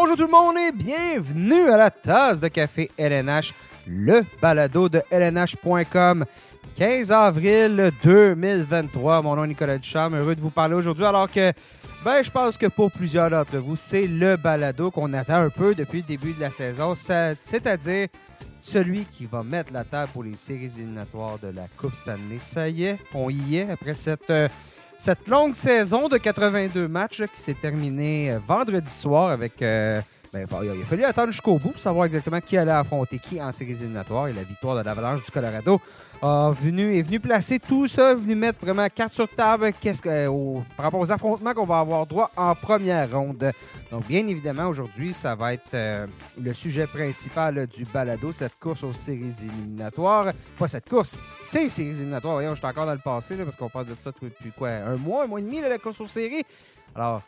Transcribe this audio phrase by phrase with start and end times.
[0.00, 3.52] Bonjour tout le monde et bienvenue à la tasse de café LNH,
[3.88, 6.24] le balado de LNH.com.
[6.76, 9.22] 15 avril 2023.
[9.22, 10.10] Mon nom est Nicolas Duchamp.
[10.14, 11.52] Heureux de vous parler aujourd'hui alors que,
[12.04, 15.74] ben, je pense que pour plusieurs d'entre vous, c'est le balado qu'on attend un peu
[15.74, 18.06] depuis le début de la saison, c'est-à-dire
[18.60, 22.38] celui qui va mettre la table pour les séries éliminatoires de la Coupe Stanley.
[22.38, 24.48] Ça y est, on y est après cette, euh,
[24.98, 29.62] cette longue saison de 82 matchs qui s'est terminée euh, vendredi soir avec.
[29.62, 30.00] euh,
[30.32, 33.50] ben, il a fallu attendre jusqu'au bout pour savoir exactement qui allait affronter qui en
[33.52, 34.28] séries éliminatoires.
[34.28, 35.80] Et la victoire de l'Avalanche du Colorado
[36.20, 39.72] a venu, est venu placer tout ça, venu mettre vraiment carte sur table
[40.06, 43.52] euh, par rapport aux affrontements qu'on va avoir droit en première ronde.
[43.90, 46.06] Donc, bien évidemment, aujourd'hui, ça va être euh,
[46.38, 50.32] le sujet principal du balado, cette course aux séries éliminatoires.
[50.58, 52.34] Pas cette course, ces séries éliminatoires.
[52.34, 54.68] Voyons, je suis encore dans le passé là, parce qu'on parle de ça depuis quoi?
[54.68, 56.44] Un mois, un mois et demi, la course aux séries.
[56.94, 57.22] Alors,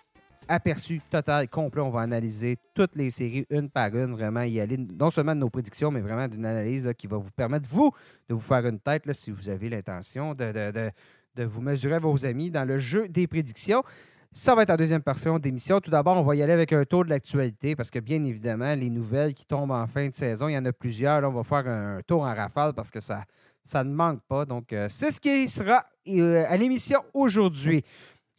[0.50, 1.80] aperçu total, complet.
[1.80, 5.40] On va analyser toutes les séries une par une, vraiment y aller, non seulement de
[5.40, 7.90] nos prédictions, mais vraiment d'une analyse qui va vous permettre, vous,
[8.28, 10.90] de vous faire une tête si vous avez l'intention de, de- de-
[11.36, 13.82] de vous mesurer à vos amis dans le jeu des prédictions.
[14.32, 15.80] Ça va être en deuxième portion d'émission.
[15.80, 18.74] Tout d'abord, on va y aller avec un tour de l'actualité parce que, bien évidemment,
[18.74, 21.20] les nouvelles qui tombent en fin de saison, il y en a plusieurs.
[21.20, 23.24] Là, on va faire un tour en rafale parce que ça,
[23.64, 24.44] ça ne manque pas.
[24.44, 27.82] Donc, euh, c'est ce qui sera euh, à l'émission aujourd'hui.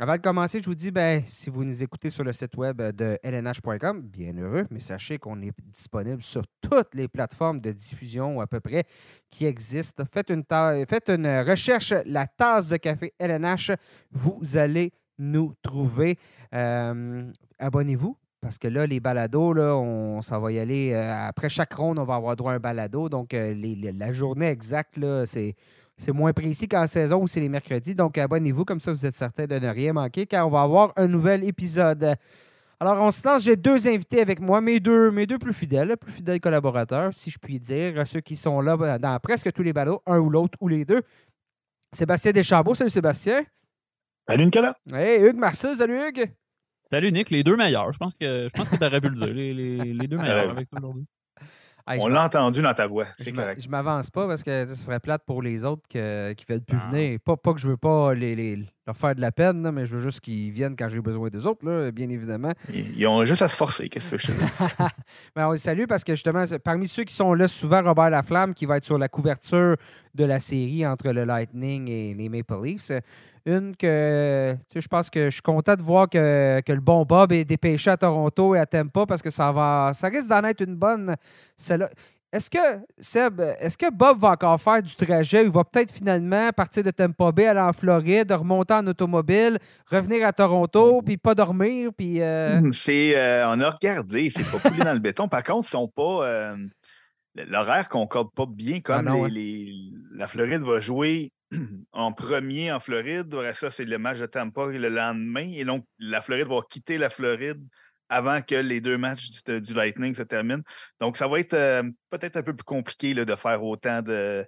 [0.03, 2.81] Avant de commencer, je vous dis, ben, si vous nous écoutez sur le site web
[2.81, 8.41] de lnh.com, bien heureux, mais sachez qu'on est disponible sur toutes les plateformes de diffusion
[8.41, 8.83] à peu près
[9.29, 10.03] qui existent.
[10.11, 13.73] Faites une, ta- faites une recherche, la tasse de café LNH,
[14.09, 16.17] vous allez nous trouver.
[16.55, 18.17] Euh, Abonnez-vous.
[18.41, 20.93] Parce que là, les balados, là, on, ça va y aller.
[20.95, 23.07] euh, après chaque ronde, on va avoir droit à un balado.
[23.07, 23.53] Donc, euh,
[23.93, 25.53] la journée exacte, c'est,
[26.01, 27.93] c'est moins précis qu'en saison où c'est les mercredis.
[27.93, 30.93] Donc, abonnez-vous, comme ça, vous êtes certain de ne rien manquer, car on va avoir
[30.95, 32.15] un nouvel épisode.
[32.79, 33.43] Alors, on se lance.
[33.43, 37.29] J'ai deux invités avec moi, mes deux, mes deux plus fidèles, plus fidèles collaborateurs, si
[37.29, 40.31] je puis dire, ceux qui sont là ben, dans presque tous les ballots, un ou
[40.31, 41.01] l'autre, ou les deux.
[41.93, 42.73] Sébastien Deschambault.
[42.73, 43.43] Salut, Sébastien.
[44.27, 44.75] Salut Nicolas.
[44.93, 45.75] Hey, Hugues Marcel.
[45.75, 46.31] Salut, Hugues.
[46.91, 47.91] Salut Nick, les deux meilleurs.
[47.93, 49.27] Je pense que je pense que tu aurais pu le dire.
[49.27, 51.05] Les, les- les deux meilleurs avec toi aujourd'hui.
[51.87, 53.61] Hey, On l'a entendu dans ta voix, Je c'est correct.
[53.63, 56.77] Je m'avance pas parce que ce serait plate pour les autres que- qui veulent plus
[56.81, 56.89] Ah.
[56.91, 57.19] venir.
[57.23, 59.85] Pas, pas que je veux pas les, les- leur faire de la peine, là, mais
[59.85, 62.51] je veux juste qu'ils viennent quand j'ai besoin des autres, là, bien évidemment.
[62.73, 64.63] Ils, ils ont juste à se forcer, qu'est-ce que je te dis?
[65.35, 68.53] Mais on les salue parce que justement, parmi ceux qui sont là, souvent Robert Laflamme
[68.53, 69.75] qui va être sur la couverture
[70.13, 72.91] de la série entre le Lightning et les Maple Leafs.
[73.45, 76.79] Une que, tu sais, je pense que je suis content de voir que, que le
[76.81, 80.27] bon Bob est dépêché à Toronto et à Tampa parce que ça va, ça risque
[80.29, 81.15] d'en être une bonne.
[81.57, 81.89] celle-là.
[82.33, 82.57] Est-ce que,
[82.97, 85.43] Seb, est-ce que Bob va encore faire du trajet?
[85.43, 89.57] Il va peut-être finalement partir de Tampa Bay, aller en Floride, remonter en automobile,
[89.87, 92.21] revenir à Toronto, puis pas dormir, puis...
[92.21, 95.27] euh, Hum, C'est, euh, on a regardé, c'est pas coulé dans le béton.
[95.27, 96.25] Par contre, ils sont pas.
[96.25, 96.55] euh,
[97.35, 99.29] L'horaire concorde pas bien comme Ah non, les, hein.
[99.33, 101.31] les- la Floride va jouer
[101.91, 103.33] en premier en Floride.
[103.33, 105.51] Après ça, c'est le match de Tampa le lendemain.
[105.53, 107.63] Et donc, la Floride va quitter la Floride
[108.09, 110.63] avant que les deux matchs du, Lightning se terminent.
[110.99, 114.45] Donc, ça va être euh, peut-être un peu plus compliqué de faire autant de,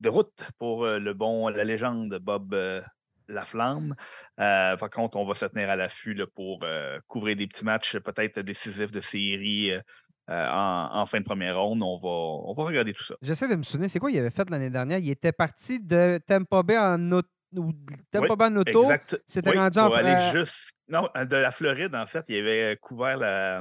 [0.00, 2.80] de route pour euh, le bon, la légende Bob euh,
[3.28, 3.94] Laflamme.
[4.36, 6.64] Par contre, on va se tenir à l'affût pour
[7.08, 9.72] couvrir des petits matchs peut-être décisifs de série
[10.30, 11.82] euh, en, en fin de première ronde.
[11.82, 13.14] On va, on va regarder tout ça.
[13.22, 14.98] J'essaie de me souvenir, c'est quoi il avait fait l'année dernière?
[14.98, 17.28] Il était parti de Tampa Bay en auto.
[17.56, 17.72] ou
[18.10, 18.82] Tampa Oui, Bay en auto.
[18.82, 19.22] Exact.
[19.26, 20.72] c'était Oui, rendu pour aller juste.
[20.88, 23.60] Non, de la Floride, en fait, il avait couvert la,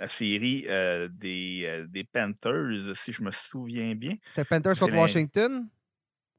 [0.00, 4.14] la série euh, des, euh, des Panthers, si je me souviens bien.
[4.26, 5.68] C'était Panthers contre Washington?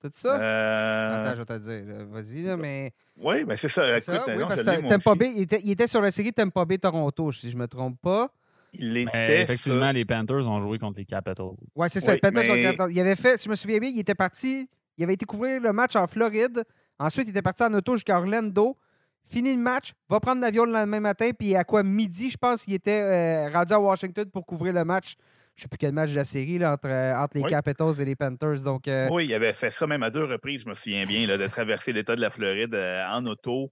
[0.02, 0.38] C'est ça?
[0.38, 2.06] Euh, Attends, je vais te dire.
[2.08, 2.92] Vas-y, là, mais.
[3.16, 3.86] oui, mais c'est ça.
[3.86, 4.32] c'est Écoute, ça?
[4.32, 5.16] euh, Oui, non, parce que Tampa.
[5.16, 8.02] Bay, il était, il était sur la série Tampa Bay-Toronto, si je ne me trompe
[8.02, 8.30] pas.
[8.74, 9.42] Il Mais était.
[9.44, 9.94] effectivement, ça.
[9.94, 11.46] les Panthers ont joué contre les Capitals.
[11.76, 12.14] Ouais, c'est ça.
[12.14, 12.92] Oui, Panthers contre mais- Capitals.
[12.92, 14.68] Il avait fait, si je me souviens bien, il était parti.
[14.98, 16.64] Il avait été couvrir le match en Floride.
[17.00, 18.78] Ensuite, il était parti en auto jusqu'à Orlando.
[19.26, 22.68] Fini le match, va prendre l'avion le lendemain matin, puis à quoi midi, je pense,
[22.68, 25.14] il était euh, rendu à Washington pour couvrir le match.
[25.56, 27.50] Je ne sais plus quel match de la série là, entre, euh, entre les Oui.
[27.50, 28.62] Capitals et les Panthers.
[28.64, 31.26] Donc, euh, Oui, il avait fait ça même à deux reprises, je me souviens bien,
[31.26, 33.72] là, de traverser l'État de la Floride euh, en auto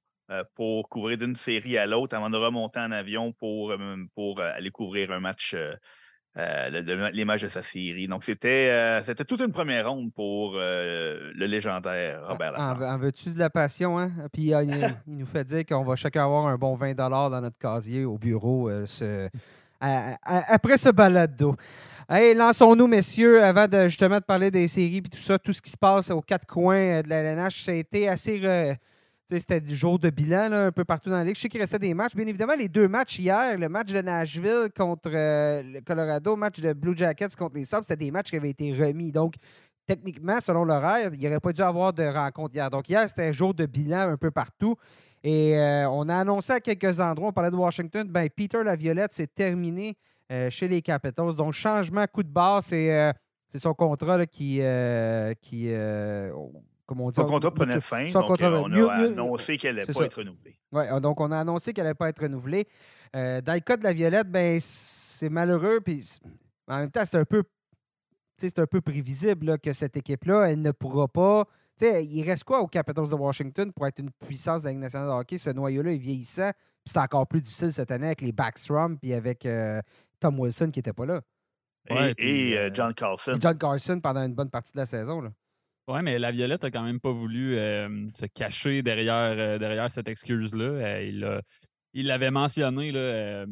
[0.55, 3.77] pour couvrir d'une série à l'autre avant de remonter en avion pour, euh,
[4.15, 5.73] pour euh, aller couvrir un match, euh,
[6.37, 8.07] euh, le- le- les matchs de sa série.
[8.07, 12.89] Donc, c'était euh, c'était toute une première ronde pour euh, le légendaire Robert en, Lafleur.
[12.89, 13.99] en veux-tu de la passion?
[13.99, 14.11] Hein?
[14.31, 14.71] Puis euh, il,
[15.07, 18.17] il nous fait dire qu'on va chacun avoir un bon 20 dans notre casier au
[18.17, 19.27] bureau euh, ce-
[19.81, 21.55] à- à- après ce balado.
[22.09, 25.61] Hey, lançons-nous, messieurs, avant de justement de parler des séries et tout ça, tout ce
[25.61, 28.39] qui se passe aux quatre coins euh, de la LNH, ça a été assez.
[28.39, 28.75] re-
[29.39, 31.35] c'était du jour de bilan là, un peu partout dans la ligue.
[31.35, 32.15] Je sais qu'il restait des matchs.
[32.15, 36.39] Bien évidemment, les deux matchs hier, le match de Nashville contre euh, le Colorado, le
[36.39, 39.11] match de Blue Jackets contre les Sabres, c'était des matchs qui avaient été remis.
[39.11, 39.35] Donc,
[39.85, 42.69] techniquement, selon l'horaire, il n'y aurait pas dû avoir de rencontre hier.
[42.69, 44.75] Donc, hier, c'était un jour de bilan un peu partout.
[45.23, 49.11] Et euh, on a annoncé à quelques endroits, on parlait de Washington, ben Peter Laviolette,
[49.13, 49.95] c'est terminé
[50.31, 51.35] euh, chez les Capitals.
[51.35, 53.13] Donc, changement, coup de barre, c'est
[53.57, 54.61] son contrat qui,
[55.41, 55.71] qui
[57.13, 60.55] son contrat prenait fin, donc euh, on a annoncé qu'elle n'allait pas être renouvelée.
[60.71, 62.67] Oui, donc on a annoncé qu'elle n'allait pas être renouvelée.
[63.15, 66.05] Euh, dans le cas de la Violette, ben, c'est malheureux, puis
[66.67, 67.43] en même temps, c'est un peu
[68.38, 71.45] c'est un peu prévisible que cette équipe-là, elle ne pourra pas.
[71.81, 75.09] il reste quoi aux Capitals de Washington pour être une puissance de la Ligue nationale
[75.09, 75.38] de hockey?
[75.38, 76.49] Ce noyau-là est vieillissant.
[76.83, 79.79] Puis c'est encore plus difficile cette année avec les Backstrom puis avec euh,
[80.19, 81.21] Tom Wilson qui n'était pas là.
[82.17, 83.38] Et, John Carlson.
[83.39, 85.21] John Carlson pendant une bonne partie de la saison.
[85.21, 85.29] Là.
[85.87, 90.07] Oui, mais la Violette a quand même pas voulu se cacher derrière, euh, derrière cette
[90.07, 90.63] excuse-là.
[90.63, 91.41] Euh,
[91.93, 93.45] il l'avait mentionné là,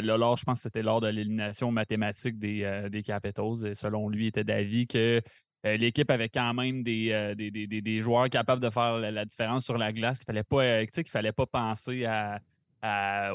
[0.00, 3.66] lors, je pense que c'était lors de l'élimination mathématique des, euh, des Capitals.
[3.66, 5.20] Et selon lui, il était d'avis que
[5.64, 10.20] l'équipe avait quand même des, des, joueurs capables de faire la, différence sur la glace,
[10.20, 12.38] qu'il ne fallait, pas, fallait pas penser à,
[12.82, 13.32] à,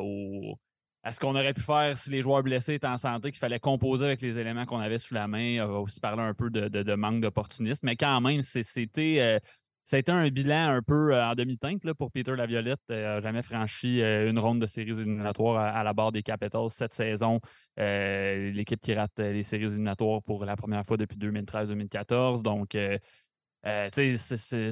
[1.04, 3.60] à ce qu'on aurait pu faire si les joueurs blessés étaient en santé, qu'il fallait
[3.60, 5.66] composer avec les éléments qu'on avait sous la main.
[5.66, 7.86] On va aussi parler un peu de, manque d'opportunisme.
[7.86, 9.18] Mais quand même, c'était.
[9.20, 9.40] Euh,
[9.84, 12.80] c'était un bilan un peu euh, en demi-teinte pour Peter Laviolette.
[12.90, 16.70] Il n'a jamais franchi euh, une ronde de séries éliminatoires à, la barre des Capitals
[16.70, 17.40] cette saison.
[17.78, 22.44] L'équipe qui rate les séries éliminatoires pour la première fois depuis 2013-2014.
[22.44, 23.00] Donc, tu
[23.64, 24.72] sais, c'est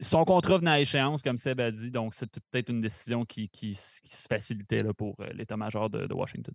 [0.00, 3.74] son contrat venait à échéance, comme Seb a dit, donc c'est peut-être une décision qui,
[3.74, 6.54] se facilitait là, pour euh, l'état-major de, Washington.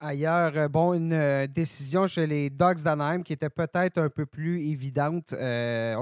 [0.00, 4.24] Ailleurs, euh, bon, une euh, décision chez les Dogs d'Anaheim qui était peut-être un peu
[4.24, 5.32] plus évidente.
[5.32, 5.36] on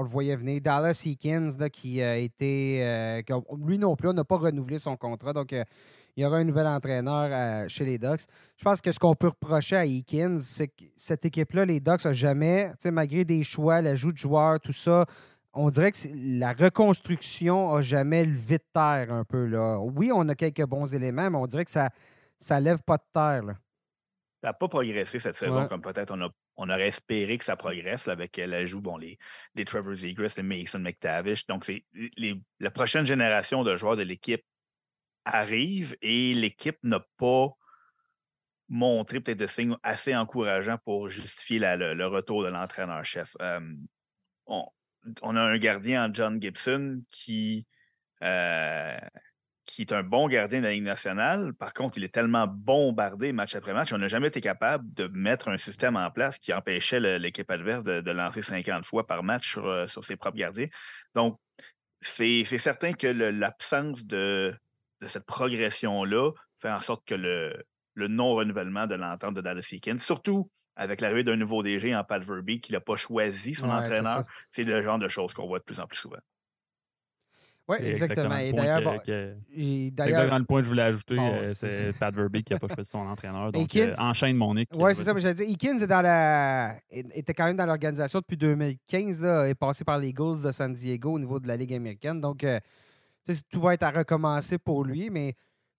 [0.01, 0.61] le voyait venir.
[0.61, 3.23] Dallas Eakins, qui a été.
[3.65, 5.33] lui non plus, n'a pas renouvelé son contrat.
[5.33, 8.21] Donc, il y aura un nouvel entraîneur chez les Ducks.
[8.57, 12.05] Je pense que ce qu'on peut reprocher à Eakins, c'est que cette équipe-là, les Ducks,
[12.05, 15.05] n'ont jamais, malgré des choix, l'ajout de joueurs, tout ça,
[15.53, 19.45] on dirait que la reconstruction n'a jamais levé de terre un peu.
[19.45, 19.79] Là.
[19.79, 21.89] Oui, on a quelques bons éléments, mais on dirait que ça
[22.51, 23.55] ne lève pas de terre.
[24.41, 28.07] Ça n'a pas progressé cette saison comme peut-être on, on aurait espéré que ça progresse
[28.07, 29.17] avec l'ajout, bon, les,
[29.55, 31.45] les Trevor Zegras, les Mason McTavish.
[31.47, 31.83] Donc, c'est
[32.59, 34.43] la prochaine génération de joueurs de l'équipe
[35.25, 37.49] arrive et l'équipe n'a pas
[38.67, 43.35] montré peut-être de signes assez encourageants pour justifier le, retour de l'entraîneur-chef.
[43.41, 43.59] Euh,
[44.45, 44.65] on
[45.21, 47.67] a un gardien en John Gibson qui,
[48.23, 48.97] euh,
[49.65, 51.53] qui est un bon gardien de la Ligue nationale.
[51.53, 55.07] Par contre, il est tellement bombardé match après match, on n'a jamais été capable de
[55.07, 59.47] mettre un système en place qui empêchait l'équipe adverse de, lancer 50 fois par match
[59.47, 60.67] sur, euh, sur ses propres gardiens.
[61.15, 61.39] Donc,
[62.01, 64.53] c'est certain que l'absence de,
[65.05, 67.63] cette progression-là fait en sorte que le,
[67.93, 70.49] le non-renouvellement de l'entente de Dallas Eakins, surtout
[70.79, 74.23] avec l'arrivée d'un nouveau DG en Pat Verby qui n'a pas choisi son entraîneur.
[74.49, 76.17] C'est le genre de choses qu'on voit de plus en plus souvent.
[77.67, 78.35] Oui, exactement.
[78.35, 81.19] Et d'ailleurs, exactement le point que je voulais ajouter.
[81.19, 83.51] Euh, c'est Pat Verbeek qui n'a pas choisi son entraîneur.
[83.51, 84.69] Donc, euh, enchaîne mon Nick.
[84.73, 85.13] Oui, c'est ça.
[85.13, 86.73] Mais j'allais dire, Eakins est dans la...
[86.89, 89.21] était quand même dans l'organisation depuis 2015.
[89.21, 92.19] Là, est passé par les Eagles de San Diego au niveau de la Ligue américaine.
[92.21, 92.59] Donc, euh,
[93.51, 95.11] tout va être à recommencer pour lui.
[95.11, 95.35] Mais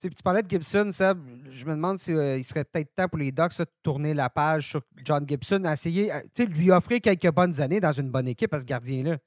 [0.09, 1.19] tu parlais de Gibson, Seb.
[1.51, 4.71] Je me demande s'il euh, serait peut-être temps pour les Ducks de tourner la page
[4.71, 8.61] sur John Gibson, essayer, de lui offrir quelques bonnes années dans une bonne équipe à
[8.61, 9.19] ce gardien-là.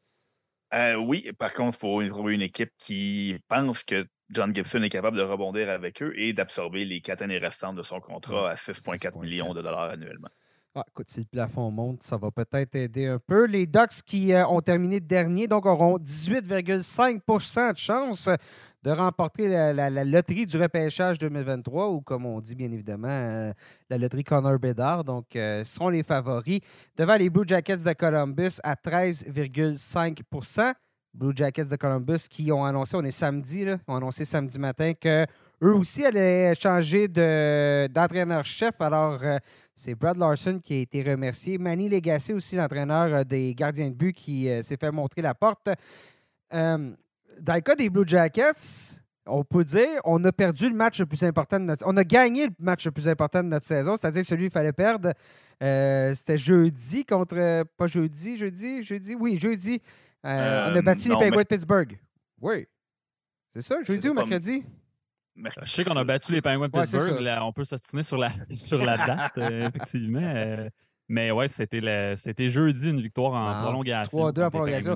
[0.74, 4.90] Euh, oui, par contre, il faut trouver une équipe qui pense que John Gibson est
[4.90, 8.56] capable de rebondir avec eux et d'absorber les quatre années restantes de son contrat à
[8.56, 10.30] 6,4 millions de dollars annuellement.
[10.76, 13.46] Ah, écoute, si le plafond monte, ça va peut-être aider un peu.
[13.46, 18.28] Les Ducks qui euh, ont terminé dernier, donc auront 18,5% de chance
[18.84, 23.54] de remporter la, loterie du repêchage 2023, ou comme on dit bien évidemment, euh,
[23.90, 25.06] la loterie Connor Bedard.
[25.06, 26.60] Donc, euh, sont les favoris
[26.98, 30.74] devant les Blue Jackets de Columbus à 13,5%
[31.14, 34.94] Blue Jackets de Columbus qui ont annoncé, on est samedi, là, ont annoncé samedi matin
[35.00, 35.26] que
[35.62, 38.82] eux aussi allaient changer d'entraîneur-chef.
[38.82, 39.38] Alors, euh,
[39.76, 41.58] c'est Brad Larson qui a été remercié.
[41.58, 45.70] Manny Legacy aussi, l'entraîneur des gardiens de but qui s'est fait montrer la porte
[47.42, 51.06] dans le cas des Blue Jackets, on peut dire on a perdu le match le
[51.06, 53.96] plus important de notre On a gagné le match le plus important de notre saison,
[53.98, 55.14] c'est-à-dire celui qu'il fallait perdre.
[55.62, 57.64] Euh, c'était jeudi contre.
[57.78, 59.16] Pas jeudi, jeudi, jeudi.
[59.16, 59.82] Oui, jeudi.
[60.26, 62.00] Euh, on a battu les Penguins de Pittsburgh.
[62.42, 62.68] Oui.
[63.56, 64.66] C'est ça, jeudi ou mercredi?
[65.36, 67.38] Je sais qu'on a battu les Penguins de Pittsburgh.
[67.42, 70.70] on peut s'ostiner sur la, sur la date, euh, effectivement.
[71.10, 74.30] Mais ouais, c'était, c'était jeudi une victoire en prolongation.
[74.30, 74.96] 3-2 en prolongation.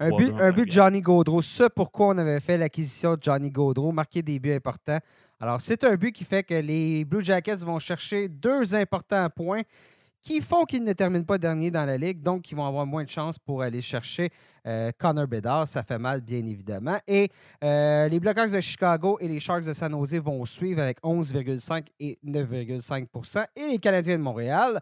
[0.00, 1.42] Un but, un but de Johnny Gaudreau.
[1.42, 4.98] Ce pourquoi on avait fait l'acquisition de Johnny Gaudreau, marquer des buts importants.
[5.40, 9.62] Alors, c'est un but qui fait que les Blue Jackets vont chercher deux importants points
[10.22, 13.04] qui font qu'ils ne terminent pas dernier dans la ligue, donc ils vont avoir moins
[13.04, 14.30] de chances pour aller chercher
[14.66, 15.66] euh, Connor Bedard.
[15.66, 16.98] Ça fait mal, bien évidemment.
[17.06, 17.30] Et
[17.62, 21.86] euh, les Blackhawks de Chicago et les Sharks de San Jose vont suivre avec 11,5
[22.00, 24.80] et 9,5% Et les Canadiens de Montréal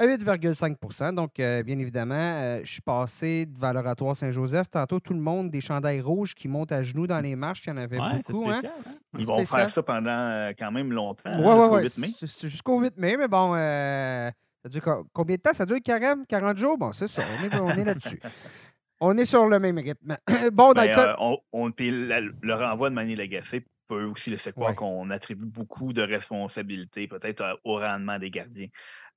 [0.00, 4.70] à 8,5% Donc, euh, bien évidemment, je suis passé de Valoratoire Saint-Joseph.
[4.70, 7.64] Tantôt, tout le monde, des chandails rouges qui montent à genoux dans les marches.
[7.66, 8.50] Il y en avait beaucoup.
[8.50, 8.58] Hein.
[8.58, 8.92] Spécial, hein?
[9.18, 12.48] Ils vont faire ça pendant quand même longtemps, ouais, jusqu'au 8 mai.
[12.48, 15.54] Jusqu'au 8 mai, mais bon, ça dure combien de temps?
[15.54, 16.76] Ça dure 40, 40 jours?
[16.76, 17.22] Bon, c'est ça.
[17.38, 18.20] On est, on est là-dessus.
[19.00, 20.16] on est sur le même rythme.
[20.52, 25.08] bon, ben, euh, on, on, le renvoi de Manny Lagacé peut aussi laisser croire qu'on
[25.10, 28.68] attribue beaucoup de responsabilités, peut-être euh, au rendement des gardiens.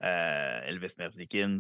[0.04, 1.60] Euh, Elvis Merzlikins,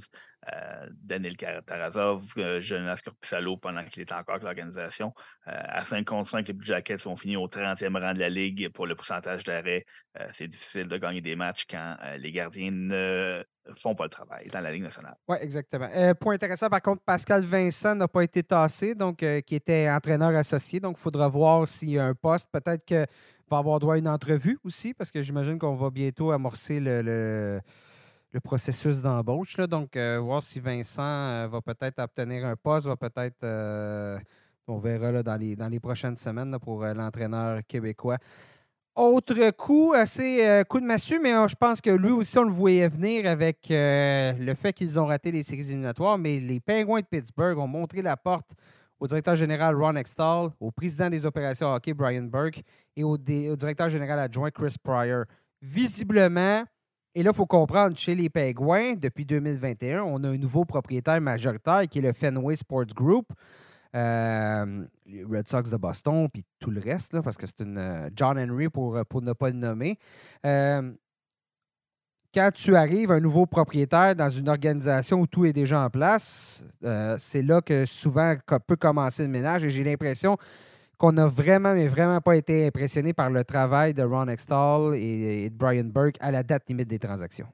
[0.51, 5.13] euh, Daniel Tarazov, Jonas Corpusalo pendant qu'il était encore avec l'organisation.
[5.45, 8.69] à 5 contre 5, les Blue Jackets sont finis au 30e rang de la Ligue
[8.69, 9.85] pour le pourcentage d'arrêt.
[10.33, 13.43] c'est difficile de gagner des matchs quand les gardiens ne
[13.75, 15.15] font pas le travail dans la Ligue nationale.
[15.27, 15.87] Oui, exactement.
[16.19, 20.79] point intéressant, par contre, Pascal Vincent n'a pas été tassé, donc qui était entraîneur associé.
[20.81, 22.47] Donc, il faudra voir s'il y a un poste.
[22.51, 23.05] Peut-être qu'il
[23.49, 27.61] va avoir droit à une entrevue aussi, parce que j'imagine qu'on va bientôt amorcer le,
[28.39, 29.57] processus d'embauche.
[29.57, 33.45] Donc, voir si Vincent va peut-être obtenir un poste, va peut-être.
[34.67, 38.17] on verra là, dans, les, dans les prochaines semaines pour l'entraîneur québécois.
[38.95, 42.43] Autre coup, assez euh, coup de massue, mais euh, je pense que lui aussi, on
[42.43, 46.19] le voyait venir avec euh, le fait qu'ils ont raté les séries éliminatoires.
[46.19, 48.51] Mais les Penguins de Pittsburgh ont montré la porte
[48.99, 52.61] au directeur général Ron Extall, au président des opérations hockey Brian Burke
[52.95, 55.25] et au, directeur général adjoint Chris Pryor.
[55.59, 56.63] Visiblement,
[57.15, 61.21] et là, il faut comprendre, chez les Penguins, depuis 2021, on a un nouveau propriétaire
[61.21, 63.27] majoritaire qui est le Fenway Sports Group.
[63.95, 68.09] Euh, les Red Sox de Boston, puis tout le reste, parce que c'est une euh,
[68.15, 69.99] John Henry pour, euh, pour ne pas le nommer.
[72.33, 76.65] quand tu arrives, un nouveau propriétaire dans une organisation où tout est déjà en place,
[77.19, 78.33] c'est là que souvent
[78.65, 79.63] peut commencer le ménage.
[79.63, 80.37] Et j'ai l'impression
[80.97, 85.49] qu'on n'a vraiment, mais vraiment pas été impressionné par le travail de Ron Extall et,
[85.49, 87.47] de Brian Burke à la date limite des transactions.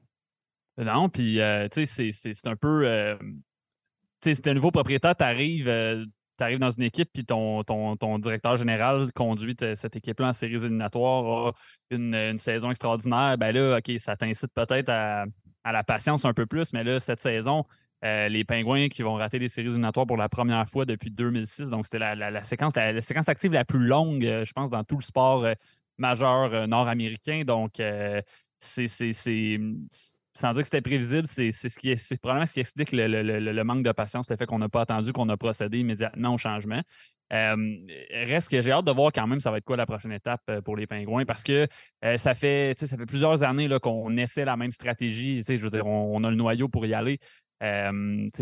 [0.78, 1.40] Non, puis,
[1.72, 3.16] tu sais, c'est un peu.
[4.20, 5.68] tu sais, c'est un nouveau propriétaire, tu arrives
[6.42, 11.48] arrives dans une équipe puis ton, ton, directeur général conduit cette équipe-là en séries éliminatoires,
[11.48, 11.52] a
[11.90, 15.24] une, saison extraordinaire, ben là, OK, ça t'incite peut-être à,
[15.64, 17.64] la patience un peu plus, mais là, cette saison,
[18.02, 21.68] euh, les Pingouins qui vont rater des séries éliminatoires pour la première fois depuis 2006.
[21.68, 24.96] Donc, c'était la, séquence, la, séquence active la plus longue, euh, je pense, dans tout
[24.96, 25.54] le sport euh,
[25.98, 27.42] majeur nord-américain.
[27.44, 27.82] Donc,
[28.60, 28.86] c'est
[30.32, 33.82] sans dire que c'était prévisible, c'est ce qui est, probablement ce qui explique le, manque
[33.82, 36.80] de patience, le fait qu'on n'a pas attendu, qu'on a procédé immédiatement au changement.
[37.30, 40.60] reste que j'ai hâte de voir quand même ça va être quoi la prochaine étape
[40.64, 41.66] pour les pingouins parce que
[42.16, 42.74] ça fait
[43.06, 45.42] plusieurs années qu'on essaie la même stratégie.
[45.84, 47.18] On, a le noyau pour y aller.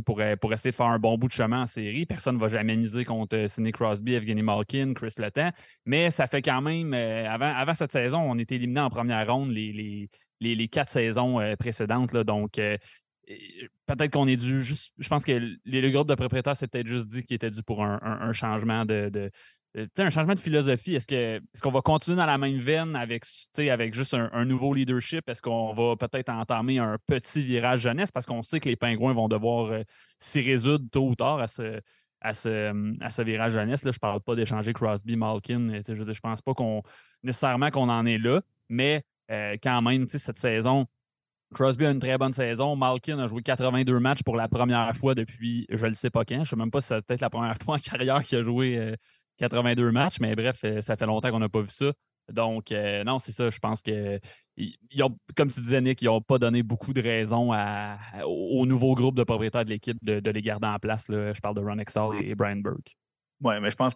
[0.04, 2.06] Pour, pour essayer de faire un bon bout de chemin en série.
[2.06, 5.50] Personne ne va jamais miser contre euh, Sidney Crosby, Evgeny Malkin, Chris Letang.
[5.84, 9.50] Mais ça fait quand même, avant, avant cette saison, on était éliminé en première ronde
[9.50, 10.08] les,
[10.40, 12.12] les, quatre saisons euh, précédentes.
[12.12, 12.76] Là, donc, euh,
[13.86, 14.92] peut-être qu'on est dû juste.
[14.98, 15.32] Je pense que
[15.64, 19.30] le groupe de propriétaires s'est peut-être juste dit qu'il était dû pour un, changement de,
[19.74, 20.94] un changement de philosophie.
[20.94, 23.24] Est-ce que est qu'on va continuer dans la même veine avec,
[23.70, 25.28] avec juste un, nouveau leadership?
[25.28, 28.10] Est-ce qu'on va peut-être entamer un petit virage jeunesse?
[28.10, 29.82] Parce qu'on sait que les pingouins vont devoir euh,
[30.18, 31.80] s'y résoudre tôt ou tard à ce,
[32.20, 33.84] à ce, à ce virage jeunesse.
[33.84, 35.80] Là, je ne parle pas d'échanger Crosby, Malkin.
[35.86, 36.52] Je ne pense pas
[37.22, 40.86] nécessairement qu'on en est là, mais euh, quand même, cette saison,
[41.54, 42.76] Crosby a une très bonne saison.
[42.76, 46.36] Malkin a joué 82 matchs pour la première fois depuis je ne sais pas quand.
[46.36, 48.42] Je ne sais même pas si c'est peut-être la première fois en carrière qu'il a
[48.42, 48.94] joué
[49.38, 51.92] 82 euh, matchs, mais bref, euh, ça fait longtemps qu'on n'a pas vu ça.
[52.32, 53.48] Donc, non, c'est ça.
[53.48, 54.20] Je pense que,
[55.34, 57.54] comme tu disais, Nick, ils n'ont pas donné beaucoup de raisons
[58.26, 61.06] au, nouveau groupe de propriétaires de l'équipe de, les garder en place.
[61.08, 62.98] Je parle de Ron Exall et, Brian Burke.
[63.40, 63.94] Oui, mais je pense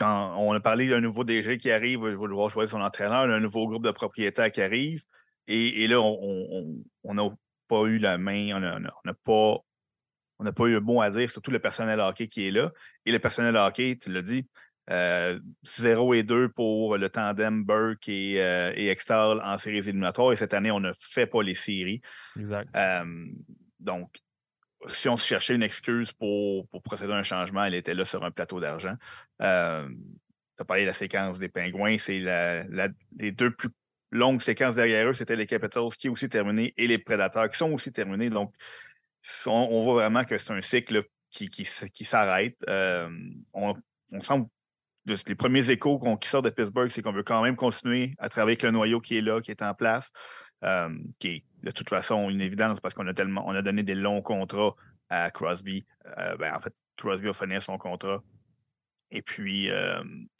[0.00, 3.30] quand on a parlé d'un nouveau DG qui arrive, il va devoir choisir son entraîneur,
[3.30, 5.04] un nouveau groupe de propriétaires qui arrive.
[5.46, 7.28] Et, là, on n'a
[7.68, 9.58] pas eu la main, on n'a pas,
[10.40, 12.72] on pas eu un bon à dire sur tout le personnel hockey qui est là.
[13.04, 14.46] Et le personnel hockey, tu l'as dit,
[14.88, 20.32] 0 euh, et 2 pour le tandem Burke et, euh, et Extal en séries éliminatoires.
[20.32, 22.00] Et cette année, on ne fait pas les séries.
[22.38, 22.68] Exact.
[23.78, 24.10] donc,
[24.88, 28.24] si on se cherchait une excuse pour, procéder à un changement, elle était là sur
[28.24, 28.94] un plateau d'argent.
[29.42, 29.86] Euh,
[30.56, 32.18] tu as parlé de la séquence des pingouins, c'est
[33.18, 33.68] les deux plus
[34.12, 37.56] longue séquence derrière eux, c'était les Capitals qui est aussi terminé et les Prédateurs qui
[37.56, 38.30] sont aussi terminés.
[38.30, 38.54] Donc,
[39.46, 42.56] on, voit vraiment que c'est un cycle qui, qui, s'arrête.
[42.68, 43.08] Euh,
[43.52, 43.74] on,
[44.12, 44.46] on semble
[45.06, 48.52] les premiers échos qui sortent de Pittsburgh, c'est qu'on veut quand même continuer à travailler
[48.52, 50.12] avec le noyau qui est là, qui est en place,
[50.62, 53.82] euh, qui est de toute façon une évidence parce qu'on a tellement on a donné
[53.82, 54.74] des longs contrats
[55.08, 55.86] à Crosby.
[56.18, 58.22] Euh, ben, en fait, Crosby a fini son contrat.
[59.10, 59.68] Et puis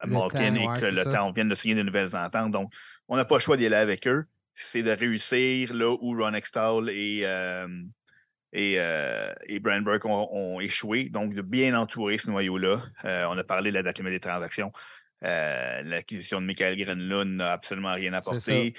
[0.04, 2.52] Malkin et que le temps, on vient de signer de nouvelles ententes.
[2.52, 2.72] Donc,
[3.08, 4.26] on n'a pas le choix d'y aller avec eux.
[4.54, 7.25] C'est de réussir là où Ron Extall et,
[8.52, 11.09] et, euh, et Brandberg ont, échoué.
[11.09, 12.78] Donc, de bien entourer ce noyau-là.
[13.04, 14.73] Euh, on a parlé de la date des transactions.
[15.23, 18.75] Euh, l'acquisition de Michael Grenlund n'a absolument rien apporté.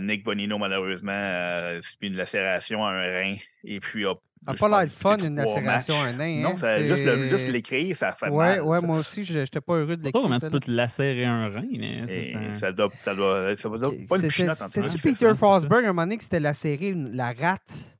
[0.00, 3.36] Nick Bonino, malheureusement, a subi une lacération à un rein.
[3.64, 4.12] Et puis, a
[4.46, 6.40] n'a pas l'air fun, une lacération à un rein.
[6.40, 8.62] Non, hein, juste, juste l'écrire, ça fait ouais, mal.
[8.62, 10.22] Ouais, moi aussi, je n'étais pas heureux de l'écrire.
[10.22, 12.60] Comment tu peux te lacérer un rein, mais ça...
[12.60, 12.72] ça...
[12.72, 16.18] doit, ça doit, ça doit pas une pichinote en C'était Peter Forsberg, un moment donné,
[16.18, 17.97] que c'était lacéré la rate?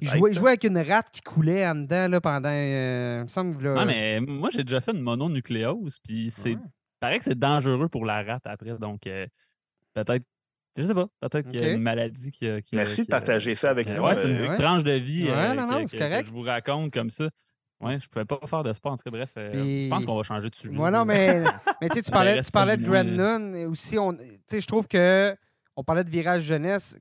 [0.00, 2.50] Il jouait, avec une rate qui coulait en dedans là, pendant.
[2.50, 3.84] Euh, me semble, là...
[3.84, 6.56] mais moi, j'ai déjà fait une mononucléose, puis c'est.
[7.00, 8.78] paraît que c'est dangereux pour la rate après.
[8.78, 9.26] Donc, euh,
[9.94, 10.24] peut-être.
[10.78, 11.08] Je sais pas.
[11.20, 12.60] Peut-être qu'il y a une maladie qui a.
[12.72, 14.02] Merci de partager ça avec nous.
[14.02, 16.92] Ouais, c'est une petite tranche de vie ouais, non, non, que, que, je vous raconte
[16.92, 17.28] comme ça.
[17.80, 18.92] Ouais, je pouvais pas faire de sport.
[18.92, 20.72] En tout cas, bref, euh, je pense qu'on va changer de sujet.
[20.72, 21.42] Moi, non, mais,
[21.80, 23.54] mais tu parlais, tu parlais de Grennan.
[23.70, 24.14] Aussi, on,
[24.52, 25.34] je trouve que
[25.76, 26.98] on parlait de virage jeunesse.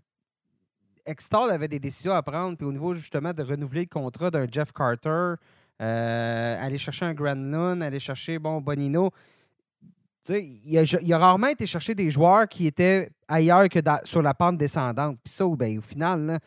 [1.10, 4.46] Extall avait des décisions à prendre, puis au niveau justement de renouveler le contrat d'un
[4.50, 5.34] Jeff Carter,
[5.82, 9.12] euh, aller chercher un Granlund, aller chercher bon Bonino.
[10.30, 14.34] Il a, il a, rarement été chercher des joueurs qui étaient ailleurs que sur la
[14.36, 15.18] pente descendante.
[15.24, 16.38] Puis ça, ben, au final,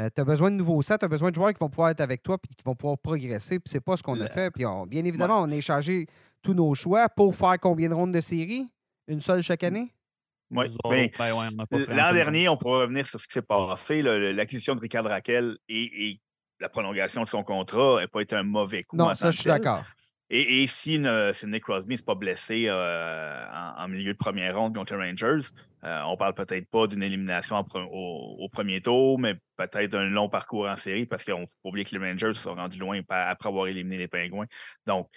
[0.00, 1.90] euh, tu as besoin de nouveaux sets, tu as besoin de joueurs qui vont pouvoir
[1.90, 3.58] être avec toi et qui vont pouvoir progresser.
[3.58, 4.50] Puis c'est pas ce qu'on a fait.
[4.50, 6.06] Puis bien évidemment, on a échangé
[6.40, 8.66] tous nos choix pour faire combien de rondes de série?
[9.08, 9.92] Une seule chaque année?
[10.50, 10.66] Oui.
[10.84, 11.10] Ben,
[11.88, 14.02] l'an dernier, on pourra revenir sur ce qui s'est passé.
[14.02, 16.20] L'acquisition de Ricard Raquel et,
[16.58, 18.96] la prolongation de son contrat n'a pas été un mauvais coup.
[18.96, 19.84] Non, ça, je suis d'accord.
[20.28, 23.44] Et, si, Nick Crosby ne s'est pas blessé euh,
[23.76, 25.46] en, milieu de première ronde contre les Rangers,
[25.84, 30.66] euh, on parle peut-être pas d'une élimination au, premier tour, mais peut-être d'un long parcours
[30.66, 33.48] en série parce qu'on ne faut pas oublier que les Rangers sont rendus loin après
[33.48, 34.46] avoir éliminé les Pingouins.
[34.86, 35.08] Donc,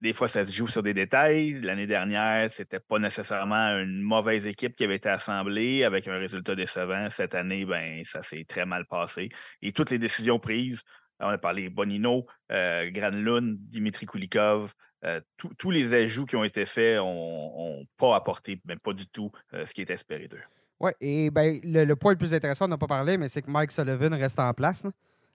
[0.00, 1.60] des fois, ça se joue sur des détails.
[1.60, 6.54] L'année dernière, c'était pas nécessairement une mauvaise équipe qui avait été assemblée avec un résultat
[6.54, 7.08] décevant.
[7.10, 9.28] Cette année, ben, ça s'est très mal passé.
[9.60, 10.82] Et toutes les décisions prises,
[11.20, 14.72] on a parlé Bonino, euh, Granlund, Dimitri Kulikov,
[15.04, 19.30] euh, tous les ajouts qui ont été faits n'ont pas apporté, même pas du tout,
[19.54, 20.42] euh, ce qui était espéré d'eux.
[20.80, 23.50] Oui, et ben, le, point le plus intéressant, on n'a pas parlé, mais c'est que
[23.50, 24.84] Mike Sullivan reste en place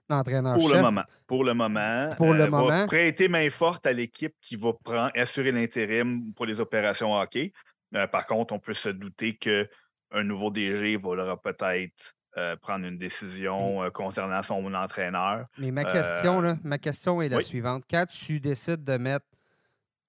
[0.08, 1.04] Pour le moment.
[1.26, 2.08] Pour le moment.
[2.16, 2.68] Pour le euh, moment.
[2.68, 7.52] Va prêter main forte à l'équipe qui va prendre, assurer l'intérim pour les opérations hockey.
[7.94, 12.98] Euh, par contre, on peut se douter qu'un nouveau DG va peut-être euh, prendre une
[12.98, 15.46] décision concernant son entraîneur.
[15.58, 17.84] Mais ma question, là, ma question est la suivante.
[17.88, 19.26] Quand tu décides de mettre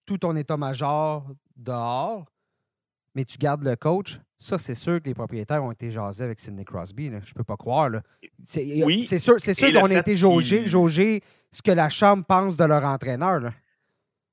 [0.05, 2.25] tout ton état-major dehors,
[3.15, 6.39] mais tu gardes le coach, ça, c'est sûr que les propriétaires ont été jasés avec
[6.39, 7.09] Sidney Crosby.
[7.09, 7.19] Là.
[7.25, 7.89] Je peux pas croire.
[8.43, 9.05] C'est, oui.
[9.05, 12.83] C'est sûr, c'est sûr qu'on a été jaugé, ce que la Chambre pense de leur
[12.83, 13.51] entraîneur.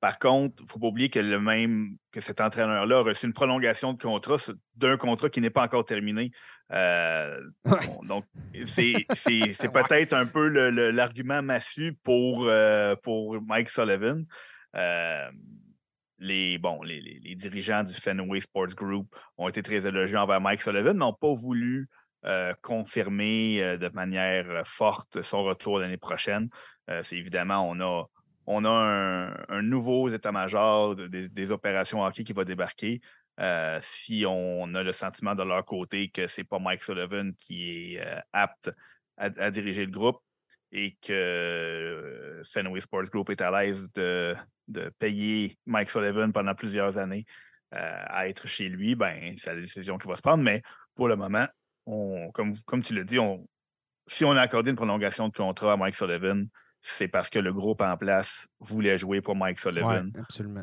[0.00, 3.26] Par contre, il ne faut pas oublier que le même que cet entraîneur-là a reçu
[3.26, 4.36] une prolongation de contrat
[4.74, 6.32] d'un contrat qui n'est pas encore terminé.
[6.72, 7.40] Euh,
[8.08, 8.24] donc,
[8.64, 9.06] c'est,
[9.72, 10.48] peut-être un peu
[10.90, 14.24] l'argument massu pour, euh, pour Mike Sullivan.
[14.74, 15.30] Euh,
[16.22, 20.96] les, bon, les, dirigeants du Fenway Sports Group ont été très élogieux envers Mike Sullivan,
[20.96, 21.88] n'ont pas voulu
[22.24, 26.48] euh, confirmer euh, de manière euh, forte son retour l'année prochaine.
[27.02, 28.06] c'est évidemment, on a,
[28.46, 33.00] on a un, nouveau état-major des, opérations hockey qui va débarquer.
[33.80, 37.94] si on a le sentiment de leur côté que ce n'est pas Mike Sullivan qui
[37.96, 38.70] est apte
[39.16, 40.20] à, diriger le groupe,
[40.72, 44.34] et que Fenway Sports Group est à l'aise de,
[44.72, 47.24] de payer Mike Sullivan pendant plusieurs années
[47.74, 50.42] euh, à être chez lui, ben, c'est la décision qui va se prendre.
[50.42, 50.62] Mais
[50.94, 51.46] pour le moment,
[52.32, 53.46] comme, tu dit, on,
[54.06, 56.46] si on a accordé une prolongation de contrat à Mike Sullivan,
[56.82, 60.10] c'est parce que le groupe en place voulait jouer pour Mike Sullivan.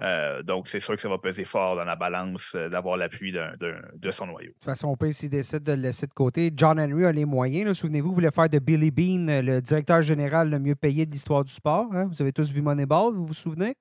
[0.01, 3.31] Euh, donc, c'est sûr que ça va peser fort dans la balance euh, d'avoir l'appui
[3.31, 4.49] de son noyau.
[4.49, 6.51] De toute façon, on peut s'il décide de le laisser de côté.
[6.53, 7.77] John Henry a les moyens.
[7.77, 11.45] Souvenez-vous, vous voulez faire de Billy Bean le directeur général le mieux payé de l'histoire
[11.45, 11.87] du sport.
[11.93, 12.07] Hein?
[12.11, 13.75] Vous avez tous vu Moneyball, vous vous souvenez?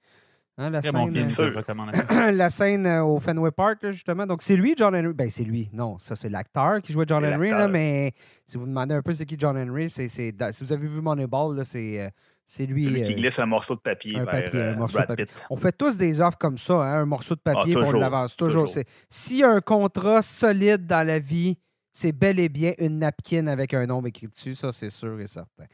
[0.61, 4.27] Hein, la, scène, euh, la scène au Fenway Park, justement.
[4.27, 5.14] Donc, c'est lui, John Henry.
[5.14, 5.71] Ben, c'est lui.
[5.73, 7.51] Non, ça, c'est l'acteur qui jouait John Henry.
[7.51, 8.12] Là, mais
[8.44, 11.64] si vous demandez un peu c'est qui John Henry, c'est, si vous avez vu Moneyball,
[11.64, 12.12] c'est
[12.44, 12.87] C'est lui.
[12.87, 15.05] Celui qui euh, glisse un morceau de papier un vers papier, un euh, morceau de
[15.05, 15.27] papier.
[15.27, 15.47] Pitt.
[15.51, 18.01] On fait tous des offres comme ça, hein, un morceau de papier, Ah, pour toujours,
[18.01, 18.35] l'avance.
[18.37, 18.62] Toujours.
[18.62, 18.75] toujours.
[18.75, 21.59] C'est- S'il y a un contrat solide dans la vie,
[21.99, 25.27] c'est bel et bien une napkin avec un nom écrit dessus, ça c'est sûr et
[25.27, 25.65] certain.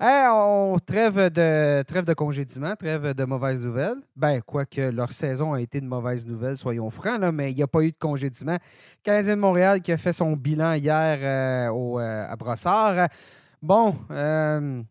[0.00, 3.98] On trêve de trêve de congédiement, trêve de mauvaises nouvelles.
[4.16, 7.62] Ben, quoique leur saison a été de mauvaises nouvelles, soyons francs, là, mais il n'y
[7.62, 8.56] a pas eu de congédiement.
[9.04, 13.08] Canadien de Montréal qui a fait son bilan hier euh, au, euh, à Brossard.
[13.62, 14.82] Bon, euh,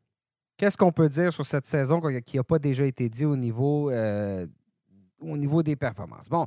[0.56, 3.92] qu'est-ce qu'on peut dire sur cette saison qui n'a pas déjà été dit au niveau,
[3.92, 6.30] au niveau des performances?
[6.30, 6.46] Bon,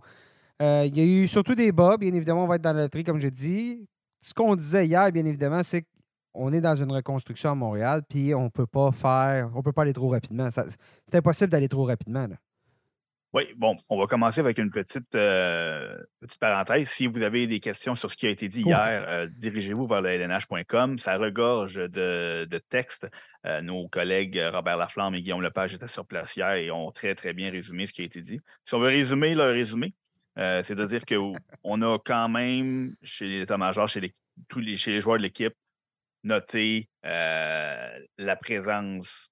[0.61, 3.05] il y a eu surtout des bas, bien évidemment, on va être dans la loterie,
[3.05, 3.87] comme j'ai dit.
[4.21, 5.87] Ce qu'on disait hier, bien évidemment, c'est
[6.33, 9.83] qu'on est dans une reconstruction à Montréal, puis on peut pas faire, on peut pas
[9.83, 10.49] aller trop rapidement.
[10.51, 12.27] C'est impossible d'aller trop rapidement.
[12.27, 12.37] là.
[13.33, 16.89] Oui, bon, on va commencer avec une petite, euh, petite parenthèse.
[16.89, 20.03] Si vous avez des questions sur ce qui a été dit hier, euh, dirigez-vous vers
[20.03, 20.99] le lnh.com.
[20.99, 23.07] Ça regorge de, de textes.
[23.47, 27.15] Euh, nos collègues Robert Laflamme et Guillaume Lepage étaient sur place hier et ont très,
[27.15, 28.41] très bien résumé ce qui a été dit.
[28.65, 29.95] Si on veut résumer le résumé,
[30.41, 34.15] euh, c'est de dire qu'on a quand même, chez l'état-major, chez les,
[34.49, 35.55] tous les, chez les joueurs de l'équipe,
[36.23, 39.31] noté euh, la présence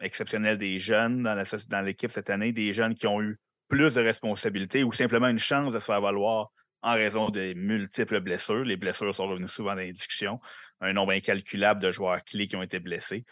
[0.00, 4.84] exceptionnelle des jeunes dans l'équipe cette année, des jeunes qui ont eu plus de responsabilités
[4.84, 6.50] ou simplement une chance de se faire valoir
[6.82, 8.64] en raison de multiples blessures.
[8.64, 10.40] Les blessures sont revenues souvent dans les discussions.
[10.80, 13.24] Un nombre incalculable de joueurs clés qui ont été blessés.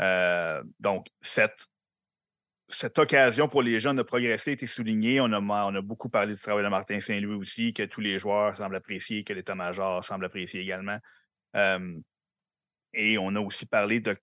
[0.00, 1.68] Euh, donc, cette,
[2.68, 5.20] cette occasion pour les jeunes de progresser a été soulignée.
[5.20, 8.76] On a, beaucoup parlé du travail de Martin Saint-Louis aussi, que tous les joueurs semblent
[8.76, 10.98] apprécier, que l'état-major semble apprécier également.
[11.54, 11.98] Euh,
[12.92, 14.16] et on a aussi parlé de,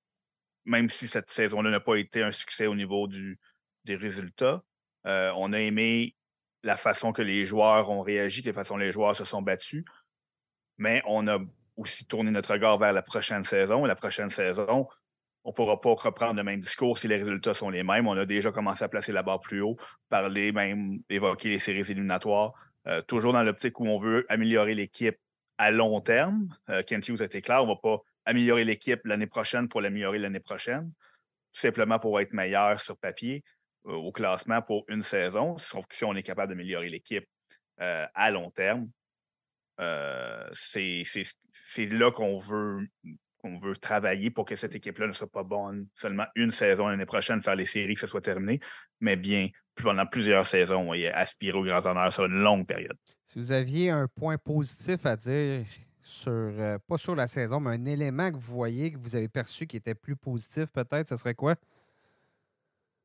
[0.66, 4.64] même si cette saison-là n'a pas été un succès au niveau des résultats,
[5.06, 6.16] euh, on a aimé
[6.64, 9.84] la façon que les joueurs ont réagi, la façon que les joueurs se sont battus,
[10.78, 11.40] mais on a
[11.76, 13.86] aussi tourné notre regard vers la prochaine saison.
[13.86, 14.88] La prochaine saison,
[15.44, 18.08] on ne pourra pas reprendre le même discours si les résultats sont les mêmes.
[18.08, 19.78] On a déjà commencé à placer la barre plus haut,
[20.10, 22.54] parler même, évoquer les séries éliminatoires,
[22.88, 25.18] euh, toujours dans l'optique où on veut améliorer l'équipe
[25.58, 26.48] à long terme.
[26.70, 29.82] Euh, Kent Hughes a été clair, on ne va pas améliorer l'équipe l'année prochaine pour
[29.82, 30.92] l'améliorer l'année prochaine,
[31.52, 33.44] simplement pour être meilleur sur papier
[33.88, 35.58] euh, au classement pour une saison.
[35.58, 37.28] Sauf si on est capable d'améliorer l'équipe
[37.82, 38.90] euh, à long terme,
[40.54, 41.04] c'est
[41.92, 42.88] là qu'on veut,
[43.44, 47.06] qu'on veut travailler pour que cette équipe-là ne soit pas bonne seulement une saison l'année
[47.06, 48.60] prochaine, faire les séries, que ce soit terminé,
[49.02, 52.98] mais bien pendant plusieurs saisons et aspirer aux grands honneurs sur une longue période.
[53.26, 55.66] Si vous aviez un point positif à dire
[56.04, 59.30] sur, euh, pas sur la saison, mais un élément que vous voyez, que vous avez
[59.30, 61.56] perçu qui était plus positif, peut-être, ce serait quoi?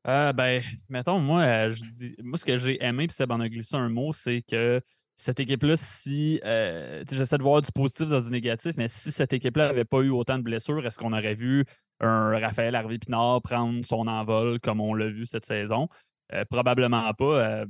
[0.07, 3.39] Euh, ben, mettons, moi, euh, je dis, moi, ce que j'ai aimé, puis Seb en
[3.39, 4.81] a glissé un mot, c'est que
[5.21, 6.39] cette équipe-là, si.
[6.45, 9.99] euh, J'essaie de voir du positif dans du négatif, mais si cette équipe-là n'avait pas
[9.99, 11.65] eu autant de blessures, est-ce qu'on aurait vu
[11.99, 15.89] un Raphaël Harvey-Pinard prendre son envol comme on l'a vu cette saison?
[16.33, 17.25] Euh, probablement pas.
[17.25, 17.65] Euh,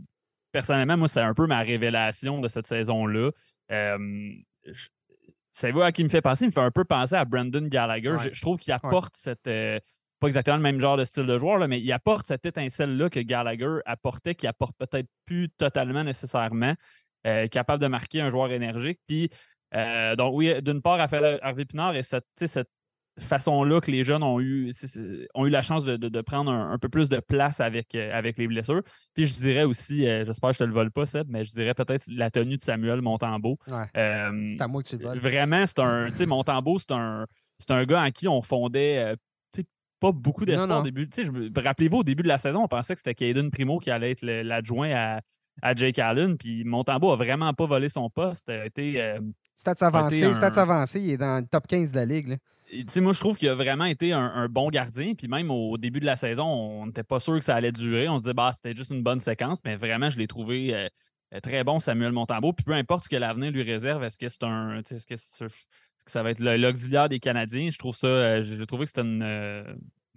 [0.52, 3.32] personnellement, moi, c'est un peu ma révélation de cette saison-là.
[4.66, 4.88] Je-
[5.52, 6.46] savez-vous à qui me fait penser?
[6.46, 8.12] Il me fait un peu penser à Brandon Gallagher.
[8.12, 8.18] Ouais.
[8.20, 9.44] Je, je trouve qu'il apporte cette.
[10.20, 13.10] pas exactement le même genre de style de joueur, là, mais il apporte cette étincelle-là
[13.10, 16.74] que Gallagher apportait, qui apporte peut-être plus totalement nécessairement,
[17.28, 19.00] euh, capable de marquer un joueur énergique.
[19.08, 19.30] Puis,
[19.76, 22.70] euh, donc, oui, d'une part, Harvey Pinard et cette, cette
[23.20, 24.72] façon-là que les jeunes ont eu,
[25.36, 27.94] ont eu la chance de, de- de prendre un, un peu plus de place avec,
[27.94, 28.82] euh, avec les blessures.
[29.14, 31.44] Puis, je dirais aussi, euh, j'espère que je ne te le vole pas, Seb, mais
[31.44, 33.58] je dirais peut-être la tenue de Samuel Montembeau.
[33.68, 33.84] Ouais.
[33.98, 35.20] Euh, C'est à moi que tu le voles.
[35.20, 36.10] Vraiment, c'est un.
[36.10, 37.26] Tu sais, Montembeau, c'est un,
[37.60, 39.16] c'est un gars en qui on fondait euh,
[40.00, 41.10] pas beaucoup d'espoir au début.
[41.58, 44.22] Rappelez-vous, au début de la saison, on pensait que c'était Caden Primo qui allait être
[44.26, 45.20] l'adjoint à,
[45.62, 46.38] à Jake Allen.
[46.38, 48.50] Puis Montembeau a vraiment pas volé son poste.
[48.50, 49.20] A été, euh,
[49.56, 52.28] Stats avancés, un- stats avancés, il est dans le top 15 de la ligue.
[52.30, 52.36] là.
[52.72, 55.14] et, moi, je trouve qu'il a vraiment été un, un bon gardien.
[55.16, 58.08] Puis même au début de la saison, on n'était pas sûr que ça allait durer.
[58.08, 59.60] On se disait, bah, c'était juste une bonne séquence.
[59.66, 60.88] Mais vraiment, je l'ai trouvé euh,
[61.34, 62.54] euh, très bon, Samuel Montembeau.
[62.54, 64.78] Puis peu importe ce que l'avenir lui réserve, est-ce que c'est un.
[64.80, 65.48] Est-ce que,
[66.06, 67.70] ça va être le- l'auxiliaire des Canadiens?
[67.70, 68.08] Je trouve ça.
[68.08, 69.22] euh, J'ai trouvé que c'était une.
[69.24, 69.64] euh,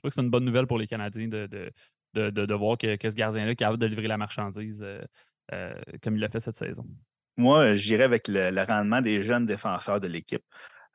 [0.04, 1.70] je que une bonne nouvelle pour les Canadiens de, de,
[2.14, 5.00] de, de- de voir que, que ce gardien-là est capable de livrer la marchandise euh,
[5.52, 6.86] euh, comme il l'a fait cette saison.
[7.36, 10.44] Moi, j'irais avec le, le rendement des jeunes défenseurs de l'équipe.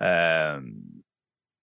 [0.01, 0.61] Euh,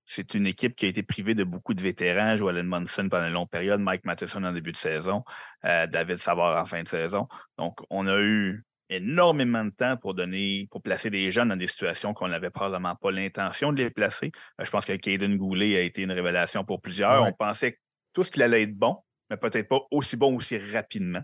[0.07, 2.37] c'est une équipe qui a été privée de beaucoup de vétérans.
[2.37, 5.25] Joel Munson pendant une longue période, Mike Matheson en début de saison,
[5.65, 7.27] euh, David Savard en fin de saison.
[7.57, 11.67] Donc, on a eu énormément de temps pour donner, pour placer des jeunes dans des
[11.69, 14.31] situations qu'on n'avait probablement pas l'intention de les placer.
[14.61, 17.23] Euh, je pense que Caden Goulet a été une révélation pour plusieurs.
[17.23, 17.31] Ouais.
[17.31, 17.79] On pensait
[18.13, 18.99] tout ce qu'il allait être bon,
[19.31, 21.23] mais peut-être pas aussi bon aussi rapidement.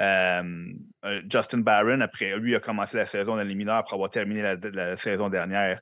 [0.00, 0.72] Euh,
[1.04, 4.96] euh, Justin Barron, après, lui, a commencé la saison dans les après avoir terminé la,
[4.96, 5.80] saison dernière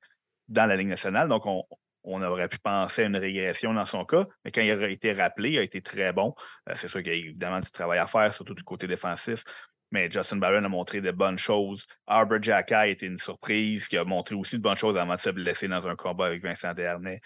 [0.48, 1.28] dans la Ligue nationale.
[1.28, 4.88] Donc, on, aurait pu penser à une régression dans son cas, mais quand il a
[4.88, 6.34] été rappelé, il a été très bon.
[6.68, 9.44] Euh, c'est sûr qu'il y a évidemment du travail à faire, surtout du côté défensif.
[9.92, 11.84] Mais Justin Barron a montré de bonnes choses.
[12.06, 15.20] Arbor Jacka a été une surprise, qui a montré aussi de bonnes choses avant de
[15.20, 17.20] se blesser dans un combat avec Vincent Dernay.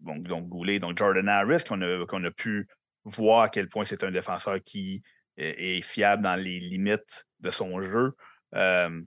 [0.00, 2.66] Donc, Goulet, donc Jordan Harris, qu'on a, a pu
[3.04, 5.02] voir à quel point c'est un défenseur qui
[5.38, 8.12] est, fiable dans les limites de son jeu.
[8.54, 9.00] Euh,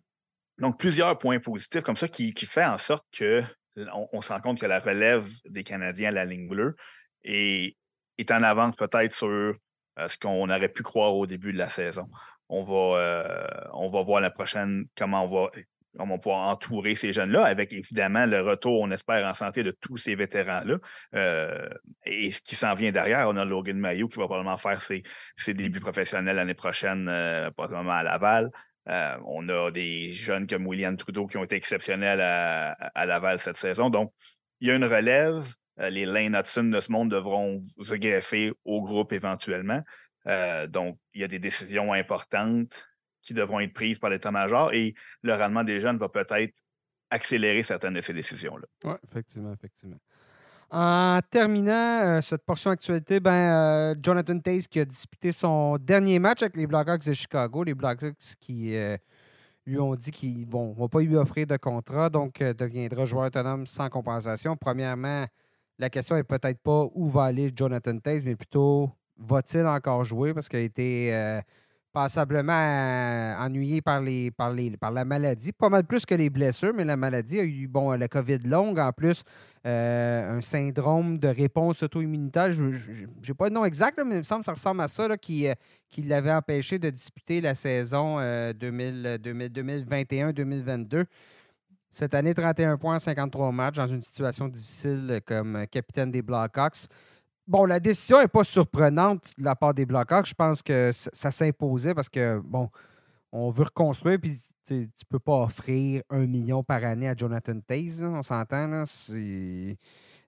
[0.60, 3.44] donc, plusieurs points positifs comme ça qui, qui fait en sorte que
[4.12, 6.76] on, se rend compte que la relève des Canadiens à la ligne bleue
[7.24, 7.78] est,
[8.18, 9.54] est en avance peut-être sur euh,
[10.08, 12.10] ce qu'on aurait pu croire au début de la saison.
[12.50, 15.52] On va, euh, on va voir la prochaine comment on va,
[16.00, 19.72] on va pouvoir entourer ces jeunes-là, avec évidemment le retour, on espère, en santé de
[19.72, 20.78] tous ces vétérans-là.
[21.16, 21.70] Euh,
[22.06, 25.04] et ce qui s'en vient derrière, on a Logan Mayo qui va probablement faire ses,
[25.54, 27.06] débuts professionnels l'année prochaine,
[27.56, 28.52] probablement à Laval.
[28.90, 33.58] Euh, on a des jeunes comme William Trudeau qui ont été exceptionnels à, Laval cette
[33.58, 33.90] saison.
[33.90, 34.14] Donc,
[34.60, 35.44] il y a une relève.
[35.80, 39.82] Euh, les Lane Hudson de ce monde devront se greffer au groupe éventuellement.
[40.28, 42.88] Euh, donc, il y a des décisions importantes
[43.22, 46.54] qui devront être prises par l'état-major et le rendement des jeunes va peut-être
[47.10, 48.66] accélérer certaines de ces décisions-là.
[48.86, 49.98] Oui, effectivement, effectivement.
[50.72, 56.18] En terminant euh, cette portion actualité, ben, euh, Jonathan Taze qui a disputé son dernier
[56.18, 57.66] match avec les Blackhawks de Chicago.
[57.66, 58.96] Les Blackhawks qui euh,
[59.66, 63.66] lui ont dit qu'ils ne vont, pas lui offrir de contrat, donc deviendra joueur autonome
[63.66, 64.56] sans compensation.
[64.56, 65.26] Premièrement,
[65.78, 70.34] la question est peut-être pas où va aller Jonathan Taze, mais plutôt va-t-il encore jouer
[70.34, 71.42] parce qu'il a été
[71.92, 75.52] passablement euh, ennuyé par, les, par, les, par la maladie.
[75.52, 78.80] Pas mal plus que les blessures, mais la maladie a eu bon, la COVID longue,
[78.80, 79.22] en plus,
[79.66, 82.52] euh, un syndrome de réponse auto-immunitaire.
[82.52, 85.08] Je n'ai pas le nom exact, mais il me semble que ça ressemble à ça,
[85.08, 85.54] là, qui, euh,
[85.90, 91.06] qui l'avait empêché de disputer la saison 2021-2022.
[91.90, 96.88] Cette année, 31 points, 53 matchs dans une situation difficile comme capitaine des Blackhawks.
[97.48, 100.28] Bon, la décision n'est pas surprenante de la part des Blackhawks.
[100.28, 102.70] Je pense que ça, s'imposait parce que, bon,
[103.32, 107.60] on veut reconstruire, puis tu ne peux pas offrir un million par année à Jonathan
[107.60, 108.68] Taze, on s'entend.
[108.68, 108.84] Là,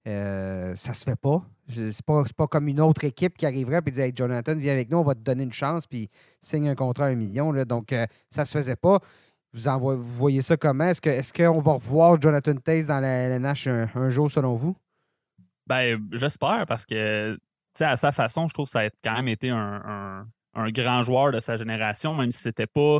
[0.05, 1.43] euh, ça se fait pas.
[1.69, 4.97] C'est pas, pas comme une autre équipe qui arriverait et disait Jonathan, viens avec nous,
[4.97, 6.09] on va te donner une chance, puis
[6.41, 7.53] signe un contrat à un million.
[7.63, 8.99] Donc, euh, ça se faisait pas.
[9.53, 10.85] Vous, voyez ça comment?
[10.85, 14.75] Est-ce qu'on va revoir Jonathan Taze dans la LNH un jour, selon vous?
[15.67, 17.37] Ben, j'espère parce que,
[17.79, 21.39] à sa façon, je trouve que ça a quand même été un, grand joueur de
[21.39, 22.99] sa génération, même si c'était pas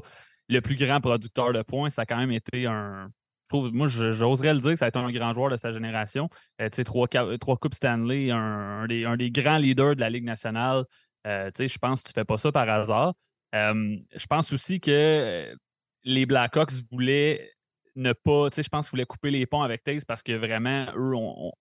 [0.49, 3.09] le plus grand producteur de points, ça a quand même été un.
[3.43, 5.71] Je trouve, moi, j'oserais le dire que ça a été un grand joueur de sa
[5.71, 6.29] génération.
[6.61, 10.85] Euh, tu sais, trois, trois Coupes Stanley, un, des, grands leaders de la Ligue nationale.
[11.27, 13.13] Euh, tu sais, je pense que tu fais pas ça par hasard.
[13.53, 15.55] Euh, je pense aussi que
[16.03, 17.51] les Blackhawks voulaient
[17.95, 20.31] ne pas, tu sais, je pense qu'ils voulaient couper les ponts avec Taze parce que
[20.31, 21.51] vraiment, eux, on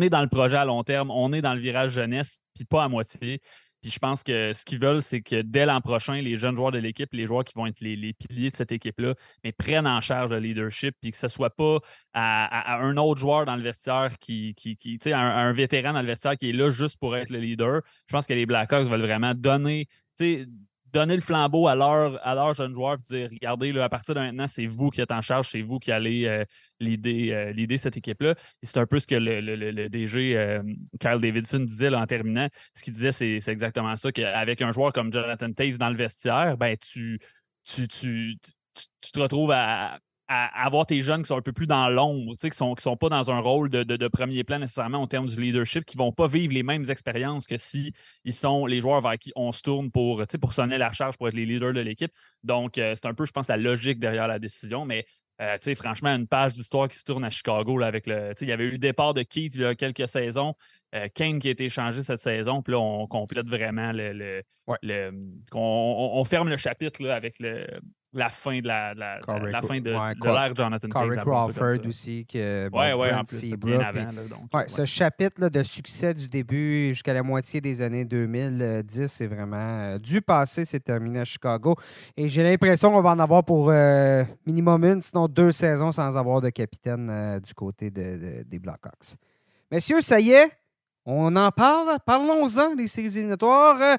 [0.00, 2.84] est dans le projet à long terme, on est dans le virage jeunesse, puis pas
[2.84, 3.40] à moitié.
[3.84, 6.72] Puis je pense que ce qu'ils veulent, c'est que dès l'an prochain, les jeunes joueurs
[6.72, 10.00] de l'équipe, les joueurs qui vont être les, piliers de cette équipe-là, mais prennent en
[10.00, 11.80] charge le leadership, puis que ce ne soit pas
[12.14, 16.38] à, un autre joueur dans le vestiaire qui, tu sais, un, vétéran dans le vestiaire
[16.38, 17.82] qui est là juste pour être le leader.
[18.06, 19.86] Je pense que les Blackhawks veulent vraiment donner,
[20.18, 20.46] tu sais,
[20.94, 24.20] donner le flambeau à leur, à leur jeune joueur dire regardez, là, à partir de
[24.20, 26.44] maintenant, c'est vous qui êtes en charge, c'est vous qui allez euh,
[26.80, 28.34] euh, l'idée cette équipe-là.
[28.62, 30.62] C'est un peu ce que le, DG euh,
[31.00, 32.48] Kyle Davidson disait en terminant.
[32.74, 36.56] Ce qu'il disait, c'est exactement ça, qu'avec un joueur comme Jonathan Taves dans le vestiaire,
[36.56, 37.18] ben, tu,
[37.64, 38.36] tu, tu,
[39.00, 42.36] tu te retrouves à, à, avoir tes jeunes qui sont un peu plus dans l'ombre,
[42.36, 45.26] qui ne sont, qui sont pas dans un rôle de, premier plan nécessairement en termes
[45.26, 47.92] du leadership, qui ne vont pas vivre les mêmes expériences que si
[48.24, 51.28] ils sont les joueurs vers qui on se tourne pour, pour sonner la charge, pour
[51.28, 52.12] être les leaders de l'équipe.
[52.42, 54.84] Donc, euh, c'est un peu, je pense, la logique derrière la décision.
[54.84, 55.06] Mais
[55.40, 58.32] euh, franchement, une page d'histoire qui se tourne à Chicago avec le.
[58.40, 60.54] Il y avait eu le départ de Keith il y a quelques saisons.
[60.94, 62.62] Euh, Kane qui a été échangé cette saison.
[62.62, 64.42] Puis là, on complète vraiment le.
[65.52, 67.66] on, ferme le chapitre avec le,
[68.14, 72.24] la fin de la, la, la fin de, l'ère Jonathan Corey Crawford aussi.
[72.26, 74.12] Que, bon, ouais, ouais, en plus, bien avant.
[74.54, 79.56] ouais, Ce chapitre de succès du début jusqu'à la moitié des années 2010, c'est vraiment
[79.56, 81.74] euh, du passé, c'est terminé à Chicago.
[82.16, 86.16] Et j'ai l'impression qu'on va en avoir pour euh, minimum une, sinon deux saisons sans
[86.16, 89.16] avoir de capitaine euh, du côté des Blackhawks.
[89.70, 90.50] Messieurs, ça y est,
[91.06, 91.98] on en parle.
[92.04, 93.98] Parlons-en des séries éliminatoires.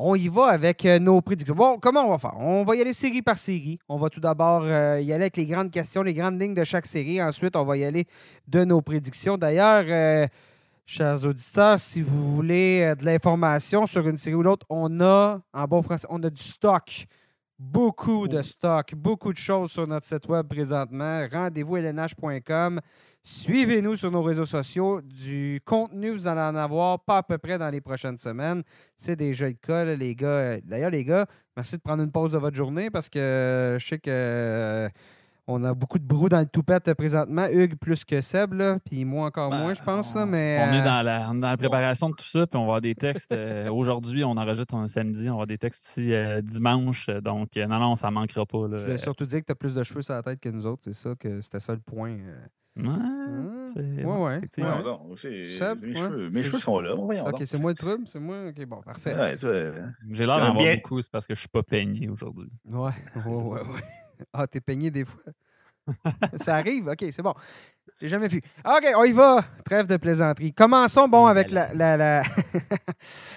[0.00, 1.56] On y va avec euh, nos prédictions.
[1.56, 2.38] Bon, comment on va faire?
[2.38, 3.80] On va y aller série par série.
[3.88, 6.62] On va tout d'abord euh, y aller avec les grandes questions, les grandes lignes de
[6.62, 7.20] chaque série.
[7.20, 8.06] Ensuite, on va y aller
[8.46, 9.36] de nos prédictions.
[9.36, 10.28] D'ailleurs, euh,
[10.86, 15.64] chers auditeurs, si vous voulez de l'information sur une série ou l'autre, on a, en
[15.64, 17.06] bon français, on a du stock
[17.58, 21.26] Beaucoup de stock, beaucoup de choses sur notre site web présentement.
[21.28, 22.80] Rendez-vous lnh.com.
[23.20, 25.00] Suivez-nous sur nos réseaux sociaux.
[25.00, 28.62] Du contenu, vous allez en avoir pas à peu près dans les prochaines semaines.
[28.96, 30.60] C'est déjà le cas, là, les gars.
[30.60, 33.98] D'ailleurs, les gars, merci de prendre une pause de votre journée parce que je sais
[33.98, 34.88] que euh,
[35.48, 37.46] on a beaucoup de brou dans le toupette présentement.
[37.50, 40.14] Hugues plus que Seb, là, puis moi encore Ben, moins, je pense.
[40.14, 42.24] on, là, mais, on est euh, dans la, on est dans la préparation de tout
[42.24, 43.32] ça, puis on va avoir des textes.
[43.32, 47.08] euh, Aujourd'hui, on enregistre un samedi, on va avoir des textes aussi euh, dimanche.
[47.08, 48.68] euh, Donc, euh, non, non, ça manquera pas.
[48.68, 48.76] Là.
[48.76, 50.66] Je voulais surtout dire que tu as plus de cheveux sur la tête que nous
[50.66, 50.82] autres.
[50.84, 52.12] C'est ça que c'était ça le point.
[52.12, 52.36] euh.
[52.80, 52.86] Ouais,
[53.74, 55.94] c'est- ouais, ouais, non, Seb, mes ouais.
[55.96, 56.94] cheveux, mes C'est- cheveux sont là.
[56.94, 58.36] Voyons Ok, c'est moi le trouble, c'est moi.
[58.50, 59.14] Ok, bon, parfait.
[59.16, 61.64] Ouais, euh, J'ai l'air d'en Euh, avoir bien- beaucoup, c'est parce que je suis pas
[61.64, 62.48] peigné aujourd'hui.
[62.70, 63.82] Ouais, ouais, ouais, ouais.
[64.32, 65.22] Ah, t'es peigné des fois?
[66.36, 67.32] ça arrive, ok, c'est bon.
[68.00, 68.40] J'ai jamais vu.
[68.64, 69.42] Ok, on y va.
[69.64, 70.52] Trêve de plaisanterie.
[70.52, 71.72] Commençons, bon, avec la.
[71.74, 72.22] la, la-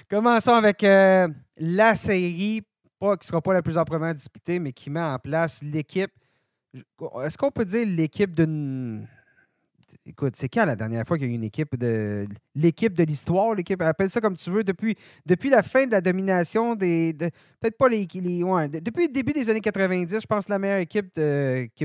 [0.09, 2.61] Commençons avec euh, la série,
[2.99, 6.11] pas, qui sera pas la plus amplement disputée, mais qui met en place l'équipe.
[7.23, 9.07] Est-ce qu'on peut dire l'équipe d'une.
[10.11, 12.25] Écoute, c'est quand la dernière fois qu'il y a eu une équipe de.
[12.53, 14.97] L'équipe de l'histoire, l'équipe, appelle ça comme tu veux, depuis,
[15.49, 17.13] la fin de la domination des.
[17.13, 17.29] de-
[17.61, 18.05] Peut-être pas les.
[18.05, 21.21] depuis le début des années 90, je pense que la meilleure équipe qu'il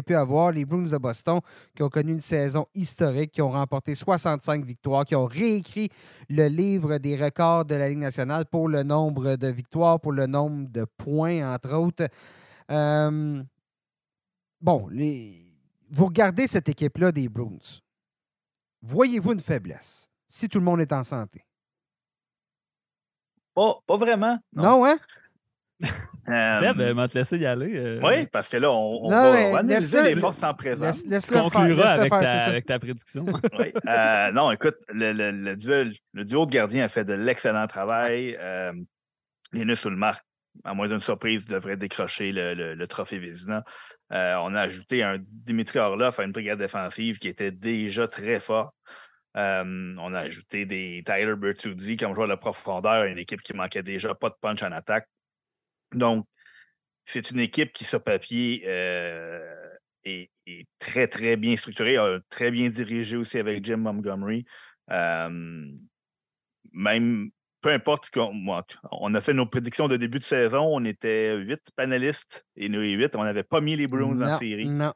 [0.00, 1.38] a pu avoir, les Bruins de Boston,
[1.76, 5.88] qui ont connu une saison historique, qui ont remporté 65 victoires, qui ont réécrit
[6.28, 10.26] le livre des records de la Ligue nationale pour le nombre de victoires, pour le
[10.26, 12.08] nombre de points, entre autres.
[12.72, 13.40] Euh,
[14.60, 14.88] bon,
[15.90, 17.58] vous regardez cette équipe-là des Bruins.
[18.82, 21.44] Voyez-vous une faiblesse si tout le monde est en santé?
[23.54, 24.38] pas, pas vraiment.
[24.52, 24.96] Non, hein?
[26.28, 27.76] Euh, Seb, euh, m'a te laissé y aller.
[27.78, 30.54] euh, oui, parce que là, on, on Non, va, on va analyser les forces en
[30.54, 31.04] présence.
[31.04, 33.24] Laisse, Tu concluras avec avec ta prédiction.
[33.56, 33.72] Oui.
[33.86, 37.68] Euh, non, écoute, le, le- le duel- le duo de gardiens a fait de l'excellent
[37.68, 38.36] travail.
[38.40, 38.72] Euh,
[39.52, 40.20] Linus Ulmark,
[40.64, 43.62] à moins d'une surprise, devrait décrocher le, le- le trophée Vézina.
[44.12, 48.40] Euh, on a ajouté un Dimitri Orlov à une brigade défensive qui était déjà très
[48.40, 48.74] forte.
[49.36, 53.82] Euh, on a ajouté des Tyler Bertuzzi comme joueur de profondeur, une équipe qui manquait
[53.82, 55.08] déjà pas de punch en attaque.
[55.92, 56.26] Donc,
[57.04, 61.96] c'est une équipe qui, sur papier, euh, est, est très, très bien structurée,
[62.30, 64.46] très bien dirigé aussi avec Jim Montgomery.
[66.72, 67.30] Même,
[67.62, 70.84] peu importe, ce qu'on- moi, on a fait nos prédictions de début de saison, on
[70.84, 74.66] était huit panélistes et nous, les huit, on n'avait pas mis les Bruins en série.
[74.68, 74.92] Non.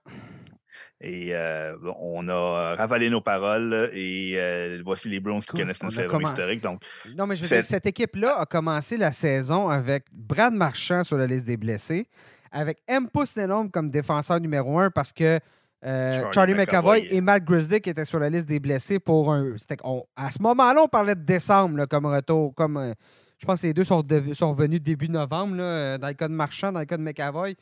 [1.00, 5.90] Et euh, on a ravalé nos paroles et euh, voici les Browns qui connaissent a
[5.90, 6.62] saison commencé- historique.
[6.62, 6.82] Donc,
[7.16, 11.02] Non, mais je veux C'est- dire, cette équipe-là a commencé la saison avec Brad Marchand
[11.02, 12.06] sur la liste des blessés,
[12.52, 13.08] avec M.
[13.36, 15.40] Nenome comme défenseur numéro un parce que
[15.84, 17.16] euh, Charlie Charlie, McAvoy, McAvoy.
[17.16, 19.56] et Matt Grizzly qui étaient sur la liste des blessés pour un.
[19.56, 22.54] c'était- on- à ce moment-là, on parlait de décembre là, comme retour.
[22.54, 22.92] Comme, euh,
[23.38, 26.28] je pense que les deux sont, sont revenus début novembre, là, euh, dans le cas
[26.28, 27.54] de Marchand, dans le cas de McAvoy.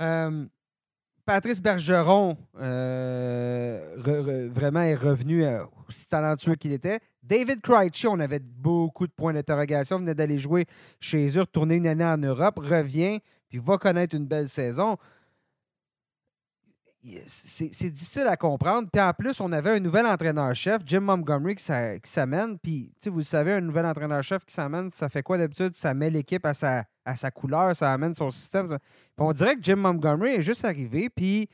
[0.00, 0.46] Euh,
[1.26, 5.44] Patrice Bergeron, re- re- vraiment, est revenu
[5.88, 7.00] aussi talentueux qu'il était.
[7.22, 10.64] David Krejci, on avait beaucoup de points d'interrogation, venait d'aller jouer
[11.00, 13.18] chez eux, retourner une année en Europe, revient,
[13.48, 14.96] puis va connaître une belle saison.
[17.26, 18.88] C'est difficile à comprendre.
[18.92, 22.58] Puis en plus, on avait un nouvel entraîneur-chef, Jim Montgomery, qui s'a- qui s'amène.
[22.58, 25.74] Puis, tu sais, vous le savez, un nouvel entraîneur-chef qui s'amène, ça fait quoi d'habitude?
[25.74, 28.66] Ça met l'équipe à sa, à sa couleur, ça amène son système.
[28.66, 28.76] Puis
[29.18, 31.48] on dirait que Jim Montgomery est juste arrivé, puis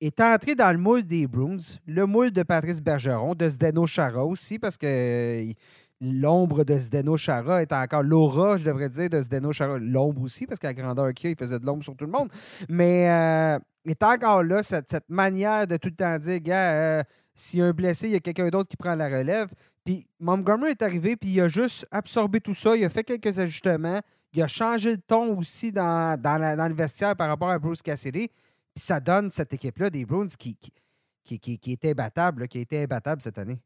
[0.00, 4.24] est entré dans le moule des Bruins, le moule de Patrice Bergeron, de Zdeno Chara
[4.24, 5.52] aussi, parce que euh,
[6.00, 9.78] l'ombre de Zdeno Chara est encore l'aura, je devrais dire, de Zdeno Chara.
[9.78, 12.28] L'ombre aussi, parce qu'à grandeur qu'il a, il faisait de l'ombre sur tout le monde.
[12.68, 17.02] Mais euh, est encore là, cette, cette manière de tout le temps dire, gars, euh,
[17.34, 19.48] s'il y a un blessé, il y a quelqu'un d'autre qui prend la relève.
[19.84, 22.74] Puis Montgomery est arrivé, puis il a juste absorbé tout ça.
[22.76, 24.00] Il a fait quelques ajustements.
[24.32, 27.82] Il a changé le ton aussi dans, dans, la- le vestiaire par rapport à Bruce
[27.82, 28.28] Cassidy.
[28.28, 32.58] Puis ça donne cette équipe-là des Bruins qui, qui, qui, qui, était imbattable, là, qui
[32.58, 33.62] été imbattable cette année.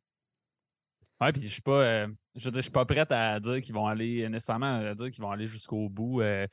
[1.21, 1.83] Ouais, puis je suis pas.
[1.83, 4.95] euh, je veux dire, je suis pas prête à dire qu'ils vont aller nécessairement à
[4.95, 6.21] dire qu'ils vont aller jusqu'au bout.
[6.21, 6.47] euh,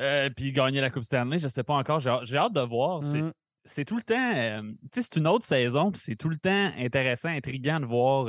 [0.00, 2.00] euh, puis gagner la Coupe Stanley, je sais pas encore.
[2.00, 3.02] J'ai hâte- de voir.
[3.04, 3.32] C'est- Mhm.
[3.66, 4.32] C'est tout le temps.
[4.34, 7.84] euh, tu sais, c'est une autre saison, puis c'est tout le temps intéressant, intriguant de
[7.84, 8.26] voir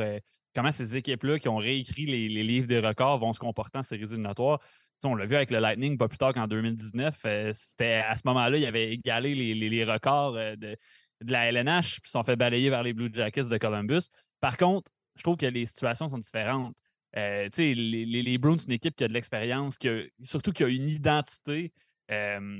[0.53, 3.83] comment ces équipes-là qui ont réécrit les, les livres des records vont se comporter en
[3.83, 4.59] séries éliminatoires.
[4.59, 4.67] Tu
[5.03, 7.17] sais, on l'a vu avec le Lightning pas plus tard qu'en 2019.
[7.25, 11.45] euh, C'était à ce moment-là, il avait égalé les, les- les records de, de la
[11.49, 14.09] LNH, puis ils se sont fait balayer vers les Blue Jackets de Columbus.
[14.41, 16.75] Par contre, je trouve que les situations sont différentes.
[17.17, 19.89] Euh, tu sais, les, les, les Bruins, c'est une équipe qui a de l'expérience, qui
[19.89, 21.71] a- surtout qui a une identité.
[22.11, 22.57] euh,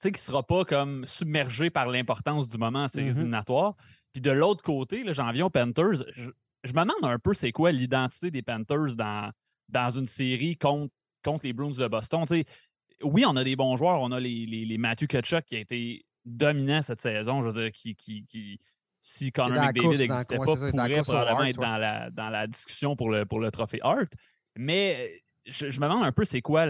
[0.00, 3.16] tu sais, qui ne sera pas comme submergée par l'importance du moment en séries Mhm.
[3.16, 3.74] éliminatoires.
[4.12, 6.04] Puis de l'autre côté, là, j'en viens aux Panthers.
[6.14, 6.30] Je,
[6.64, 9.30] je me demande un peu c'est quoi l'identité des Panthers dans,
[9.68, 10.92] dans une série contre,
[11.24, 12.22] contre les Bruins de Boston.
[12.22, 12.44] Tu sais,
[13.02, 14.00] oui, on a des bons joueurs.
[14.00, 17.42] On a les, les, Matthew Kutchuk qui a été dominant cette saison.
[17.42, 18.58] Je veux dire, qui, qui,
[19.04, 23.26] si Connor McDavid n'existait pas, pourrait probablement être dans, la, dans la discussion pour le,
[23.26, 24.12] pour le trophée Hart.
[24.56, 26.66] Mais je, me demande un peu c'est quoi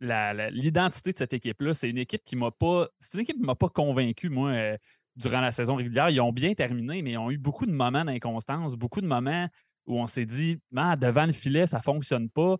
[0.00, 1.74] l'identité de cette équipe-là.
[1.74, 2.86] C'est une équipe qui m'a pas.
[3.00, 4.76] C'est une équipe qui m'a pas convaincu, moi, euh,
[5.16, 6.08] durant la saison régulière.
[6.10, 9.48] Ils ont bien terminé, mais ils ont eu beaucoup de moments d'inconstance, beaucoup de moments
[9.86, 12.58] où on s'est dit ah, devant le filet, ça ne fonctionne pas.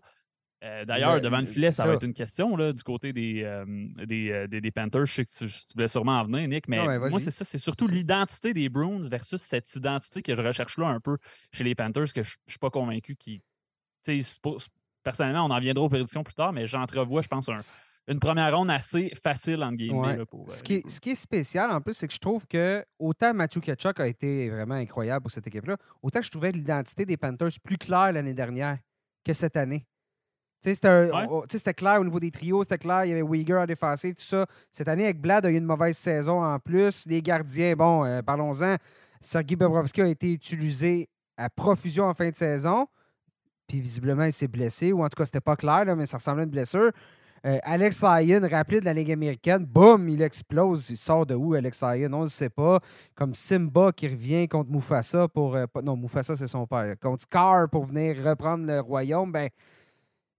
[0.63, 3.65] Euh, d'ailleurs, devant le filet, ça, va être une question là, du côté des, euh,
[4.05, 5.07] des, des, Panthers.
[5.07, 7.45] Je sais que tu, voulais sûrement en venir, Nick, mais moi, c'est ça.
[7.45, 11.17] C'est surtout l'identité des Bruins versus cette identité que je recherche là un peu
[11.51, 13.41] chez les Panthers que je ne suis pas convaincu qu'ils
[15.03, 17.49] personnellement, on en viendra aux prédictions plus tard, mais j'entrevois, je pense,
[18.07, 19.75] une première ronde assez facile, en
[20.25, 22.83] pour, ce, qui est, ce, qui est, spécial, en plus, c'est que je trouve que
[22.99, 27.17] autant Matthew Ketchuk a été vraiment incroyable pour cette équipe-là, autant je trouvais l'identité des
[27.17, 28.77] Panthers plus claire l'année dernière
[29.23, 29.85] que cette année.
[30.61, 34.21] C'était clair au niveau des trios, c'était clair, il y avait Uyghur en défensif, tout
[34.21, 34.45] ça.
[34.71, 37.05] Cette année, avec Blad, il y a eu une mauvaise saison en plus.
[37.07, 38.75] Les gardiens, bon, euh, parlons-en.
[39.19, 42.87] Sergei Bobrovski a été utilisé à profusion en fin de saison.
[43.67, 46.43] Puis visiblement, il s'est blessé, ou en tout cas, c'était pas clair, mais ça ressemblait
[46.43, 46.91] à une blessure.
[47.43, 50.91] Euh, Alex Lyon, rappelé de la Ligue américaine, boum, il explose.
[50.91, 52.11] Il sort de où, Alex Lyon?
[52.13, 52.79] On ne le sait pas.
[53.15, 55.55] Comme Simba qui revient contre Mufasa pour.
[55.55, 56.93] Euh, non, Mufasa, c'est son père.
[56.99, 59.31] Contre Scar pour venir reprendre le royaume.
[59.31, 59.49] Ben,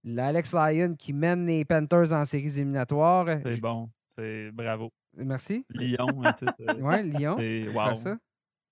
[0.03, 3.27] l'Alex Lyon qui mène les Panthers en séries éliminatoires.
[3.43, 3.89] C'est bon.
[4.07, 4.91] C'est bravo.
[5.15, 5.65] Merci.
[5.69, 6.55] Lyon, c'est ça.
[6.79, 7.37] Oui, Lyon.
[7.73, 7.95] Wow.
[7.95, 8.17] Ça.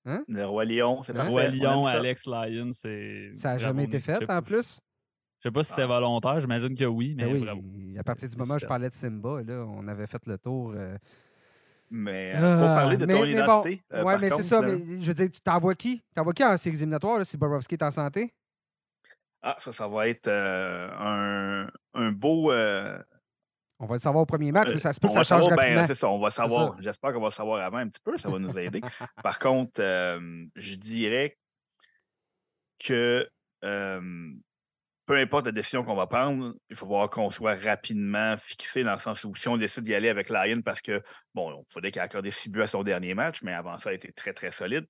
[0.05, 0.23] Hein?
[0.27, 3.32] Le Roi Lion, c'est Le Roi Lion, Alex Lyon, c'est.
[3.36, 4.79] Ça n'a jamais été fait en plus?
[5.39, 5.88] Je sais pas si c'était ah.
[5.88, 8.93] volontaire, j'imagine que oui, mais ben oui, À partir du moment où je parlais de
[8.93, 10.73] Simba, là, on avait fait le tour.
[10.75, 10.95] Euh,
[11.89, 13.82] mais euh, pour parler de ton identité.
[13.91, 14.61] Euh, oui, mais c'est ça.
[14.61, 16.01] Mais, je veux dire, tu t'envoies qui?
[16.15, 18.34] T'envoies qui en séries éliminatoires si Bobrovski est en santé?
[19.41, 24.69] Ah, ça, ça va être un, un, beau, on va le savoir au premier match,
[24.69, 25.87] mais ça se peut que ça change ben, rapidement.
[25.87, 26.75] c'est ça, on va savoir.
[26.79, 28.81] J'espère qu'on va le savoir avant un petit peu, ça va nous aider.
[29.23, 29.81] Par contre,
[30.55, 31.37] je dirais
[32.77, 33.27] que
[35.11, 38.93] peu importe la décision qu'on va prendre, il faut voir qu'on soit rapidement fixé dans
[38.93, 41.01] le sens où si on décide d'y aller avec Lyon parce que,
[41.33, 43.93] bon, il faudrait qu'il accorde six buts à son dernier match, mais avant ça, il
[43.93, 44.85] a été très, très solide.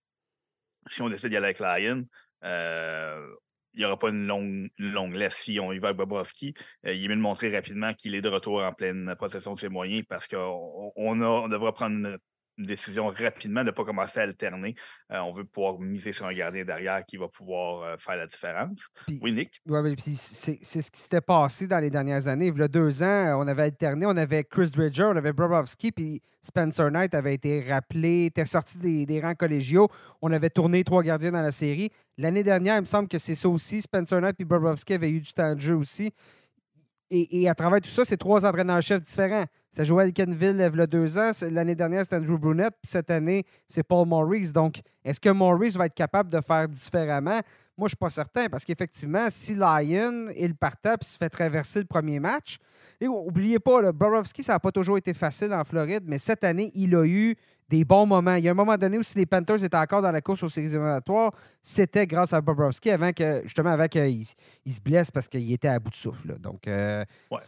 [0.86, 2.06] Si on décide d'y aller avec Lyon,
[2.44, 3.28] euh,
[3.74, 6.54] il n'y aura pas une longue, longue laisse si on y va avec Bobrovski.
[6.86, 9.60] Euh, il est mieux de montrer rapidement qu'il est de retour en pleine possession de
[9.60, 12.18] ses moyens parce qu'on on, devra prendre
[12.62, 14.76] une, décision rapidement de ne pas commencer à alterner.
[15.12, 18.28] Euh, on veut pouvoir miser sur un gardien derrière qui va pouvoir euh, faire la
[18.28, 18.88] différence.
[19.22, 19.62] oui, Nick?
[19.66, 22.48] Oui, c'est ce qui s'était passé dans les dernières années.
[22.48, 25.92] Il y a deux ans, on avait alterné, on avait Chris Dredger, on avait Bobrovski,
[25.92, 29.88] puis Spencer Knight avait été rappelé, était sorti des, des rangs collégiaux.
[30.22, 31.90] On avait tourné trois gardiens dans la série.
[32.18, 33.82] L'année dernière, il me semble que c'est ça aussi.
[33.82, 36.12] Spencer Knight et Bobrovski avaient eu du temps de jeu aussi.
[37.14, 39.44] Et, à travers tout ça, c'est trois entraîneurs-chefs différents.
[39.72, 41.32] C'était Joel Kenville il y a deux ans.
[41.50, 42.76] L'année dernière, c'était Andrew Brunette.
[42.84, 44.52] Cette année, c'est Paul Maurice.
[44.52, 47.40] Donc, est-ce que Maurice va être capable de faire différemment?
[47.40, 47.44] Moi,
[47.78, 51.80] je ne suis pas certain parce qu'effectivement, si Lyon, il partait puis se fait traverser
[51.80, 52.58] le premier match,
[53.00, 56.44] et n'oubliez pas, le Borowski, ça n'a pas toujours été facile en Floride, mais cette
[56.44, 57.38] année, il a eu
[57.72, 58.36] des bons moments.
[58.36, 60.44] Il y a un moment donné où si les Panthers étaient encore dans la course
[60.44, 64.26] aux séries éliminatoires, c'était grâce à Bobrovski avant que, justement, avant qu'il
[64.66, 66.38] il se blesse parce qu'il était à bout de souffle.
[66.40, 67.04] Donc, euh,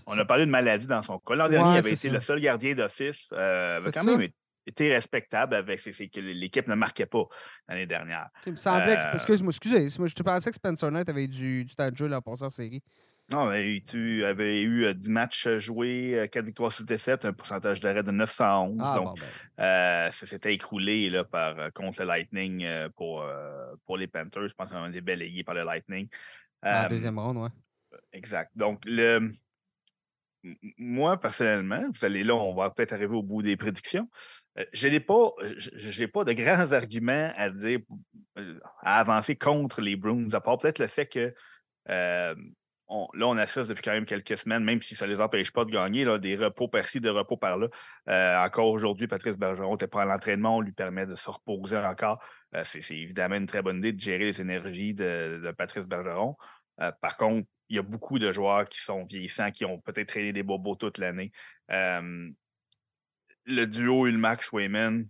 [0.08, 1.36] on a parlé de maladie dans son cas.
[1.36, 3.32] L'an dernier, il avait été le seul gardien d'office.
[3.34, 4.30] Euh, avait quand même
[4.66, 7.26] été respectable avec c'est que l'équipe ne marquait pas
[7.68, 8.30] l'année dernière.
[8.46, 11.66] Il me semblait que, euh, excuse-moi, excusez, je te pensais que Spencer Knight avait du,
[11.66, 12.82] du temps de jeu là, pour sa série.
[13.34, 13.52] Non,
[13.88, 18.78] tu avais eu 10 matchs joués, 4 victoires, 6 défaites, un pourcentage d'arrêt de 911.
[18.80, 19.20] Ah, donc,
[19.58, 20.12] ben.
[20.12, 23.26] ça s'était écroulé là, par, contre le Lightning pour,
[23.86, 24.48] pour les Panthers.
[24.48, 26.08] Je pense qu'on a été balayés par le Lightning.
[26.62, 27.50] En deuxième ronde, oui.
[28.12, 28.52] Exact.
[28.56, 29.34] Donc, le,
[30.78, 34.10] moi, personnellement, vous allez là, on va peut-être arriver au bout des prédictions.
[34.74, 35.32] je n'ai pas,
[36.14, 37.80] pas de grands arguments à dire,
[38.82, 41.34] à avancer contre les Bruins, à part peut-être le fait que
[43.14, 45.66] là, on assiste depuis quand même quelques semaines, même si ça ne les empêche pas
[45.66, 47.68] de gagner, des repos par-ci, des repos par-là.
[48.10, 51.78] Euh, encore aujourd'hui, Patrice Bergeron n'était pas à l'entraînement, on lui permet de se reposer
[51.78, 52.24] encore.
[52.56, 56.36] Euh, c'est évidemment une très bonne idée de gérer les énergies de, Patrice Bergeron.
[56.82, 60.10] Euh, par contre, il y a beaucoup de joueurs qui sont vieillissants, qui ont peut-être
[60.10, 61.32] traîné des bobos toute l'année.
[63.46, 65.08] le duo Ulmax Wayman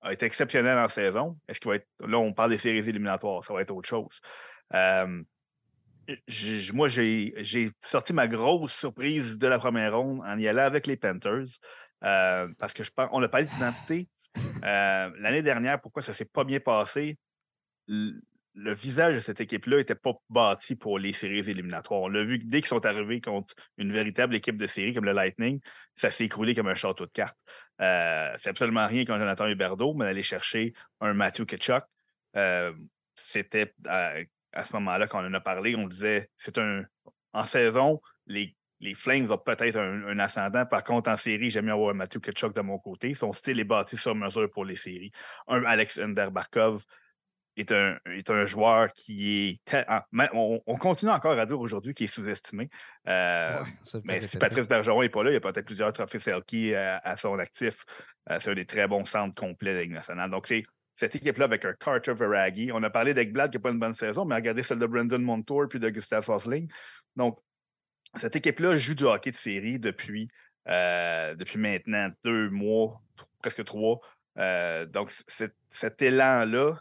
[0.00, 1.38] a été exceptionnel en saison.
[1.48, 1.86] Est-ce qu'il va être.
[2.00, 4.20] Là, on parle des séries éliminatoires, ça va être autre chose
[6.72, 10.96] moi, j'ai sorti ma grosse surprise de la première ronde en y allant avec les
[10.96, 11.46] Panthers.
[12.04, 14.08] Euh, parce que je on a parlé d'identité.
[14.64, 17.16] Euh, l'année dernière, pourquoi ça ne s'est pas bien passé?
[18.58, 22.00] le visage de cette équipe-là n'était pas bâti pour les séries éliminatoires.
[22.00, 25.12] On l'a vu dès qu'ils sont arrivés contre une véritable équipe de série comme le
[25.12, 25.60] Lightning,
[25.94, 27.36] ça s'est écroulé comme un château de cartes.
[27.82, 31.84] Euh, c'est absolument rien quand Jonathan Huberdeau, mais d'aller chercher un Matthew Ketchuk.
[33.14, 33.74] C'était
[34.56, 36.84] à, ce moment-là, quand on en a parlé, on disait c'est un.
[37.32, 40.64] En saison, les, les Flames ont peut-être un, ascendant.
[40.64, 43.14] Par contre, en série, j'aime mieux avoir Matthew Ketchuk de mon côté.
[43.14, 45.12] Son style est bâti sur mesure pour les séries.
[45.46, 46.84] Un Alex Underbarkov
[47.56, 49.84] est un, est un joueur qui est.
[49.88, 52.68] Ah, on, continue encore à dire aujourd'hui qu'il est sous-estimé.
[53.08, 53.62] Euh,
[54.04, 56.98] mais si Patrice Bergeron n'est pas là, il y a peut-être plusieurs trophées Selkie à,
[56.98, 57.84] à, son actif.
[58.30, 60.30] Euh, c'est un des très bons centres complets de la Ligue nationale.
[60.30, 60.64] Donc, c'est
[60.96, 62.70] cette équipe-là avec un Carter Veragi.
[62.72, 65.22] On a parlé d'Ekblad qui n'a pas une bonne saison, mais regardez celle de Brendan
[65.22, 66.70] Montour puis de Gustav Osling.
[67.14, 67.38] Donc,
[68.16, 70.28] cette équipe-là joue du hockey de série depuis,
[70.68, 73.00] euh, depuis maintenant deux mois,
[73.40, 74.00] presque trois.
[74.88, 75.12] donc,
[75.70, 76.78] cet élan-là,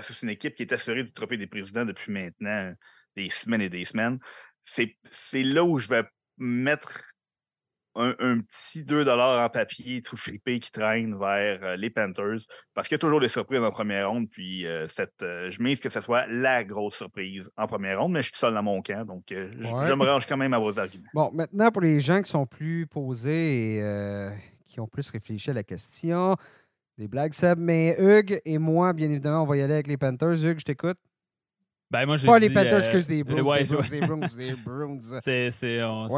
[0.00, 2.72] c'est une équipe qui est assurée du trophée des présidents depuis maintenant
[3.16, 4.18] des semaines et des semaines.
[4.64, 6.04] C'est là où je vais
[6.38, 7.04] mettre
[7.98, 12.38] un, petit 2 en papier tout flippé qui traîne vers euh, les Panthers
[12.74, 14.28] parce qu'il y a toujours des surprises en première ronde.
[14.30, 18.12] Puis euh, cette, euh, je mise que ce soit la grosse surprise en première ronde,
[18.12, 20.78] mais je suis seul dans mon camp, donc je, me range quand même à vos
[20.78, 21.08] arguments.
[21.12, 24.30] Bon, maintenant pour les gens qui sont plus posés et
[24.68, 26.36] qui ont plus réfléchi à la question,
[26.98, 27.58] des blagues, Seb.
[27.58, 30.44] Mais Hugues et moi, bien évidemment, on va y aller avec les Panthers.
[30.44, 30.98] Hugues, je t'écoute.
[31.90, 34.98] Ben, moi, Pas les Panthers, excuse, des Bruins, des Bruins, des Bruins, des Bruins.
[35.50, 36.08] C'est, on,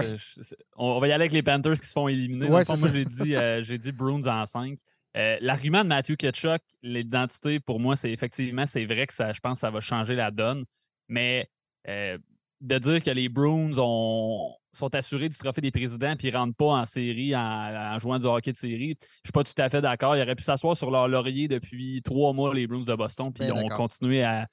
[0.77, 2.49] on, va y aller avec les Panthers qui se font éliminer.
[2.49, 4.77] moi, j'ai dit, euh, j'ai dit Bruins en 5.
[5.17, 9.41] Euh, l'argument de Matthew Ketchuk, l'identité, pour moi, c'est effectivement, c'est vrai que ça, je
[9.41, 10.65] pense que ça va changer la donne.
[11.09, 11.49] Mais
[11.89, 12.19] euh,
[12.61, 16.39] de dire que les Bruins ont, sont assurés du trophée des présidents puis ils ne
[16.39, 18.97] rentrent pas en série en, jouant du hockey de série.
[19.01, 20.17] Je ne suis pas tout à fait d'accord.
[20.17, 23.45] Ils auraient pu s'asseoir sur leur laurier depuis trois mois, les Bruins de Boston, puis
[23.47, 24.47] ils ont continué à.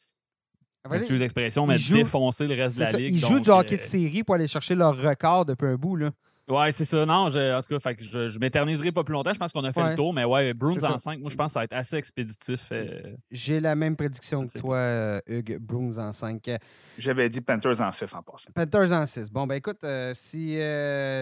[0.93, 3.15] Excuse l'expression, mais défoncer le reste de la ligue.
[3.15, 5.95] Ils jouent du hockey de série pour aller chercher leur record depuis un bout.
[5.95, 6.11] Là.
[6.49, 7.05] Ouais, c'est ça.
[7.05, 9.33] Non, en tout cas, je, je m'éterniserai pas plus longtemps.
[9.33, 11.47] Je pense qu'on a fait le tour, mais ouais, Bruins en 5, moi, je pense
[11.47, 12.69] que ça va être assez expéditif.
[12.71, 15.57] Euh, J'ai la même prédiction que toi, euh, Hugues.
[15.59, 16.49] Bruins en 5.
[16.97, 18.49] J'avais dit Panthers en 6 en passant.
[18.55, 19.29] Panthers en 6.
[19.29, 20.57] Bon, ben écoute, euh, si,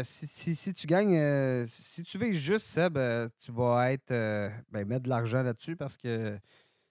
[0.03, 2.99] si, si, tu gagnes, si tu veux juste Seb,
[3.43, 4.09] tu vas être
[4.71, 6.37] ben, mettre de l'argent là-dessus parce que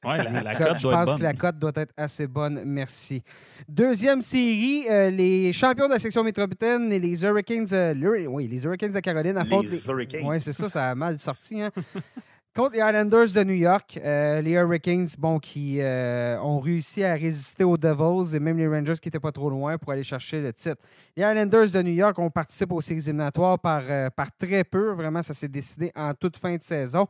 [0.05, 2.63] je pense que la cote doit être assez bonne.
[2.65, 3.23] Merci.
[3.69, 7.67] Deuxième série, euh, les champions de la section métropolitaine et les Hurricanes.
[7.73, 7.95] Euh,
[8.29, 9.69] oui, les Hurricanes de Caroline affrontent.
[9.71, 10.27] Les, Hurricanes.
[10.27, 11.63] Oui, c'est ça, ça a mal sorti.
[11.63, 11.71] Hein?
[12.55, 17.65] Contre les Islanders de New York, euh, les Hurricanes, bon, qui ont réussi à résister
[17.65, 20.53] aux Devils et même les Rangers qui n'étaient pas trop loin pour aller chercher le
[20.53, 20.77] titre.
[21.17, 23.83] Les Islanders de New York ont participé aux séries éliminatoires par,
[24.13, 24.93] par très peu.
[24.93, 27.09] Vraiment, ça s'est décidé en toute fin de saison.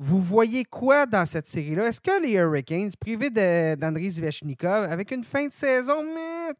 [0.00, 1.88] Vous voyez quoi dans cette série-là?
[1.88, 6.54] Est-ce que les Hurricanes, privés d'André Zvechnikov, avec une fin de saison, mais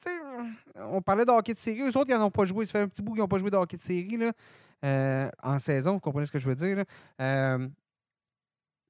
[0.74, 2.66] on parlait de hockey de série, eux autres, ils n'en ont pas joué.
[2.66, 4.32] Ça fait un petit bout qu'ils n'ont pas joué de hockey de série là,
[4.84, 6.82] euh, en saison, vous comprenez ce que je veux dire?
[7.20, 7.68] Euh,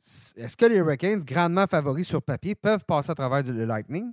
[0.01, 4.13] est-ce que les Hurricanes, grandement favoris sur papier, peuvent passer à travers le Lightning?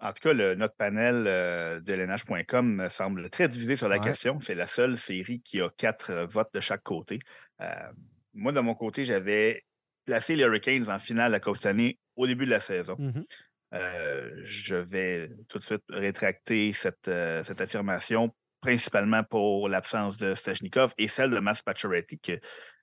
[0.00, 4.38] En tout cas, notre panel euh, de LNH.com semble très divisé sur la question.
[4.40, 7.20] C'est la seule série qui a quatre votes de chaque côté
[8.34, 9.64] moi, de mon côté, j'avais
[10.04, 12.96] placé les Hurricanes en finale à Costané au début de la saison.
[12.98, 13.22] Mmh
[13.74, 18.30] euh, je vais tout de suite rétracter cette, euh, cette affirmation,
[18.60, 22.38] principalement pour l'absence de Stechnikov et celle de Matt Pacioretty, que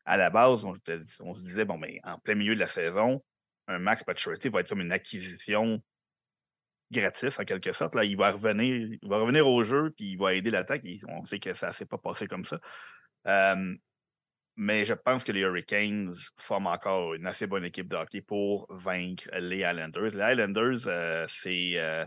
[0.06, 3.24] à la base, on, se disait, bon, mais en plein milieu de la saison,
[3.68, 5.80] un Max Pacioretty va être comme une acquisition
[6.92, 7.94] gratis, en quelque sorte.
[7.94, 10.82] Là, il va revenir, il va revenir au jeu, puis il va aider l'attaque.
[11.08, 12.60] On sait que ça ne s'est pas passé comme ça.
[13.28, 13.76] Euh,
[14.60, 18.68] mais je pense que les Hurricanes forment encore une assez bonne équipe de hockey pour
[18.70, 20.12] vaincre les Islanders.
[20.14, 22.06] Les Islanders, euh, euh,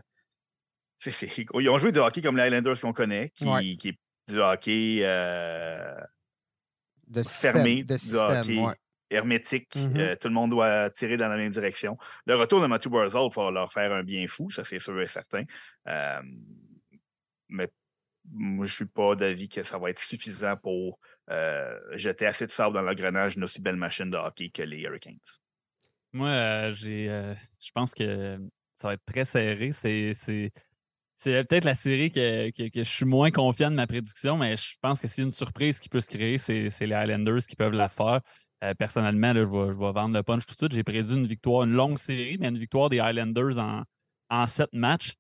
[0.99, 1.29] c'est.
[1.55, 3.99] Ils ont joué du hockey comme les Islanders qu'on connaît, qui, est
[4.31, 5.99] du hockey euh,
[7.07, 8.79] de fermé, de du hockey
[9.09, 9.75] hermétique.
[9.75, 10.19] Mm-hmm.
[10.19, 11.97] tout le monde doit tirer dans la même direction.
[12.27, 15.07] Le retour de Matthew Barzal va leur faire un bien fou, ça c'est sûr et
[15.07, 15.45] certain.
[17.49, 17.69] mais
[18.31, 20.99] moi, je ne suis pas d'avis que ça va être suffisant pour
[21.31, 24.81] euh, jeter assez de sable dans l'engrenage d'une aussi belle machine de hockey que les
[24.81, 25.19] Hurricanes.
[26.13, 28.39] Moi, euh, j'ai, euh, je pense que
[28.77, 29.71] ça va être très serré.
[29.73, 30.51] C'est,
[31.25, 35.07] peut-être la série que, je suis moins confiant de ma prédiction, mais je pense que
[35.07, 38.21] c'est une surprise qui peut se créer, c'est, les Highlanders qui peuvent la faire.
[38.79, 40.73] personnellement, je, vais, vendre le punch tout de suite.
[40.73, 43.85] J'ai prédit une victoire, une longue série, mais une victoire des Highlanders en,
[44.29, 45.15] en sept matchs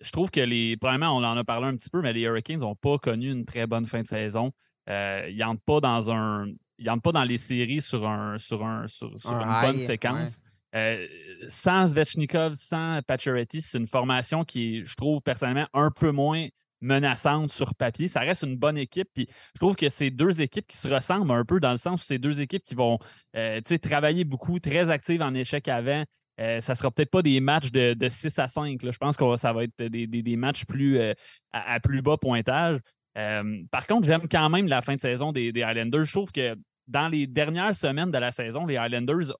[0.00, 0.76] je trouve que les.
[0.76, 3.44] Premièrement, on en a parlé un petit peu, mais les Hurricanes n'ont pas connu une
[3.44, 4.52] très bonne fin de saison.
[4.88, 6.46] Euh, ils n'entrent pas dans un.
[6.78, 10.40] Ils pas dans les séries sur, un, sur, un, sur, une bonne séquence.
[10.74, 11.06] euh,
[11.46, 16.48] sans Svechnikov, sans Pacioretty, c'est une formation qui est, je trouve personnellement, un peu moins
[16.80, 18.08] menaçante sur papier.
[18.08, 19.08] Ça reste une bonne équipe.
[19.14, 22.02] Puis je trouve que c'est deux équipes qui se ressemblent un peu dans le sens
[22.02, 22.98] où c'est deux équipes qui vont
[23.36, 26.04] euh, travailler beaucoup, très actives en échec avant.
[26.40, 28.80] Euh, ça ne sera peut-être pas des matchs de, 6 à 5.
[28.82, 31.14] Je pense que ça va être des, matchs plus, euh,
[31.52, 32.78] à, plus bas pointage.
[33.70, 36.04] par contre, j'aime quand même la fin de saison des, des Highlanders.
[36.04, 36.56] Je trouve que
[36.88, 39.32] dans les dernières semaines de la saison, les Highlanders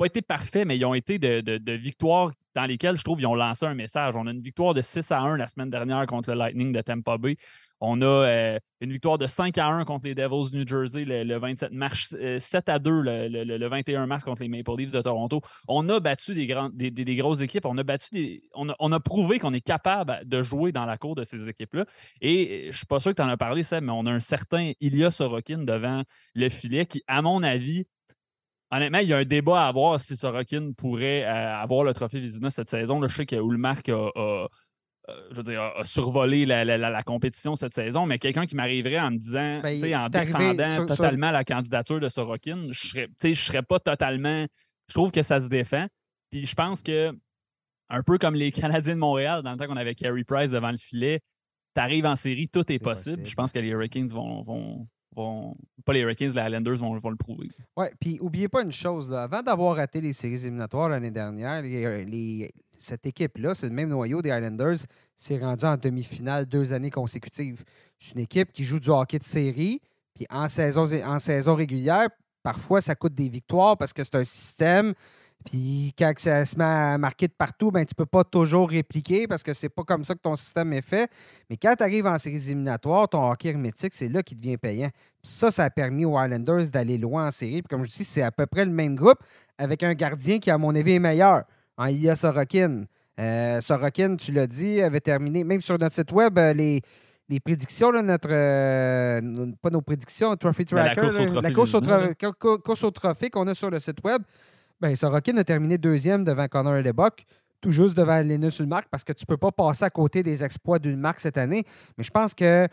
[0.00, 3.34] pas été parfaits, mais ils ont été de, victoires dans lesquelles je trouve ils ont
[3.34, 4.16] lancé un message.
[4.16, 6.80] On a une victoire de 6 à 1 la semaine dernière contre le Lightning de
[6.80, 7.36] Tampa Bay.
[7.80, 11.38] On a euh, une victoire de 5 à 1 contre les Devils New Jersey le,
[11.38, 15.40] 27 mars, 7 euh, à 2 le, 21 mars contre les Maple Leafs de Toronto.
[15.66, 17.64] On a battu des, des, grosses équipes.
[17.64, 21.14] On a battu des, on, a, prouvé qu'on est capable de jouer dans la cour
[21.14, 21.86] de ces équipes-là.
[22.20, 24.12] Et je ne suis pas sûr que tu en as parlé, Seb, mais on a
[24.12, 26.02] un certain Ilya Sorokin devant
[26.34, 27.86] le filet qui, à mon avis,
[28.70, 32.20] honnêtement, il y a un débat à avoir si Sorokin pourrait euh, avoir le trophée
[32.20, 33.00] Vizina cette saison.
[33.06, 34.48] je sais que Ulmark a, euh,
[35.30, 39.60] je veux a survolé la, compétition cette saison, mais quelqu'un qui m'arriverait en me disant,
[39.62, 44.46] ben, en défendant totalement la candidature de Sorokin, je ne serais pas totalement.
[44.88, 45.86] Je trouve que ça se défend.
[46.30, 47.12] Puis je pense que,
[47.88, 50.70] un peu comme les Canadiens de Montréal, dans le temps qu'on avait Carey Price devant
[50.70, 51.20] le filet,
[51.74, 53.24] tu arrives en série, tout est, possible.
[53.24, 54.86] Je pense que les Hurricanes vont,
[55.84, 57.48] pas les Hurricanes, les Islanders vont, le prouver.
[57.76, 61.62] Oui, puis oubliez pas une chose, avant d'avoir raté les séries éliminatoires l'année dernière,
[62.78, 64.78] cette équipe-là, c'est le même noyau des Islanders,
[65.16, 67.62] s'est rendu en demi-finale deux années consécutives.
[67.98, 69.80] C'est une équipe qui joue du hockey de série,
[70.14, 72.08] puis en saison, en saison régulière,
[72.42, 74.94] parfois ça coûte des victoires parce que c'est un système
[75.44, 78.68] puis quand ça se met à marquer de partout, ben, tu ne peux pas toujours
[78.68, 81.10] répliquer parce que c'est pas comme ça que ton système est fait.
[81.48, 84.90] Mais quand tu arrives en séries éliminatoires, ton hockey hermétique, c'est là qui devient payant.
[85.22, 87.62] ça, ça a permis aux Islanders d'aller loin en série.
[87.62, 89.18] Puis comme je dis, c'est à peu près le même groupe
[89.56, 91.44] avec un gardien qui, à mon avis, est meilleur.
[91.78, 92.84] En Ilya Sorokin.
[93.18, 96.82] Euh, Sorokin, tu l'as dit, avait terminé, même sur notre site web, euh, les,
[97.30, 98.28] les prédictions, notre.
[98.30, 101.02] Euh, pas nos prédictions, Trophy Tracker,
[101.42, 104.22] la course au trophée qu'on a sur le site web.
[104.80, 107.24] Ben, Sorokin a terminé deuxième devant Connor Lebock,
[107.60, 110.42] tout juste devant Linus Ulmark, parce que tu ne peux pas passer à côté des
[110.42, 111.64] exploits d'Ulmark cette année.
[111.98, 112.66] Mais je pense que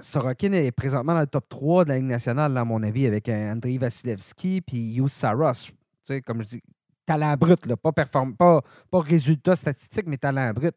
[0.00, 3.28] Sorokin est présentement dans le top 3 de la Ligue nationale, à mon avis, avec
[3.28, 5.52] Andrei Vasilevski puis Yus Saros.
[5.52, 5.74] Tu
[6.04, 6.62] sais, comme je dis,
[7.04, 10.74] talent brut, là, pas, pas, pas résultat statistique, mais talent brut.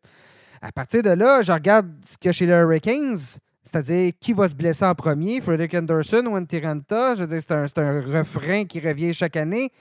[0.61, 3.17] À partir de là, je regarde ce qu'il y a chez les Hurricanes.
[3.63, 7.15] C'est-à-dire, qui va se blesser en premier, Frederick Anderson ou Antiranta?
[7.15, 9.71] Je veux dire, c'est un, un, refrain qui revient chaque année.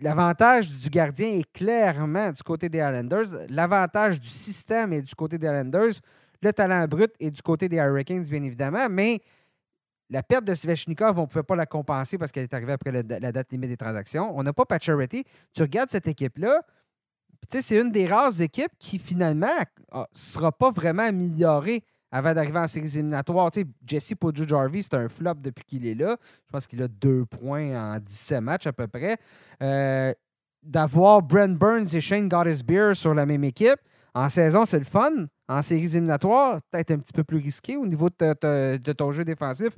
[0.00, 3.46] L'avantage du gardien est clairement du côté des Islanders.
[3.48, 5.92] L'avantage du système est du côté des Islanders.
[6.42, 8.88] Le talent brut est du côté des Hurricanes, bien évidemment.
[8.88, 9.20] Mais
[10.08, 12.90] la perte de Svechnikov, on ne pouvait pas la compenser parce qu'elle est arrivée après
[12.90, 14.36] la, date limite des transactions.
[14.36, 15.24] On n'a pas Pacioretty.
[15.54, 16.62] Tu regardes cette équipe-là,
[17.48, 19.48] c'est une des rares équipes qui, finalement,
[19.94, 23.50] ne sera pas vraiment améliorée avant d'arriver en séries éliminatoires.
[23.50, 26.16] Tu sais, Jesse Poju Jarvis, c'est un flop depuis qu'il est là.
[26.46, 29.16] Je pense qu'il a deux points en 17 matchs à peu près.
[29.62, 30.12] Euh,
[30.62, 33.78] d'avoir Brent Burns et Shane Goddess-Beer sur la même équipe,
[34.14, 35.10] en saison, c'est le fun.
[35.48, 39.72] En séries éliminatoires, peut-être un petit peu plus risqué au niveau de, ton jeu défensif.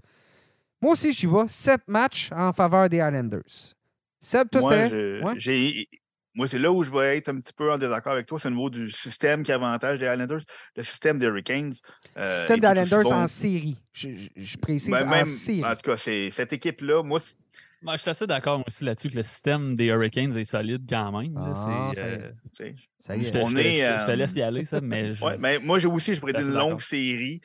[0.80, 1.46] Moi aussi, j'y vais.
[1.46, 3.74] Sept matchs en faveur des Islanders.
[4.20, 5.20] Seb, toi, c'était.
[5.36, 5.88] J'ai
[6.34, 8.38] moi, c'est là où je vais être un petit peu en désaccord avec toi.
[8.38, 10.40] C'est au niveau du système qui avantage des Islanders,
[10.76, 11.74] le système des Hurricanes.
[12.16, 13.76] Le euh, système des Islanders en série.
[13.92, 15.64] Je, précise ben, en série.
[15.64, 17.20] En tout cas, c'est cette équipe-là, moi.
[17.20, 21.36] je suis assez d'accord aussi là-dessus que le système des Hurricanes est solide quand même.
[21.36, 23.24] Ah, euh, ça y est.
[23.24, 25.10] Je, te, euh, laisse y aller, ça, mais.
[25.22, 27.42] ouais, mais moi, j'ai aussi, je pourrais dire une longue série.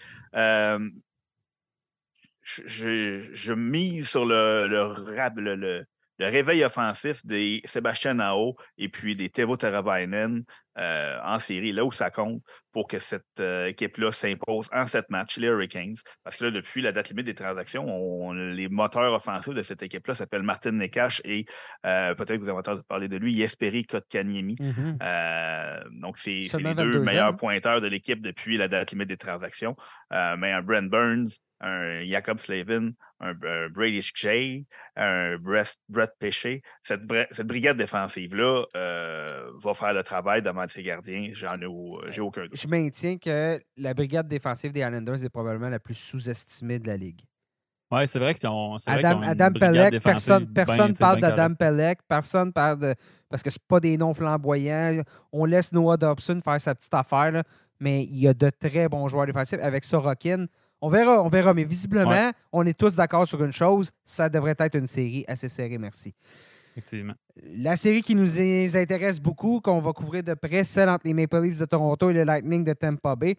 [2.42, 4.94] je, mise sur le, le,
[5.42, 5.86] le, le
[6.26, 10.44] réveil offensif des Sébastien Nao et puis des Tevo Teravainen
[10.78, 15.10] euh, en série, là où ça compte pour que cette euh, équipe-là s'impose en sept
[15.10, 15.96] matchs, les Hurricanes.
[16.24, 20.14] Parce que là, depuis la date limite des transactions, les moteurs offensifs de cette équipe-là
[20.14, 21.46] s'appellent Martin Nekash et
[21.86, 24.56] euh, peut-être que vous avez entendu parler de lui, Yesperi Kotkaniemi.
[24.56, 26.00] Mm-hmm.
[26.02, 29.76] donc, c'est les deux meilleurs pointeurs de l'équipe depuis la date limite des transactions.
[30.12, 33.34] mais un Brent Burns, un Jacob Slavin, un,
[33.70, 34.64] Brady Shea,
[34.96, 35.78] un Brett,
[36.20, 36.62] Péché.
[36.84, 37.02] Cette,
[37.32, 41.30] cette, brigade défensive-là euh, va faire le travail devant ses gardiens.
[41.32, 42.56] J'en ai, j'ai aucun doute.
[42.56, 46.98] Je maintiens que la brigade défensive des Islanders est probablement la plus sous-estimée de la
[46.98, 47.22] Ligue.
[47.90, 48.76] Oui, c'est vrai qu'ils ont.
[48.86, 52.96] Adam, Adam Pelec, personne ne personne parle d'Adam Pelec, personne parle de.
[53.30, 55.02] Parce que ce pas des noms flamboyants.
[55.32, 57.44] On laisse Noah Dobson faire sa petite affaire,
[57.80, 59.60] mais il y a de très bons joueurs défensifs.
[59.62, 60.48] Avec Sorokin,
[60.82, 61.54] on verra, on verra.
[61.54, 63.90] Mais visiblement, on est tous d'accord sur une chose.
[64.04, 66.14] Ça devrait être une série assez serrée, merci.
[66.78, 67.16] Effectivement.
[67.56, 71.42] La série qui nous intéresse beaucoup, qu'on va couvrir de près, celle entre les Maple
[71.42, 73.36] Leafs de Toronto et le Lightning de Tampa Bay.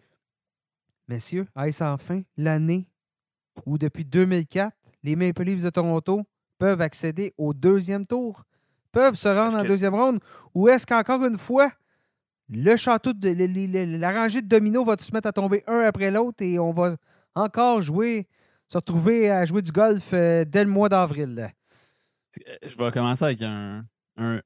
[1.07, 2.85] Messieurs, est-ce enfin l'année
[3.65, 6.23] où, depuis 2004, les Maple Leafs de Toronto
[6.57, 8.43] peuvent accéder au deuxième tour,
[8.91, 10.19] peuvent se rendre en deuxième ronde,
[10.53, 11.71] ou est-ce qu'encore une fois,
[12.49, 16.43] le château, de, la rangée de dominos va se mettre à tomber un après l'autre
[16.43, 16.93] et on va
[17.35, 18.27] encore jouer,
[18.67, 21.53] se retrouver à jouer du golf euh, dès le mois d'avril?
[22.47, 23.85] Euh, je vais commencer avec un,
[24.17, 24.41] un,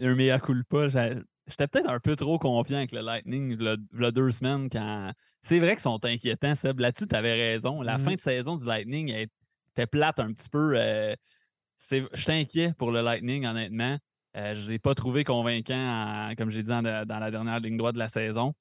[0.00, 0.88] un, mea culpa.
[0.88, 5.12] J'étais peut-être un peu trop confiant avec le Lightning a deux semaines quand.
[5.42, 6.80] C'est vrai qu'ils sont inquiétants, Seb.
[6.80, 7.80] Là-dessus, tu avais raison.
[7.82, 8.00] La mm-hmm.
[8.00, 10.74] fin de saison du Lightning était plate un petit peu.
[10.76, 11.14] Euh,
[11.78, 13.98] je suis inquiet pour le Lightning, honnêtement.
[14.36, 17.94] Euh, je ne l'ai pas trouvé convaincant, comme j'ai dit dans, la dernière ligne droite
[17.94, 18.54] de la saison.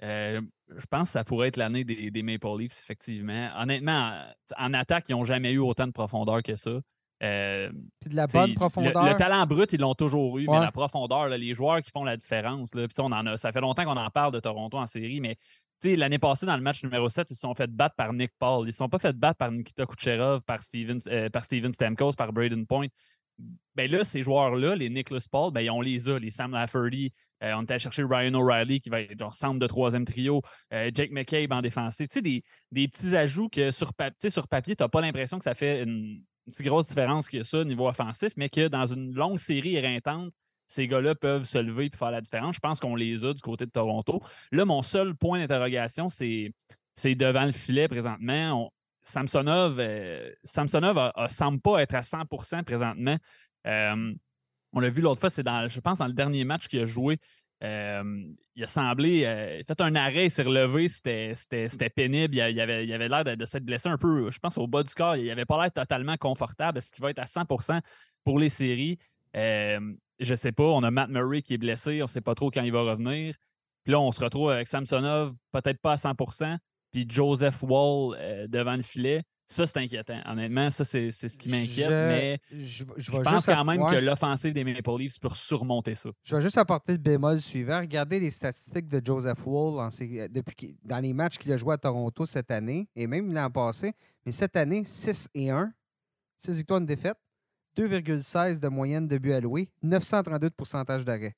[0.00, 3.50] je pense que ça pourrait être l'année des, des, Maple Leafs, effectivement.
[3.58, 4.22] Honnêtement,
[4.56, 6.80] en attaque, ils n'ont jamais eu autant de profondeur que ça.
[7.22, 7.70] Euh,
[8.06, 9.04] de la bonne profondeur.
[9.04, 12.16] Le, talent brut, ils l'ont toujours eu, mais la profondeur, les joueurs qui font la
[12.16, 12.74] différence.
[12.74, 15.36] Là, on en a, ça fait longtemps qu'on en parle de Toronto en série, mais
[15.84, 18.64] l'année passée, dans le match numéro 7, ils se sont fait battre par Nick Paul.
[18.64, 21.72] Ils ne se sont pas fait battre par Nikita Kucherov, par Steven, euh, par Steven
[21.72, 22.86] Stamkos, par Braden Point.
[23.74, 27.12] Ben là, ces joueurs-là, les Nicholas Paul, ben, on les a, les Sam Lafferty.
[27.42, 30.42] Euh, on est allé chercher Ryan O'Reilly qui va être genre centre de troisième trio,
[30.70, 32.08] Jake McCabe en défensif.
[32.10, 33.92] Des, des petits ajouts que sur,
[34.28, 37.58] sur papier, tu n'as pas l'impression que ça fait une, si grosse différence que ça
[37.58, 40.32] au niveau offensif, mais que dans une longue série éreintante,
[40.66, 42.54] ces gars-là peuvent se lever et faire la différence.
[42.54, 44.22] Je pense qu'on les a du côté de Toronto.
[44.52, 46.52] Là, mon seul point d'interrogation, c'est
[47.04, 48.72] devant le filet présentement.
[49.02, 53.16] Samsonov, euh, Samsonov semble pas être à 100% présentement.
[53.66, 54.14] Euh,
[54.72, 56.86] on l'a vu l'autre fois, c'est dans, je pense, dans le dernier match qu'il a
[56.86, 57.18] joué.
[57.62, 58.24] Euh,
[58.56, 62.34] il a semblé, il a fait un arrêt, il s'est relevé, c'était pénible.
[62.34, 65.16] Il, avait l'air de, s'être blessé un peu, je pense, au bas du corps.
[65.16, 66.78] Il n'avait pas l'air totalement confortable.
[66.78, 67.80] Est-ce qu'il va être à 100%
[68.24, 68.98] pour les séries?
[69.36, 69.80] Euh,
[70.18, 70.64] je ne sais pas.
[70.64, 72.00] On a Matt Murray qui est blessé.
[72.02, 73.34] On ne sait pas trop quand il va revenir.
[73.84, 76.58] Puis là, on se retrouve avec Samsonov, peut-être pas à 100%
[76.92, 79.22] puis Joseph Wall euh, devant le filet.
[79.50, 80.20] Ça, c'est inquiétant.
[80.26, 81.90] Honnêtement, ça, c'est ce qui m'inquiète.
[81.90, 86.10] Mais je, pense quand même que l'offensive des Maple Leafs peut surmonter ça.
[86.22, 87.80] Je vais juste apporter le bémol suivant.
[87.80, 89.88] Regardez les statistiques de Joseph Wall
[90.30, 93.92] depuis, dans les matchs qu'il a joué à Toronto cette année et même l'an passé.
[94.24, 95.72] Mais cette année, 6 et 1,
[96.38, 97.18] 6 victoires, une défaite,
[97.76, 101.34] 2,16 de moyenne de but alloué, 932 de pourcentage d'arrêt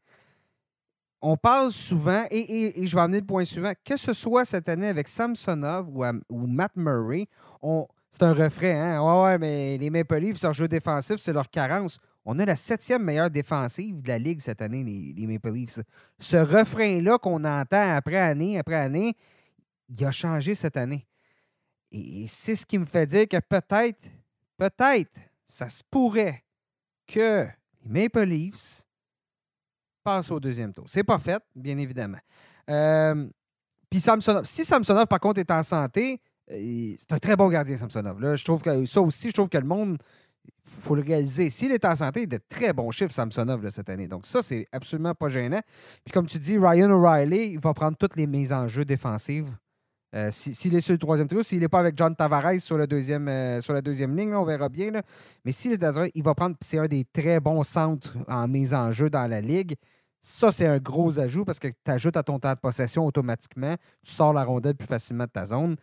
[1.25, 4.89] on parle souvent, et, je vais amener le point suivant, que ce soit cette année
[4.89, 7.29] avec Samsonov ou, ou Matt Murray,
[7.63, 9.01] on, c'est un refrain, hein?
[9.01, 11.99] Ouais, ouais, mais les Maple Leafs, leur jeu défensif, c'est leur carence.
[12.27, 15.81] On a la septième meilleure défensive de la Ligue cette année, les, Maple Leafs.
[16.19, 19.17] Ce refrain-là qu'on entend après année après année,
[19.89, 21.07] il a changé cette année.
[21.91, 24.05] Et c'est ce qui me fait dire que peut-être,
[24.59, 26.45] peut-être, ça se pourrait
[27.07, 27.47] que
[27.83, 28.85] les Maple Leafs
[30.05, 30.85] passent au deuxième tour.
[30.87, 32.21] C'est pas fait, bien évidemment.
[32.69, 33.27] Euh,
[33.89, 38.21] puis Samsonov, si Samsonov, par contre, est en santé, c'est un très bon gardien, Samsonov.
[38.21, 39.99] Là, je trouve que ça aussi, je trouve que le monde,
[40.45, 41.51] il faut le réaliser.
[41.51, 44.09] S'il est en santé, il a de très bons chiffres, Samsonov, cette année.
[44.09, 45.61] Donc, ça, c'est absolument pas gênant.
[46.05, 49.55] Puis, comme tu dis, Ryan O'Reilly, il va prendre toutes les mises en jeu défensives.
[50.15, 52.87] Euh, s'il est sur le troisième trio, s'il n'est pas avec John Tavares sur, le
[52.87, 54.93] deuxième, euh, sur la deuxième ligne, on verra bien.
[55.45, 56.55] Mais s'il est il va prendre.
[56.61, 59.75] C'est un des très bons centres en mise en jeu dans la ligue.
[60.21, 63.75] Ça, c'est un gros ajout parce que tu ajoutes à ton temps de possession automatiquement.
[64.03, 65.77] Tu sors la rondelle plus facilement de ta zone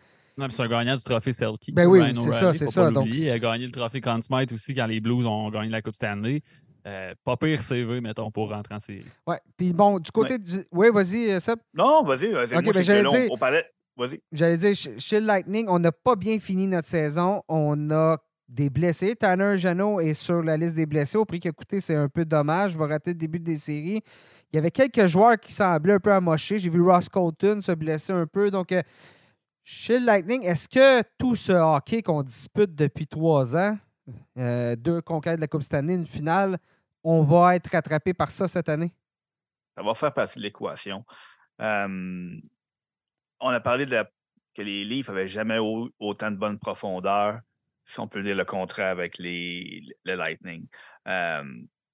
[0.50, 1.72] c'est un gagnant du trophée Selkie.
[1.72, 2.90] Ben oui, c'est ça, c'est ça.
[2.92, 3.08] Donc...
[3.12, 5.96] Il a gagné le trophée Conn Smythe aussi quand les Blues ont gagné la Coupe
[5.96, 6.42] Stanley.
[6.88, 9.04] Euh, pas pire CV, mettons, pour rentrer en série.
[9.28, 9.40] Ouais.
[9.58, 10.64] Puis bon, du côté du.
[10.72, 11.60] Oui, vas-y, euh, Seb.
[11.74, 12.32] Non, vas-y.
[12.32, 13.30] Vas ok, ben j'allais dire.
[13.98, 14.22] Vas-y.
[14.32, 17.44] J'allais dire, chez le Lightning, on n'a pas bien fini notre saison.
[17.50, 18.18] On a
[18.48, 19.16] des blessés.
[19.16, 21.18] Tanner Janot est sur la liste des blessés.
[21.18, 22.72] Au prix qu'il a coûté, c'est un peu dommage.
[22.72, 24.02] Je vais rater le début des séries.
[24.52, 26.58] Il y avait quelques joueurs qui semblaient un peu amochés.
[26.58, 28.50] J'ai vu Ross Colton se blesser un peu.
[28.50, 28.82] Donc, euh,
[29.72, 33.78] chez le Lightning, est-ce que tout ce hockey qu'on dispute depuis trois ans,
[34.40, 36.58] euh, deux conquêtes de la Coupe Stanley, une finale,
[37.04, 38.92] on va être rattrapé par ça cette année?
[39.78, 41.06] Ça va faire partie de l'équation.
[41.60, 42.40] on
[43.42, 43.86] a parlé
[44.56, 47.40] que les Leafs n'avaient jamais autant de bonne profondeur,
[47.86, 50.66] si on peut dire le contraire avec les, le Lightning.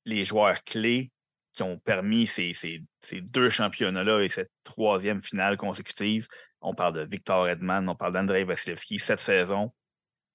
[0.06, 1.12] les joueurs clés
[1.56, 6.28] qui ont permis ces, ces deux championnats-là et cette troisième finale consécutive
[6.66, 9.00] on parle de Victor Edman, on parle d'Andrei Vasilevski.
[9.00, 9.72] Cette saison,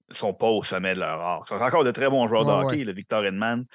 [0.09, 1.45] ne sont pas au sommet de leur art.
[1.45, 3.65] Ce sont encore de très bons joueurs de hockey, le Victor Edman.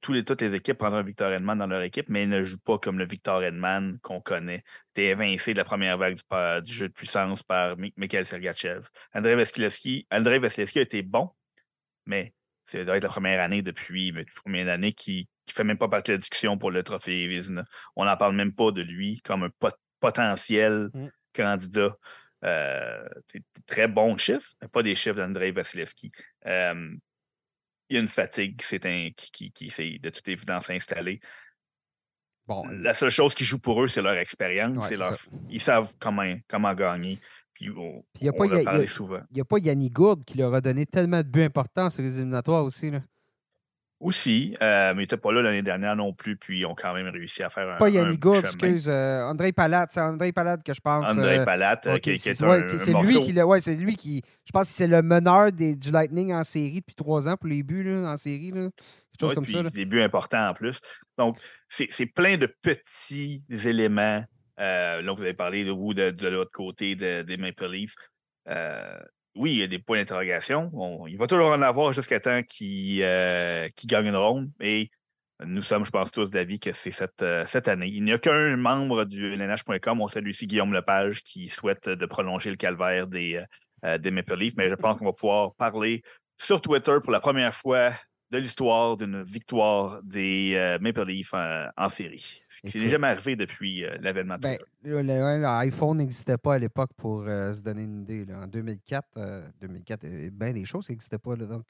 [0.00, 2.42] Tous les, toutes les équipes prendront un Victor Edman dans leur équipe, mais ils ne
[2.42, 4.62] jouent pas comme le Victor Edman qu'on connaît.
[4.94, 6.16] Tu es évincé de la première vague
[6.62, 8.88] du, jeu de puissance par Mikhail Sergachev.
[9.14, 11.30] Andrei Vasilevski, Andrei Vasilevski a été bon,
[12.06, 12.32] mais
[12.64, 15.88] C'est doit être la première année depuis mais, combien d'années qui ne fait même pas
[15.88, 17.64] partie de la discussion pour le trophée Vizina.
[17.96, 19.68] On n'en parle même pas de lui comme un
[20.00, 21.08] potentiel mm.
[21.34, 21.96] candidat.
[22.44, 23.08] Euh,
[23.66, 26.12] très bon chiffre, mais pas des chiffres d'Andrei Vasilevski.
[26.46, 26.94] Euh,
[27.88, 31.20] il y a une fatigue qui, qui, qui, qui de toute évidence installée.
[32.46, 34.76] Bon, la seule chose qui joue pour eux, c'est leur expérience.
[35.48, 37.18] ils savent comment, comment gagner.
[37.54, 39.20] Puis on, il a souvent.
[39.30, 42.02] Il n'y a pas Yannick Gourde qui leur a donné tellement de buts importants sur
[42.02, 42.90] les éliminatoires aussi.
[42.90, 43.00] Là.
[44.00, 46.92] Aussi, euh, mais il n'était pas là l'année dernière non plus, puis ils ont quand
[46.94, 47.76] même réussi à faire un.
[47.76, 48.86] Pas Yannick Gourde, excuse.
[48.88, 51.08] Euh, André Palat, c'est André Palat que je pense.
[51.08, 54.22] André euh, Palat, qui, est, c'est, lui qui, ouais, c'est lui qui.
[54.44, 57.48] Je pense que c'est le meneur des, du Lightning en série depuis trois ans pour
[57.48, 58.50] les buts là, en série.
[58.50, 58.68] Là.
[59.16, 59.62] Quelque chose comme ça.
[59.70, 60.80] Des buts importants en plus.
[61.16, 61.38] Donc,
[61.68, 64.24] c'est, c'est plein de petits éléments.
[64.58, 67.94] là, vous avez parlé de vous de, de l'autre côté des Maple Leafs
[69.36, 70.70] oui, il y a des points d'interrogation.
[71.08, 74.50] il va toujours en avoir jusqu'à temps qu'il euh, gagne une ronde.
[74.60, 74.90] Et
[75.44, 77.88] nous sommes, je pense, tous d'avis que c'est cette, euh, année.
[77.88, 82.06] Il n'y a qu'un membre du LNH.com, on salue ici Guillaume Lepage, qui souhaite de
[82.06, 83.42] prolonger le calvaire des,
[83.84, 84.56] euh, des Maple Leafs.
[84.56, 86.02] Mais je pense qu'on va pouvoir parler
[86.38, 87.92] sur Twitter pour la première fois
[88.34, 92.42] de l'histoire d'une victoire des euh, Maple Leafs en, série.
[92.48, 97.22] Ce qui n'est jamais arrivé depuis euh, l'avènement ben, L'iPhone n'existait pas à l'époque pour
[97.22, 98.26] euh, se donner une idée.
[98.34, 99.06] En 2004,
[99.60, 101.36] 2004 il y bien des choses qui n'existaient pas.
[101.36, 101.64] donc,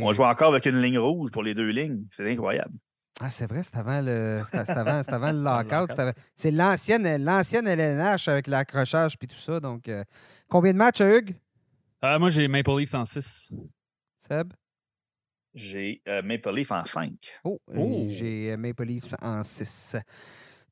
[0.00, 2.04] On jouait encore avec une ligne rouge pour les deux lignes.
[2.12, 2.74] C'est incroyable.
[3.20, 6.14] Ah, c'est vrai, c'est avant le, avant, avant le lockout.
[6.36, 9.58] C'est l'ancienne, l'ancienne LNH avec l'accrochage et tout ça.
[9.58, 9.90] Donc,
[10.48, 11.34] combien de matchs, Hugues?
[12.02, 13.52] moi, j'ai Maple Leafs en 6.
[14.20, 14.52] Seb?
[15.56, 17.12] J'ai euh, Maple Leaf en 5.
[17.44, 18.04] Oh, oh.
[18.08, 19.96] j'ai euh, Maple Leafs en 6.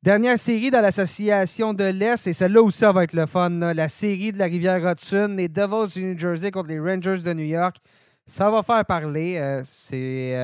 [0.03, 3.49] Dernière série dans l'association de l'Est, et celle-là ça va être le fun.
[3.49, 7.33] La série de la rivière Hudson, les Devils du New Jersey contre les Rangers de
[7.33, 7.79] New York.
[8.27, 9.39] Ça va faire parler.
[9.39, 10.37] Euh, c'est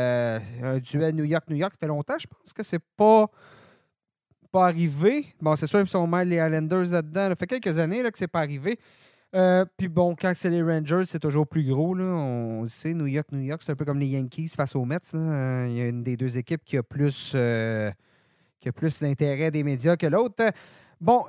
[0.62, 1.74] un duel New York-New York.
[1.74, 3.26] Ça fait longtemps, je pense que c'est pas,
[4.50, 5.26] pas arrivé.
[5.42, 7.28] Bon, c'est sûr qu'ils sont mal les Islanders là-dedans.
[7.28, 8.78] Ça fait quelques années là, que c'est pas arrivé.
[9.34, 11.94] Euh, puis bon, quand c'est les Rangers, c'est toujours plus gros.
[11.94, 12.04] Là.
[12.04, 14.98] On sait, New York, New York, c'est un peu comme les Yankees face aux Mets.
[15.14, 17.90] Euh, il y a une des deux équipes qui a plus, euh,
[18.74, 20.44] plus l'intérêt des médias que l'autre.
[21.00, 21.24] Bon,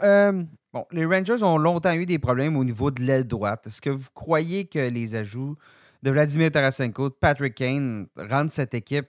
[0.73, 3.67] bon, les Rangers ont longtemps eu des problèmes au niveau de l'aile droite.
[3.67, 5.55] Est-ce que vous croyez que les ajouts
[6.03, 9.07] de Vladimir Tarasenko, de Patrick Kane rendent cette équipe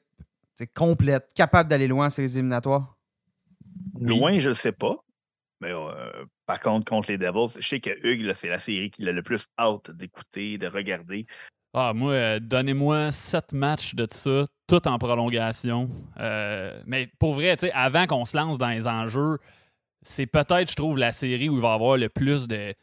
[0.75, 2.97] complète, capable d'aller loin sur les éliminatoires?
[3.99, 5.03] Loin, je ne sais pas.
[5.61, 5.73] Mais
[6.53, 9.23] par contre, contre les Devils, je sais que Hugues, c'est la série qu'il a le
[9.23, 11.25] plus hâte d'écouter, de regarder.
[11.73, 15.89] Ah, moi, euh, donnez-moi sept matchs de ça, tout en prolongation.
[16.21, 19.39] Euh, mais pour vrai, avant qu'on se lance dans les enjeux,
[20.03, 22.75] c'est peut-être, je trouve, la série où il va y avoir le plus de.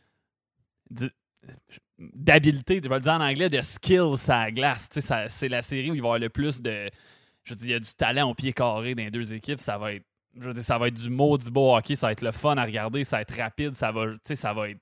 [2.00, 4.90] d'habileté, je vais le dire en anglais, de skills à la glace.
[5.28, 6.90] C'est la série où il va y avoir le plus de.
[7.44, 9.60] Je dis, il y a du talent au pied carré dans les deux équipes.
[9.60, 12.22] Ça va être je veux ça va être du maudit beau hockey, ça va être
[12.22, 14.82] le fun à regarder, ça va être rapide, ça va, ça va être.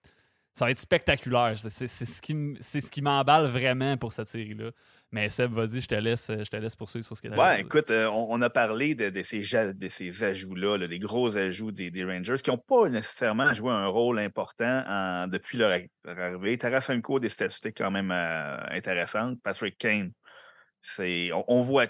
[0.54, 1.54] Ça va être spectaculaire.
[1.56, 4.72] C'est ce qui, m'emballe vraiment pour cette série-là.
[5.12, 7.62] Mais Seb, vas-y, je te laisse, je te laisse poursuivre sur ce que tu Ouais,
[7.62, 12.42] écoute, euh, on, a parlé de, ces, de ces ajouts-là, des gros ajouts des, Rangers
[12.44, 15.78] qui n'ont pas nécessairement joué un rôle important depuis leur,
[16.08, 16.58] arrivée.
[16.58, 19.38] Tarasenko, des statistiques quand même euh, intéressantes.
[19.44, 20.12] Patrick Kane,
[20.98, 21.86] on, on voit,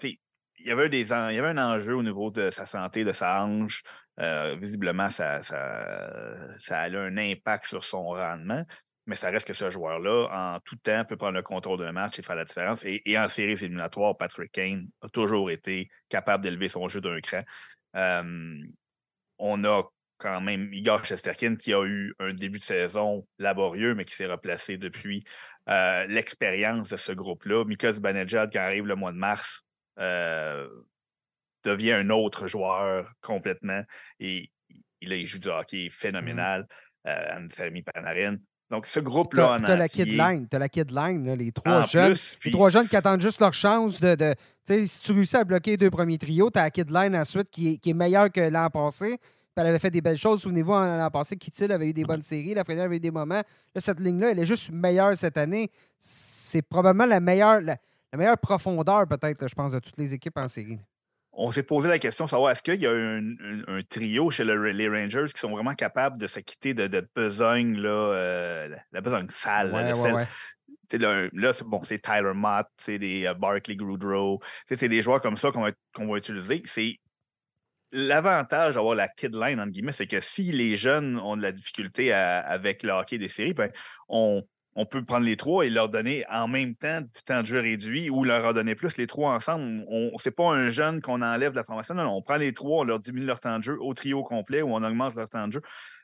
[0.60, 3.84] il y, avait un enjeu au niveau de sa santé, de sa hanche.
[4.20, 8.66] Euh, visiblement, ça, a un impact sur son rendement.
[9.06, 12.20] Mais ça reste que ce joueur-là, en tout temps, peut prendre le contrôle d'un match
[12.20, 12.84] et faire la différence.
[12.86, 17.44] Et, en séries éliminatoires, Patrick Kane a toujours été capable d'élever son jeu d'un cran.
[19.40, 19.84] on a
[20.18, 24.26] quand même Igor Chesterkin qui a eu un début de saison laborieux, mais qui s'est
[24.26, 25.24] replacé depuis.
[25.70, 27.66] Euh, l'expérience de ce groupe-là.
[27.66, 29.66] Mika Zibanejad, qui arrive le mois de mars,
[30.00, 30.68] euh,
[31.64, 33.84] devient un autre joueur complètement.
[34.20, 34.52] Et,
[35.00, 35.90] il joue du hockey mmh.
[35.92, 36.68] phénoménal.
[37.08, 38.38] Euh, Anthony Panarin.
[38.70, 41.86] Donc, ce groupe-là en Tu as la kid line, as la kid line les trois
[41.86, 42.16] jeunes.
[42.44, 44.16] les trois jeunes qui attendent juste leur chance de.
[44.16, 44.36] de
[44.66, 47.50] si tu réussis à bloquer les deux premiers trios, tu as la kid line ensuite
[47.50, 49.18] qui est, qui est meilleure que l'an passé.
[49.56, 50.42] elle avait fait des belles choses.
[50.42, 52.54] Souvenez-vous, l'an passé, Kittil avait eu des bonnes séries.
[52.54, 53.42] La Frédéric avait eu des moments.
[53.74, 55.72] Là, cette ligne-là, elle est juste meilleure cette année.
[55.98, 57.78] C'est probablement la meilleure la
[58.18, 60.80] meilleure profondeur, peut-être, je pense, de toutes les équipes en série.
[61.40, 64.90] On s'est posé la question de savoir est-ce qu'il y a un, trio chez les
[64.90, 69.72] Rangers qui sont vraiment capables de s'acquitter de, de besogne, là, euh, la besogne sale.
[69.72, 75.38] là, c'est bon, c'est Tyler Mott, c'est des euh, Barkley Goudreau, c'est des joueurs comme
[75.38, 76.64] ça qu'on va, utiliser.
[76.66, 76.98] C'est
[77.92, 81.52] l'avantage d'avoir la kid line, entre guillemets, c'est que si les jeunes ont de la
[81.52, 83.72] difficulté avec le hockey des séries, ben,
[84.10, 84.42] on,
[84.80, 87.60] on peut prendre les trois et leur donner en même temps du temps de jeu
[87.60, 88.96] réduit ou leur en donner plus.
[88.98, 91.96] Les trois ensemble, ce n'est pas un jeune qu'on enlève de la formation.
[91.96, 94.62] Non, on prend les trois, on leur diminue leur temps de jeu au trio complet
[94.62, 95.62] ou on augmente leur temps de jeu.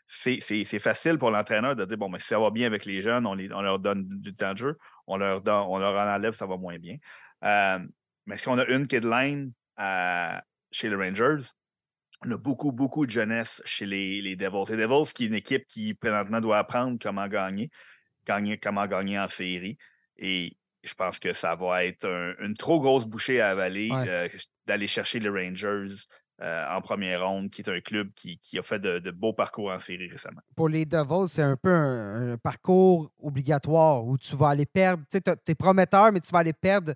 [0.07, 3.28] C'est facile pour l'entraîneur de dire bon, mais si ça va bien avec les jeunes,
[3.28, 6.97] on, leur donne du temps de jeu, on leur, enlève, ça va moins bien.
[7.43, 7.80] Euh,
[8.26, 9.53] mais si on a une kid line
[10.71, 11.43] chez les Rangers,
[12.26, 14.65] on a beaucoup, beaucoup de jeunesse chez les, les Devils.
[14.69, 17.69] Les Devils, qui est une équipe qui présentement doit apprendre comment gagner
[18.26, 19.78] gagner, comment gagner en série.
[20.17, 24.28] Et je pense que ça va être une trop grosse bouchée à avaler euh,
[24.65, 25.95] d'aller chercher les Rangers
[26.41, 29.80] euh, en première ronde, qui est un club qui, a fait de, beaux parcours en
[29.80, 30.41] série récemment.
[30.55, 35.03] Pour les Devils, c'est un peu un, parcours obligatoire où tu vas aller perdre.
[35.09, 36.93] Tu sais, es prometteur, mais tu vas aller perdre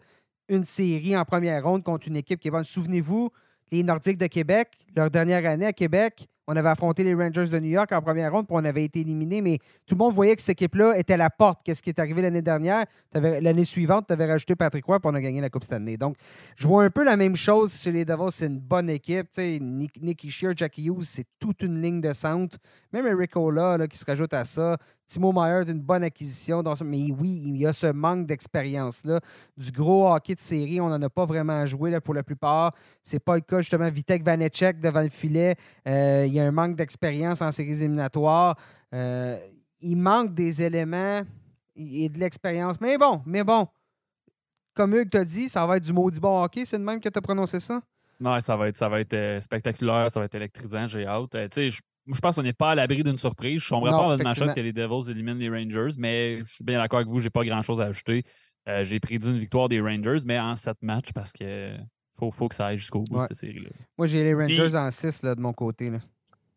[0.49, 2.63] une série en première ronde contre une équipe qui est bonne.
[2.63, 3.30] Souvenez-vous,
[3.71, 7.60] les Nordiques de Québec, leur dernière année à Québec, on avait affronté les Rangers de
[7.60, 10.36] New York en première ronde, puis on avait été éliminé, mais tout le monde voyait
[10.36, 11.60] que cette équipe-là était à la porte.
[11.64, 12.86] Qu'est-ce qui est arrivé l'année dernière?
[13.14, 15.98] L'année suivante, tu avais rajouté Patrick Roy, puis on a gagné la Coupe Stanley.
[15.98, 16.16] Donc,
[16.56, 18.32] je vois un peu la même chose chez les Devils.
[18.32, 19.28] C'est une bonne équipe.
[19.38, 22.58] Nick, Nicky Shear, Jackie Hughes, c'est toute une ligne de centre.
[22.93, 24.78] Même Eric Ola qui se rajoute à ça.
[25.08, 26.62] Timo Meyer une bonne acquisition.
[26.84, 29.20] Mais oui, il y a ce manque d'expérience-là.
[29.55, 32.72] Du gros hockey de série, on n'en a pas vraiment joué là, pour la plupart.
[33.01, 33.89] C'est pas le cas, justement.
[33.89, 35.55] Vitek Vanecek devant le filet.
[35.88, 38.55] Euh, il y a un manque d'expérience en séries éliminatoires.
[38.93, 39.38] Euh,
[39.80, 41.22] il manque des éléments
[41.76, 42.82] et de l'expérience.
[42.82, 43.68] Mais bon, mais bon.
[44.74, 46.66] Comme Hugues t'a dit, ça va être du maudit bon hockey.
[46.66, 47.82] C'est le même que tu as prononcé ça?
[48.20, 51.32] Non, ça va être, ça va être euh, spectaculaire, ça va être électrisant, j'ai hâte.
[51.32, 53.61] tu sais, je pense qu'on n'est pas à l'abri d'une surprise.
[53.61, 56.63] Je ne comprends pas votre chose que les Devils éliminent les Rangers, mais je suis
[56.63, 58.24] bien d'accord avec vous, je n'ai pas grand-chose à ajouter.
[58.68, 61.76] Euh, j'ai prédit une victoire des Rangers, mais en sept matchs parce que
[62.18, 63.70] faut, faut que ça aille jusqu'au bout, cette série-là.
[63.97, 65.91] Moi, j'ai les Rangers en six de mon côté.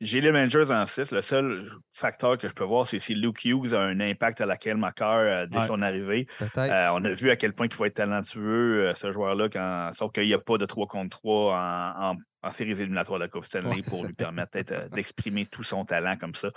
[0.00, 1.10] J'ai les Rangers en 6.
[1.10, 4.46] Le seul facteur que je peux voir, c'est si Luke Hughes a un impact à
[4.46, 6.26] laquelle Makar euh, dès son arrivée.
[6.40, 10.24] Euh, on a vu à quel point il faut être talentueux, ce joueur-là, sauf qu'il
[10.26, 13.82] n'y a pas de 3 contre 3 en, en séries éliminatoires de la Coupe Stanley
[13.82, 16.48] pour lui permettre euh, d'exprimer tout son talent comme ça.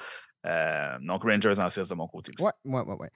[0.46, 2.32] Euh, donc, Rangers en 6 de mon côté.
[2.40, 3.08] Oui, oui, oui.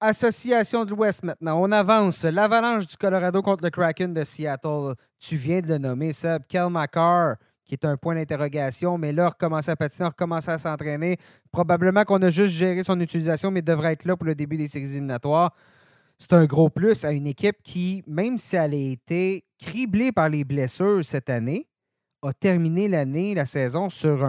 [0.00, 1.60] Association de l'Ouest maintenant.
[1.60, 2.24] On avance.
[2.24, 4.94] L'avalanche du Colorado contre le Kraken de Seattle.
[5.18, 6.42] Tu viens de le nommer, Seb.
[6.48, 7.36] Kel McCarr,
[7.66, 11.16] qui est un point d'interrogation, mais là, recommencer à patiner, recommencer à s'entraîner.
[11.50, 14.68] Probablement qu'on a juste géré son utilisation, mais devrait être là pour le début des
[14.68, 15.52] séries éliminatoires.
[16.18, 20.28] C'est un gros plus à une équipe qui, même si elle a été criblée par
[20.28, 21.66] les blessures cette année,
[22.22, 24.24] a terminé l'année, la saison, sur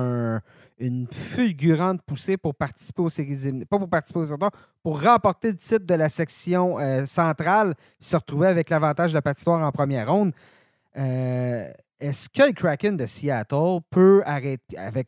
[0.80, 4.38] une fulgurante poussée pour participer aux séries pas pour participer aux
[4.84, 9.22] pour remporter le titre de la section euh, centrale, se retrouver avec l'avantage de la
[9.22, 10.34] patinoire en première ronde.
[10.98, 15.08] Euh, est-ce que le Kraken de Seattle peut arrêter, avec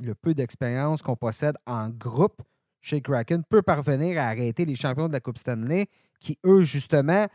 [0.00, 2.42] le peu d'expérience qu'on possède en groupe
[2.80, 5.86] chez Kraken, peut parvenir à arrêter les champions de la Coupe Stanley
[6.20, 7.26] qui, eux, justement,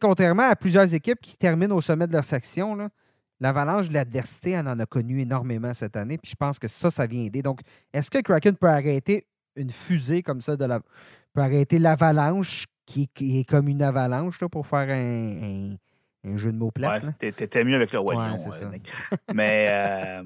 [0.00, 2.88] contrairement à plusieurs équipes qui terminent au sommet de leur section,
[3.38, 6.90] L'avalanche de l'adversité, on en a connu énormément cette année, puis je pense que ça,
[6.90, 7.42] ça vient aider.
[7.42, 7.60] Donc,
[7.92, 9.24] est-ce que Kraken peut arrêter
[9.56, 10.80] une fusée comme ça, de la,
[11.34, 15.74] peut arrêter l'avalanche qui, est comme une avalanche là, pour faire un,
[16.34, 17.00] jeu de mots plat?
[17.00, 18.36] Ouais, t'étais mieux avec le Wagnon.
[18.36, 18.82] Ouais,
[19.34, 20.22] Mais euh,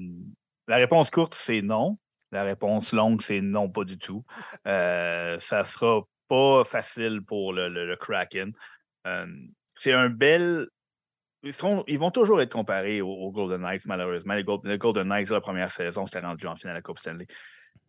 [0.67, 1.97] la réponse courte, c'est non.
[2.31, 4.23] La réponse longue, c'est non, pas du tout.
[4.67, 8.53] Euh, ça sera pas facile pour le, Kraken.
[9.05, 9.27] Euh,
[9.75, 10.67] c'est un bel
[11.43, 14.35] ils, vont toujours être comparés aux, Golden Knights, malheureusement.
[14.35, 14.43] Les,
[14.77, 17.25] Golden Knights, la première saison, c'était rendu en finale de la Coupe Stanley.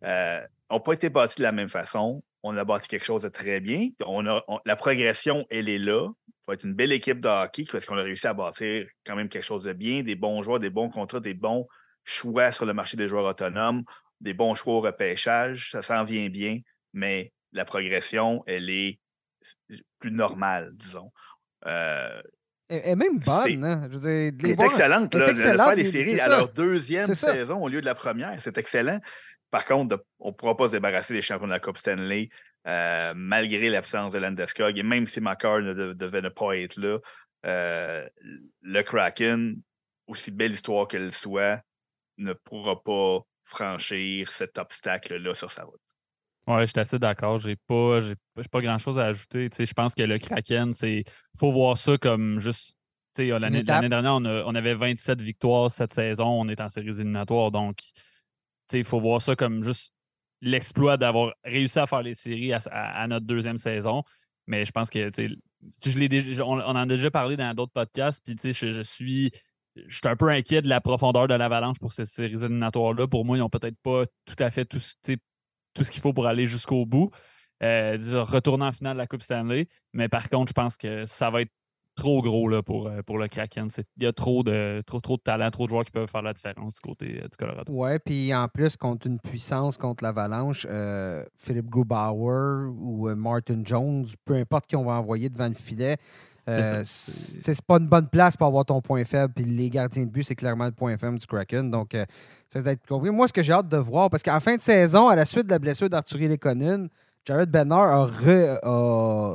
[0.05, 0.41] Euh,
[0.71, 2.23] n'ont pas été bâtis de la même façon.
[2.43, 3.91] On a bâti quelque chose de très bien.
[4.05, 6.09] On a, la progression, elle est là.
[6.43, 9.15] Il faut être une belle équipe de hockey parce qu'on a réussi à bâtir quand
[9.15, 11.69] même quelque chose de bien, des bons joueurs, des bons contrats, des bons
[12.05, 13.85] choix sur le marché des joueurs autonomes,
[14.21, 15.71] des bons choix au repêchage.
[15.71, 16.59] Ça s'en vient bien,
[16.93, 18.99] mais la progression, elle est
[20.01, 21.13] plus normale, disons.
[21.67, 22.21] Euh,
[22.69, 23.65] elle est même bonne.
[23.65, 23.89] Hein?
[23.89, 25.15] Je veux dire, elle est excellente.
[25.15, 28.59] Là, de faire des séries à leur deuxième saison au lieu de la première, c'est
[28.59, 29.01] excellent.
[29.53, 32.31] Par contre, on ne pourra pas se débarrasser des champions de la Coupe Stanley
[32.67, 34.79] euh, malgré l'absence de Landeskog.
[34.79, 36.99] Et même si Makar ne devait ne pas être là,
[37.47, 38.09] euh,
[38.61, 39.61] le Kraken,
[40.07, 41.61] aussi belle histoire qu'elle soit,
[42.19, 45.81] ne pourra pas franchir cet obstacle-là sur sa route.
[46.47, 47.39] Oui, je suis assez d'accord.
[47.39, 49.49] J'ai pas, j'ai pas grand chose à ajouter.
[49.57, 51.05] je pense que le Kraken, c'est.
[51.39, 52.77] faut voir ça comme juste.
[53.19, 56.25] L'année dernière, on, avait 27 victoires cette saison.
[56.25, 57.51] On est en séries éliminatoires.
[57.51, 57.77] Donc,
[58.73, 59.93] il faut voir ça comme juste
[60.43, 64.03] l'exploit d'avoir réussi à faire les séries à, notre deuxième saison.
[64.47, 68.23] Mais je pense que je on, en a déjà parlé dans d'autres podcasts.
[68.25, 69.31] Puis je, je suis.
[69.75, 73.07] Je suis un peu inquiet de la profondeur de l'avalanche pour ces séries éliminatoires-là.
[73.07, 76.27] Pour moi, ils n'ont peut-être pas tout à fait tout, tout ce qu'il faut pour
[76.27, 77.11] aller jusqu'au bout.
[77.63, 79.69] euh, retourner en finale de la Coupe Stanley.
[79.95, 81.53] Mais par contre, je pense que ça va être
[81.95, 83.69] trop gros là, pour, euh, pour le Kraken.
[83.97, 86.23] Il y a trop de, trop, trop de talent, trop de joueurs qui peuvent faire
[86.23, 87.73] la différence du côté euh, du Colorado.
[87.73, 94.07] Ouais, puis en plus, contre une puissance contre l'Avalanche, euh, Philippe Grubauer ou Martin Jones,
[94.25, 95.97] peu importe qui on va envoyer devant le filet,
[96.45, 99.33] c'est pas une bonne place pour avoir ton point faible.
[99.35, 101.71] Puis les gardiens de but, c'est clairement le point faible du Kraken.
[101.71, 101.97] Donc,
[102.49, 103.11] ça va être compris.
[103.11, 105.47] Moi, ce que j'ai hâte de voir, parce qu'en fin de saison, à la suite
[105.47, 106.89] de la blessure d'Arthurie Lekonen,
[107.25, 108.07] Jared Benner a,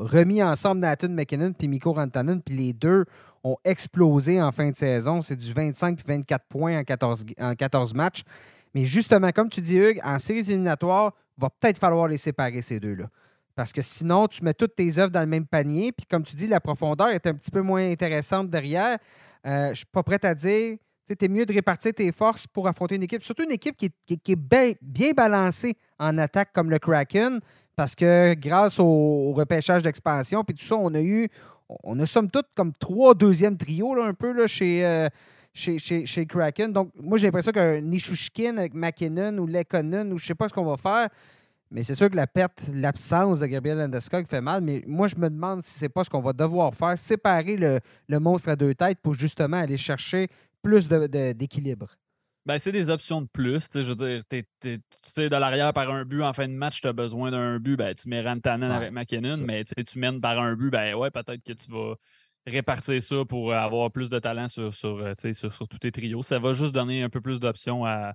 [0.01, 3.05] remis ensemble Nathan McKinnon puis Mikko Rantanen, puis les deux
[3.43, 5.21] ont explosé en fin de saison.
[5.21, 8.23] C'est du 25 puis 24 points en 14, en 14 matchs.
[8.73, 12.61] Mais justement, comme tu dis, Hugues, en séries éliminatoires, il va peut-être falloir les séparer,
[12.61, 13.05] ces deux-là.
[13.55, 15.91] Parce que sinon, tu mets toutes tes œuvres dans le même panier.
[15.91, 18.97] Puis comme tu dis, la profondeur est un petit peu moins intéressante derrière.
[19.45, 20.77] Euh, je ne suis pas prêt à dire.
[21.07, 23.85] Tu es mieux de répartir tes forces pour affronter une équipe, surtout une équipe qui
[23.85, 24.35] est,
[24.81, 27.39] bien balancée en attaque comme le Kraken,
[27.77, 31.29] parce que grâce au, repêchage d'expansion, puis tout ça, on a eu,
[31.83, 35.07] on a somme toute comme trois deuxièmes trios, là, un peu, là, chez, euh,
[35.53, 36.73] chez, chez, Kraken.
[36.73, 40.53] Donc, moi, j'ai l'impression qu'un Nishushkin avec McKinnon ou Lekonen, ou je sais pas ce
[40.55, 41.07] qu'on va faire.
[41.69, 44.63] Mais c'est sûr que la perte, l'absence de Gabriel Landeskog fait mal.
[44.63, 47.79] Mais moi, je me demande si c'est pas ce qu'on va devoir faire, séparer le,
[48.07, 50.29] le, monstre à deux têtes pour justement aller chercher
[50.63, 51.89] plus d'équilibre.
[52.47, 53.67] Ben, c'est des options de plus.
[53.73, 56.87] Je veux dire, tu sais, de l'arrière par un but en fin de match, tu
[56.87, 60.55] as besoin d'un but, ben, tu mets Rantanen avec McKinnon, mais tu mènes par un
[60.55, 61.95] but, ben ouais, peut-être que tu vas
[62.45, 66.23] répartir ça pour avoir plus de talent sur, sur, euh, sur, sur tous tes trios.
[66.23, 68.13] Ça va juste donner un peu plus d'options à,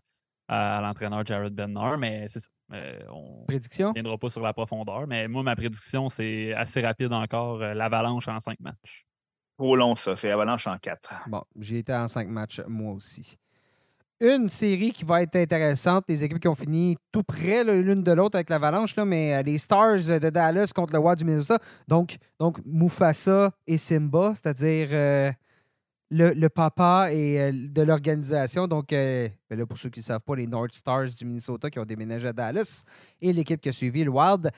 [0.48, 2.48] à, l'entraîneur Jared Benner, mais c'est ça.
[2.72, 3.88] Euh, on prédiction?
[3.88, 7.74] ne viendra pas sur la profondeur, mais moi, ma prédiction, c'est assez rapide encore, euh,
[7.74, 9.04] l'avalanche en cinq matchs.
[9.58, 10.16] Trop long, ça.
[10.16, 11.12] C'est avalanche en quatre.
[11.26, 13.36] Bon, j'ai été en cinq matchs, moi aussi
[14.22, 16.04] une série qui va être intéressante.
[16.08, 19.58] Les équipes qui ont fini tout près l'une de l'autre avec l'Avalanche, mais euh, les
[19.58, 21.58] Stars de Dallas contre le Wild du Minnesota.
[21.88, 25.32] Donc, donc Mufasa et Simba, c'est-à-dire euh,
[26.10, 28.68] le, papa et euh, de l'organisation.
[28.68, 31.84] Donc, ben pour ceux qui ne savent pas, les North Stars du Minnesota qui ont
[31.84, 32.84] déménagé à Dallas
[33.20, 34.50] et l'équipe qui a suivi le Wild.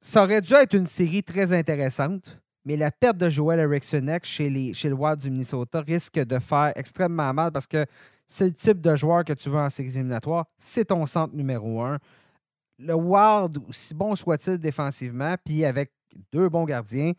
[0.00, 4.74] ça aurait dû être une série très intéressante mais la perte de Joel Eriksson chez,
[4.74, 7.84] chez le Wild du Minnesota risque de faire extrêmement mal parce que
[8.26, 10.46] c'est le type de joueur que tu veux en séries éliminatoires.
[10.56, 11.98] C'est ton centre numéro un.
[12.78, 15.90] Le Wild, aussi bon soit-il défensivement, puis avec
[16.32, 17.12] deux bons gardiens,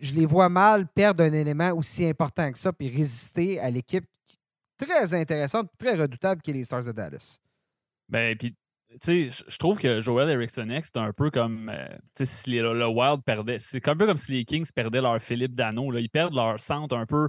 [0.00, 4.04] je les vois mal perdre un élément aussi important que ça puis résister à l'équipe
[4.76, 7.38] très intéressante, très redoutable qui est les Stars de Dallas.
[8.08, 8.54] Ben, puis
[9.00, 11.88] sais, je trouve que Joel Eriksson c'est un peu comme euh,
[12.22, 13.58] si le, Wild perdait.
[13.58, 15.96] C'est un peu comme si les Kings perdaient leur Philippe Dano.
[15.96, 17.28] Ils perdent leur centre un peu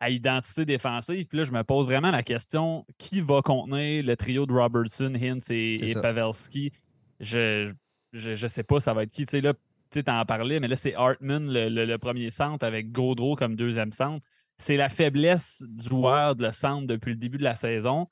[0.00, 1.26] à identité défensive.
[1.26, 5.14] Puis là, je me pose vraiment la question qui va contenir le trio de Robertson,
[5.20, 6.72] Hintz et, Pavelski?
[7.20, 7.72] Je,
[8.12, 9.26] je, sais pas, ça va être qui.
[9.26, 9.54] Tu sais, là,
[9.90, 14.24] tu en parlais, mais là, c'est Hartman, le, premier centre, avec Gaudreau comme deuxième centre.
[14.58, 18.08] C'est la faiblesse du Wild, le centre, depuis le début de la saison.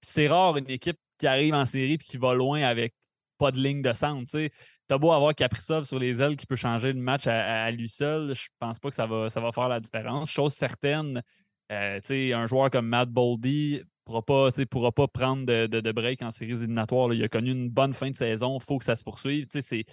[0.00, 2.94] C'est rare une équipe qui arrive en série et qui va loin avec
[3.38, 4.28] pas de ligne de centre.
[4.28, 4.50] Tu
[4.90, 8.34] as beau avoir Kaprizov sur les ailes qui peut changer le match à, lui seul,
[8.34, 10.28] je pense pas que ça va, ça va faire la différence.
[10.28, 11.22] Chose certaine,
[11.70, 16.32] euh, un joueur comme Matt Boldy pourra pas, pourra pas prendre de, de, break en
[16.32, 17.14] séries éliminatoires.
[17.14, 18.58] Il a connu une bonne fin de saison.
[18.60, 19.46] Il faut que ça se poursuive.
[19.48, 19.84] C'est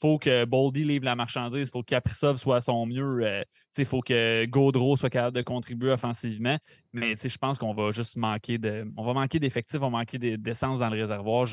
[0.00, 3.42] faut que Boldy livre la marchandise, il faut que Kaprizov soit à son mieux, euh,
[3.78, 6.58] il faut que Gaudreau soit capable de contribuer offensivement.
[6.92, 8.86] Mais je pense qu'on va juste manquer de.
[8.96, 11.46] On va manquer d'effectifs, on va manquer d'essence dans le réservoir.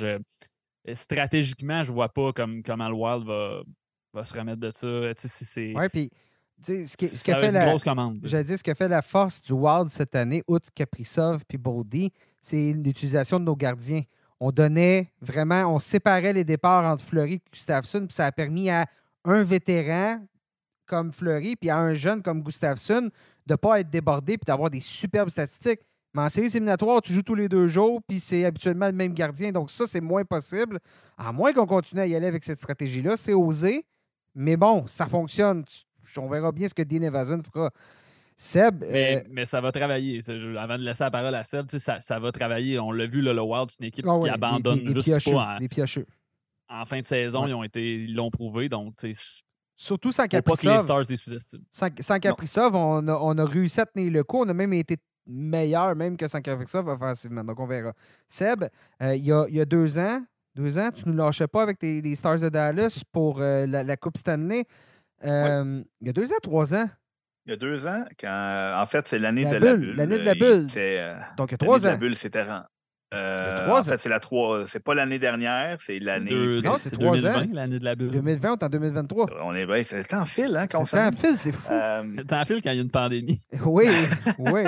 [0.94, 3.62] stratégiquement, je ne vois pas comme, comment le Wild va,
[4.14, 5.14] va se remettre de ça.
[5.58, 6.10] Oui, puis
[6.64, 9.54] ce qui, ce qui a fait la, dit, ce qui a fait la force du
[9.54, 14.04] Wild cette année, outre Kaprizov puis Boldy, c'est l'utilisation de nos gardiens
[14.44, 18.72] on donnait vraiment, on séparait les départs entre Fleury et Gustafsson, puis ça a permis
[18.72, 18.88] à
[19.24, 20.20] un vétéran
[20.88, 23.12] comme Fleury, puis à un jeune comme Gustafsson
[23.46, 25.82] de ne pas être débordé puis d'avoir des superbes statistiques.
[26.16, 29.14] Mais en séries éliminatoires, tu joues tous les deux jours, puis c'est habituellement le même
[29.14, 29.52] gardien.
[29.52, 30.80] Donc ça, c'est moins possible.
[31.18, 33.18] À moins qu'on continue à y aller avec cette stratégie-là.
[33.18, 33.86] C'est osé,
[34.34, 35.64] mais bon, ça fonctionne.
[36.18, 37.70] On verra bien ce que Dean Evason fera.
[38.42, 38.84] Seb.
[38.84, 40.20] Euh, mais, ça va travailler.
[40.58, 42.80] Avant de laisser la parole à Seb, ça, ça, va travailler.
[42.80, 45.60] On l'a vu, le Wild, c'est une équipe ah qui abandonne juste pas.
[46.68, 48.68] En, fin de saison, ils ont été, ils l'ont prouvé.
[48.68, 48.96] Donc,
[49.78, 50.88] Surtout sans Kaprizov.
[51.72, 54.42] Sans, sans Kaprizov, on a, on a réussi à tenir le coup.
[54.44, 54.98] On a même été
[55.28, 57.44] meilleur même que sans Kaprizov offensivement.
[57.44, 57.94] Donc, on verra.
[58.28, 58.64] Seb,
[59.04, 60.20] euh, il, y a, il, y a, deux ans,
[60.56, 63.98] deux ans, tu ne nous lâchais pas avec les Stars de Dallas pour euh, la,
[63.98, 64.66] Coupe Stanley.
[65.24, 66.90] Il y a deux ans, trois ans,
[67.52, 69.96] il y a deux ans, quand en fait, c'est l'année de la bulle.
[69.96, 70.68] L'année de la bulle.
[70.78, 71.90] Euh, Donc, il y a trois ans.
[71.90, 72.46] la bulle, c'était
[73.14, 74.66] Euh, trois en fait, c'est la trois.
[74.68, 76.30] C'est pas l'année dernière, c'est l'année.
[76.30, 77.46] Deux- Non, c'est c'est trois 2020, ans.
[77.52, 78.12] l'année de la bulle.
[78.12, 79.26] 2020, on est en 2023.
[79.44, 79.84] On est bien.
[79.84, 81.20] C'est le temps file, hein, quand on C'est un s'amuse.
[81.20, 81.74] fil, c'est fou.
[81.74, 83.40] Euh, T'en files quand il y a une pandémie.
[83.66, 83.86] Oui,
[84.40, 84.64] oui.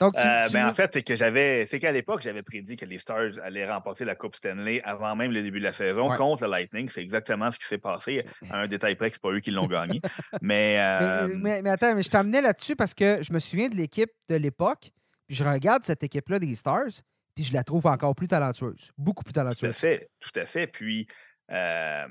[0.00, 1.66] Donc, tu, Euh, tu- ben, en fait, c'est que j'avais.
[1.66, 5.32] C'est qu'à l'époque, j'avais prédit que les Stars allaient remporter la Coupe Stanley avant même
[5.32, 6.16] le début de la saison Ouais.
[6.16, 6.88] contre le Lightning.
[6.88, 8.24] C'est exactement ce qui s'est passé.
[8.50, 10.00] À un détail près que c'est pas eux qui l'ont gagné.
[10.40, 13.68] Mais, mais, euh, mais- mais attends, mais je t'amenais là-dessus parce que je me souviens
[13.68, 14.90] de l'équipe de l'époque,
[15.26, 17.02] puis je regarde cette équipe-là des Stars,
[17.38, 18.90] puis je la trouve encore plus talentueuse.
[18.98, 19.76] Beaucoup plus tout à talentueuse.
[19.76, 20.66] fait, tout à fait.
[20.66, 21.06] Puis
[21.52, 22.08] euh,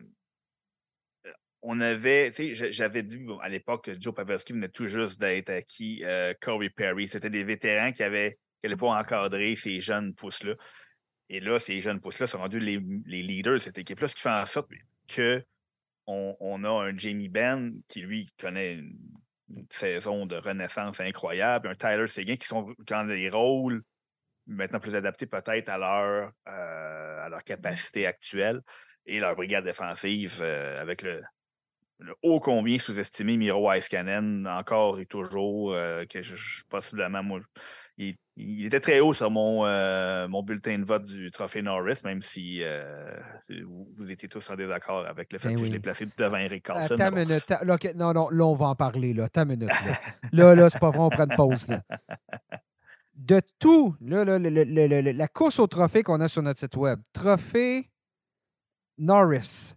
[1.61, 5.19] on avait, tu sais, j'avais dit bon, à l'époque que Joe Pavelski venait tout juste
[5.19, 7.09] d'être acquis, euh, Corey Perry.
[7.09, 10.55] C'était des vétérans qui avaient qui allaient pouvoir encadrer ces jeunes pousses-là.
[11.27, 14.21] Et là, ces jeunes pousses-là sont rendus les, les leaders de cette équipe-là, ce qui
[14.21, 14.71] fait en sorte
[15.09, 15.43] que
[16.05, 18.97] on, on a un Jamie Benn qui, lui, connaît une,
[19.49, 23.83] une saison de renaissance incroyable, un Tyler Seguin qui sont dans des rôles
[24.47, 28.61] maintenant plus adaptés peut-être à leur, euh, à leur capacité actuelle
[29.05, 31.21] et leur brigade défensive euh, avec le,
[31.99, 37.39] le haut combien sous-estimé Miro Iskanen encore et toujours, euh, que je, je- possiblement, moi,
[37.99, 42.01] il, il était très haut sur mon, euh, mon bulletin de vote du trophée Norris,
[42.05, 43.11] même si euh,
[43.65, 45.67] vous, vous étiez tous en désaccord avec le fait Ben que oui.
[45.67, 46.93] je l'ai placé devant Eric Carlson.
[46.93, 47.27] Attends une bon.
[47.27, 47.49] minute.
[47.49, 49.13] là, non, non, là, on va en parler.
[49.15, 49.69] Là, Attends minute.
[49.69, 49.97] Là,
[50.31, 51.67] là, là, c'est pas vrai, on prend une pause.
[51.69, 51.81] Là.
[53.17, 56.43] De tout, là, là, le- le- le- le- la course au trophée qu'on a sur
[56.43, 57.89] notre site web, trophée
[58.97, 59.73] Norris,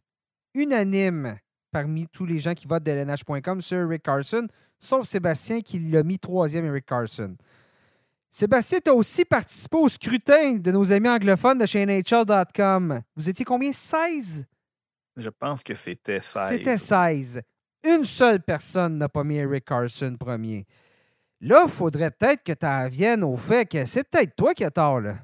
[0.54, 1.38] unanime
[1.70, 4.46] parmi tous les gens qui votent de LNH.com sur Eric Carson,
[4.78, 7.36] sauf Sébastien qui l'a mis troisième, Eric Carson.
[8.30, 13.00] Sébastien, tu as aussi participé au scrutin de nos amis anglophones de chez NHL.com.
[13.16, 13.72] Vous étiez combien?
[13.72, 14.46] 16?
[15.16, 16.48] Je pense que c'était 16.
[16.48, 17.40] C'était 16.
[17.84, 20.66] Une seule personne n'a pas mis Eric Carson premier.
[21.40, 24.64] Là, il faudrait peut-être que tu en viennes au fait que c'est peut-être toi qui
[24.64, 25.16] as tort, là.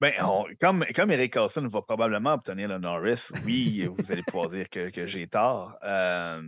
[0.00, 4.48] Ben, on- comme, comme Eric Carlson va probablement obtenir le Norris, oui, vous allez pouvoir
[4.50, 5.78] dire que, que j'ai tort.
[5.82, 6.42] Euh,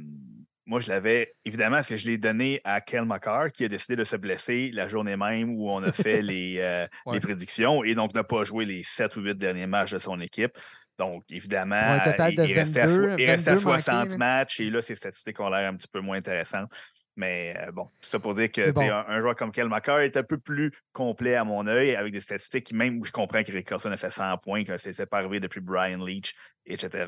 [0.66, 3.94] moi, je l'avais, évidemment, parce que je l'ai donné à Kel McCarr, qui a décidé
[3.96, 7.14] de se blesser la journée même où on a fait les, euh, Ouais.
[7.14, 10.20] les prédictions et donc n'a pas joué les 7 ou 8 derniers matchs de son
[10.20, 10.52] équipe.
[10.98, 14.16] Donc, évidemment, il, restait à, 22, so- il restait à 22 manqués, 60 là.
[14.16, 16.72] matchs et là, ses statistiques ont l'air un petit peu moins intéressantes.
[17.16, 18.82] Mais euh, bon, tout ça pour dire que bon.
[18.82, 22.12] un, un joueur comme Kel McCarr est un peu plus complet à mon œil, avec
[22.12, 25.06] des statistiques qui, même où je comprends qu'Eric Carlson a fait 100 points, que c'est
[25.06, 26.34] pas arrivé depuis Brian Leach,
[26.66, 27.06] etc.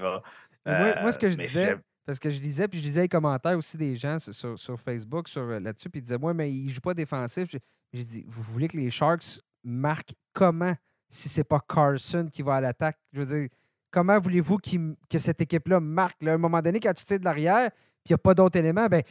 [0.65, 1.77] Moi, moi, ce que je Euh, disais,
[2.07, 5.29] parce que je lisais, puis je lisais les commentaires aussi des gens sur, sur- Facebook
[5.29, 7.49] sur, euh, là-dessus, puis ils disaient, moi, mais il joue pas défensif.
[7.93, 10.75] J'ai- dit, vous voulez que les Sharks marquent comment
[11.11, 12.99] si c'est pas Carson qui va à l'attaque?
[13.13, 13.49] Je veux dire,
[13.91, 16.23] comment voulez-vous qu'il- que cette équipe-là marque?
[16.23, 16.33] là?
[16.33, 18.59] à un moment donné, quand tu tires de l'arrière, puis il n'y a pas d'autres
[18.59, 19.03] éléments, ben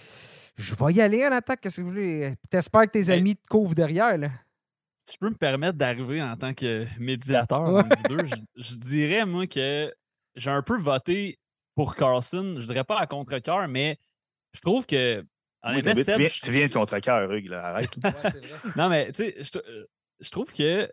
[0.58, 1.62] je vais y aller en attaque.
[1.62, 2.34] Qu'est-ce que vous voulez?
[2.50, 4.30] T'espères que tes Mais- amis te couvrent derrière, là?
[5.06, 7.84] Si je peux me permettre d'arriver en tant que médiateur Ouais.
[8.10, 9.94] deux, je, je dirais, moi, que
[10.36, 11.40] j'ai un peu voté
[11.76, 12.58] pour Carlson.
[12.60, 13.98] Je dirais pas à contre-cœur, mais
[14.54, 15.22] je trouve que.
[15.22, 17.96] Oui, honnêtement, tu, Seb, viens, je- tu viens de contre cœur, Hugues, là, arrête.
[18.76, 19.36] Non, mais tu sais,
[20.20, 20.90] je, trouve que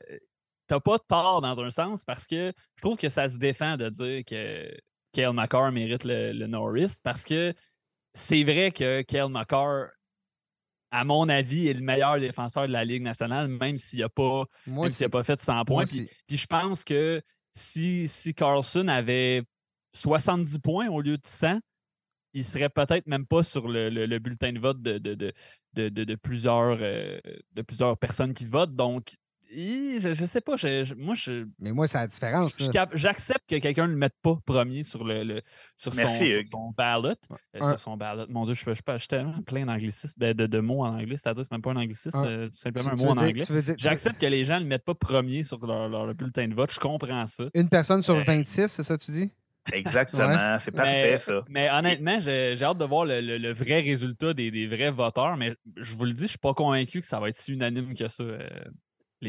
[0.66, 3.88] t'as pas tort dans un sens parce que je trouve que ça se défend de
[3.88, 4.70] dire que
[5.12, 7.52] Kale McCarr mérite le, le Norris parce que
[8.14, 9.88] c'est vrai que Kale McCarr,
[10.90, 14.44] à mon avis, est le meilleur défenseur de la Ligue nationale, même s'il n'a pas,
[14.66, 15.10] Moi même s'il a aussi.
[15.10, 15.84] pas fait 100 Moi points.
[15.84, 17.20] Puis, je pense que
[17.56, 19.42] si, si Carlson avait
[19.92, 21.58] 70 points au lieu de 100,
[22.32, 25.32] il serait peut-être même pas sur le, le- le bulletin de vote de, de, de,
[25.74, 27.18] de- de- de plusieurs, euh,
[27.52, 28.74] de plusieurs personnes qui votent.
[28.74, 29.14] Donc,
[29.54, 30.56] je, je sais pas.
[30.56, 32.56] je- je- moi, je, Mais moi, c'est la différence.
[32.94, 35.42] j'accepte que quelqu'un ne le mette pas premier sur, le, le-
[35.76, 36.42] sur, son, sur
[36.76, 37.08] ballot.
[37.10, 38.26] Euh, Un- sur son ballot.
[38.28, 40.94] Mon Dieu, je, je, je, je suis tellement plein d'anglicismes, de, de- de mots en
[40.98, 41.16] anglais.
[41.16, 43.24] C'est-à-dire, c'est même pas un anglicisme, Un- euh, Tu- simplement un tu mot en dire-
[43.24, 43.74] anglais.
[43.78, 46.72] J'accepte que les gens ne le mettent pas premier sur leur, leur bulletin de vote.
[46.72, 47.44] Je comprends ça.
[47.54, 49.30] Une personne sur Euh, 26, c'est ça que tu dis?
[49.72, 51.42] Exactement, c'est parfait, mais, ça.
[51.48, 54.90] Mais honnêtement, j'ai j'ai hâte de voir le, le- le vrai résultat des, des vrais
[54.90, 55.36] voteurs.
[55.38, 57.94] Mais je vous le dis, je suis pas convaincu que ça va être si unanime
[57.94, 58.22] que ça.
[58.22, 58.46] euh,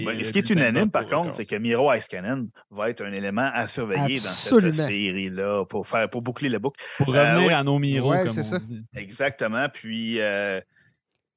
[0.03, 3.11] les- le ce qui est unanime, par contre, c'est que Miro Iskanen va être un
[3.13, 6.83] élément à surveiller dans cette série-là pour, faire, pour boucler le boucle.
[6.97, 7.53] Pour Euh, revenir oui.
[7.53, 8.59] à nos Ouais, comme c'est on ça.
[8.59, 8.83] dit.
[8.95, 9.67] Exactement.
[9.69, 10.59] Puis, euh,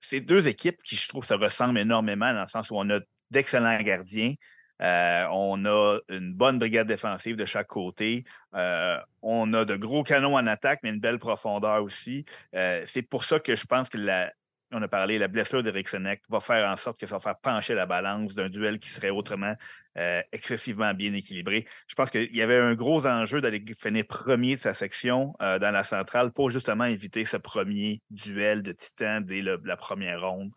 [0.01, 3.01] c'est deux équipes qui, je trouve, se ressemblent énormément dans le sens où on a
[3.30, 4.35] d'excellents gardiens.
[4.80, 8.22] euh, on a une bonne brigade défensive de chaque côté.
[8.55, 12.24] euh, on a de gros canons en attaque, mais une belle profondeur aussi.
[12.55, 14.32] Euh, c'est pour ça que je pense que la,
[14.73, 17.39] on a parlé, la blessure d'Eric Senek va faire en sorte que ça va faire
[17.39, 19.55] pencher la balance d'un duel qui serait autrement
[19.97, 21.66] euh, excessivement bien équilibré.
[21.86, 25.59] Je pense qu'il y avait un gros enjeu d'aller finir premier de sa section euh,
[25.59, 30.20] dans la centrale pour justement éviter ce premier duel de titans dès le- la première
[30.28, 30.51] ronde.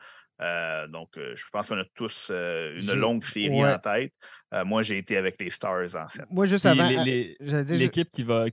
[0.90, 3.74] donc, je pense qu'on a tous une longue série ouais.
[3.74, 4.14] en tête.
[4.54, 6.26] Euh, moi, j'ai été avec les Stars en 7.
[6.32, 6.90] Moi, juste Puis avant.
[7.08, 8.46] euh, L'équipe qui va,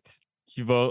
[0.49, 0.91] qui va,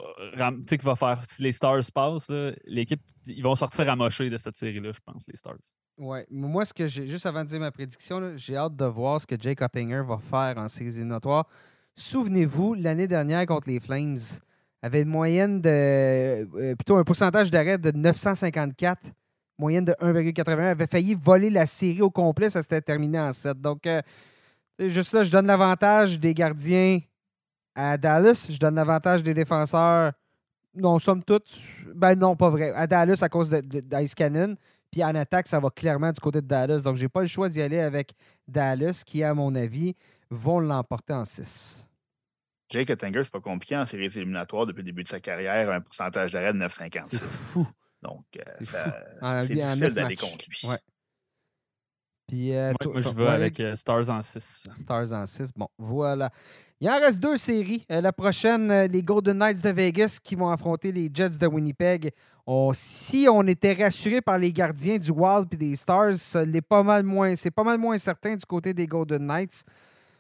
[0.68, 2.32] qui va faire, si les Stars passent,
[2.66, 5.58] l'équipe, ils vont sortir amochés de cette série-là, je pense, les Stars.
[5.98, 6.28] Ouais.
[6.30, 9.26] Moi, ce que j'ai, juste avant de dire ma prédiction, j'ai hâte de voir ce
[9.26, 11.48] que Jake Ottinger va faire en séries éliminatoires.
[11.96, 14.18] Souvenez-vous, l'année dernière contre les Flames,
[14.84, 15.70] avait une moyenne de.
[15.70, 19.02] euh, plutôt un pourcentage d'arrêt de 954,
[19.58, 20.70] moyenne de 1,81.
[20.70, 23.60] avait failli voler la série au complet, ça s'était terminé en 7.
[23.60, 24.04] Donc, euh,
[24.80, 27.00] juste là, je donne l'avantage des gardiens
[27.78, 30.12] à Dallas, je donne l'avantage des défenseurs.
[30.74, 31.46] Non, somme toute,
[31.96, 32.72] ben non, pas vrai.
[32.74, 34.56] À Dallas à cause d'Ice Cannon.
[34.92, 36.80] Puis en attaque, ça va clairement du côté de Dallas.
[36.80, 38.14] Donc, j'ai pas le choix d'y aller avec
[38.48, 39.96] Dallas, qui, à mon avis,
[40.30, 41.88] vont l'emporter en 6.
[42.70, 45.82] Jake Ottinger, c'est pas compliqué en séries éliminatoires depuis le début de sa carrière, un
[45.82, 47.18] pourcentage d'arrêt de C'est 9,56.
[47.20, 47.68] fou.
[48.02, 48.66] Donc, euh, C'est
[49.48, 50.70] c'est difficile d'aller contre lui.
[50.70, 50.80] Ouais.
[52.28, 54.64] Puis, euh, toi- moi, je ouais, avec euh, Stars en 6.
[54.76, 55.52] Stars en 6.
[55.56, 56.30] Bon, voilà.
[56.80, 57.84] Il en reste deux séries.
[57.92, 61.48] Euh, la prochaine, euh, les Golden Knights de Vegas qui vont affronter les Jets de
[61.48, 62.12] Winnipeg.
[62.74, 66.84] Si on était rassuré par les gardiens du Wild et des Stars, ça l'est pas
[66.84, 69.64] mal moins, c'est pas mal moins certain du côté des Golden Knights.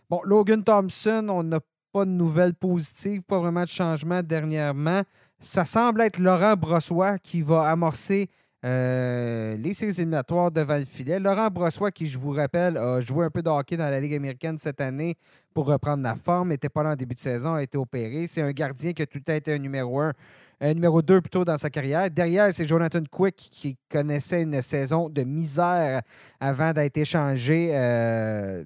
[0.09, 1.59] Bon, Logan Thompson, on n'a
[1.93, 5.03] pas de nouvelles positives, pas vraiment de changement dernièrement.
[5.39, 8.29] Ça semble être Laurent Brossois qui va amorcer
[8.67, 11.19] euh, les séries éliminatoires devant le filet.
[11.19, 14.15] Laurent Brossois, qui, je vous rappelle, a joué un peu de hockey dans la Ligue
[14.15, 15.15] américaine cette année
[15.53, 18.27] pour reprendre la forme, n'était pas là en début de saison, a été opéré.
[18.27, 20.11] C'est un gardien qui a tout le temps été un numéro un,
[20.59, 22.09] un numéro 2 plutôt dans sa carrière.
[22.11, 26.01] Derrière, c'est Jonathan Quick qui connaissait une saison de misère
[26.39, 28.65] avant d'être échangé euh,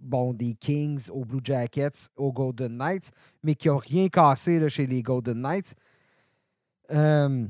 [0.00, 3.10] bon, des Kings aux Blue Jackets, aux Golden Knights,
[3.42, 5.74] mais qui n'a rien cassé là, chez les Golden Knights.
[6.90, 7.46] Euh,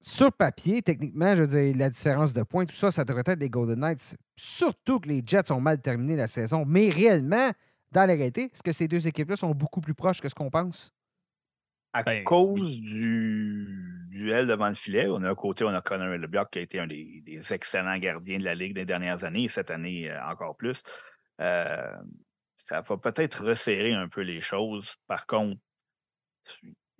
[0.00, 3.40] sur papier, techniquement, je veux dire, la différence de points, tout ça, ça devrait être
[3.40, 4.16] les Golden Knights.
[4.36, 6.64] Surtout que les Jets ont mal terminé la saison.
[6.66, 7.50] Mais réellement,
[7.92, 10.50] dans la réalité, est-ce que ces deux équipes-là sont beaucoup plus proches que ce qu'on
[10.50, 10.92] pense?
[11.92, 16.08] À Ben, cause du duel devant le filet, on a un côté, on a Connor
[16.18, 19.44] LeBlanc qui a été un des, des excellents gardiens de la Ligue des dernières années,
[19.44, 20.82] et cette année euh, encore plus.
[21.40, 21.96] Euh,
[22.56, 24.94] ça va peut-être resserrer un peu les choses.
[25.06, 25.60] Par contre,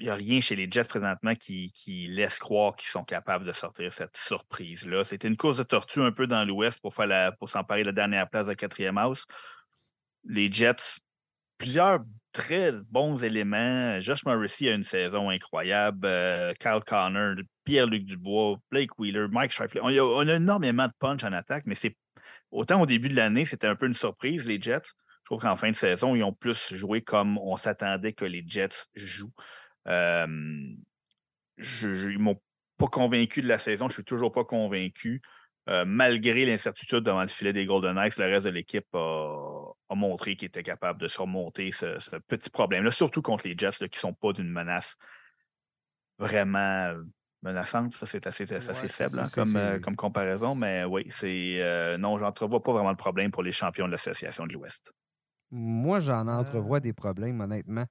[0.04, 1.72] n'y a rien chez les Jets présentement qui,
[2.10, 5.04] laisse croire qu'ils sont capables de sortir cette surprise-là.
[5.04, 8.46] C'était une course de tortue un peu dans l'Ouest pour, s'emparer de la dernière place
[8.46, 9.24] de quatrième house.
[10.24, 11.00] Les Jets,
[11.56, 12.00] plusieurs
[12.32, 13.98] très bons éléments.
[14.00, 16.00] Josh Morrissey a une saison incroyable.
[16.04, 19.80] Euh, Kyle Connor, Pierre-Luc Dubois, Blake Wheeler, Mike Shifley.
[19.82, 21.96] On, on a énormément de punch en attaque, mais c'est
[22.50, 24.82] autant au début de l'année, c'était un peu une surprise, les Jets.
[24.82, 28.44] Je trouve qu'en fin de saison, ils ont plus joué comme on s'attendait que les
[28.46, 29.32] Jets jouent.
[31.58, 32.40] Je, je- ils m'ont
[32.78, 33.88] pas convaincu de la saison.
[33.88, 35.22] Je suis toujours pas convaincu.
[35.68, 39.94] Euh, malgré l'incertitude devant le filet des Golden Knights, le reste de l'équipe a, a
[39.96, 43.88] montré qu'il était capable de surmonter ce, ce petit problème-là, surtout contre les Jets là,
[43.88, 44.96] qui ne sont pas d'une menace
[46.18, 46.94] vraiment
[47.42, 47.92] menaçante.
[47.92, 52.62] Ça, c'est assez, Ouais, faible hein, comme, euh, comparaison, mais oui, c'est euh, non, j'entrevois
[52.62, 54.92] pas vraiment de problème pour les champions de l'Association de l'Ouest.
[55.50, 57.86] Moi, j'en entrevois des problèmes, honnêtement.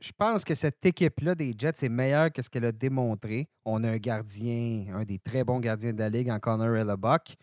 [0.00, 3.48] Je pense que cette équipe-là des Jets est meilleure que ce qu'elle a démontré.
[3.64, 7.34] On a un gardien, un des très bons gardiens de la Ligue en Connor Hellebuck.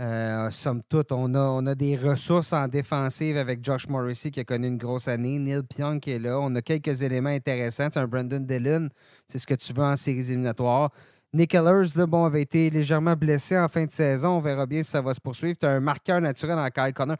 [0.00, 4.40] Euh, somme toute, on a, on a des ressources en défensive avec Josh Morrissey qui
[4.40, 5.38] a connu une grosse année.
[5.38, 6.40] Neil Pionk qui est là.
[6.40, 7.88] On a quelques éléments intéressants.
[7.92, 8.88] C'est un Brandon Dillon.
[9.28, 10.90] C'est ce que tu veux en séries éliminatoires.
[11.32, 14.30] Nick là, bon, avait été légèrement blessé en fin de saison.
[14.30, 15.56] On verra bien si ça va se poursuivre.
[15.56, 17.16] Tu as un marqueur naturel en Kyle Connor.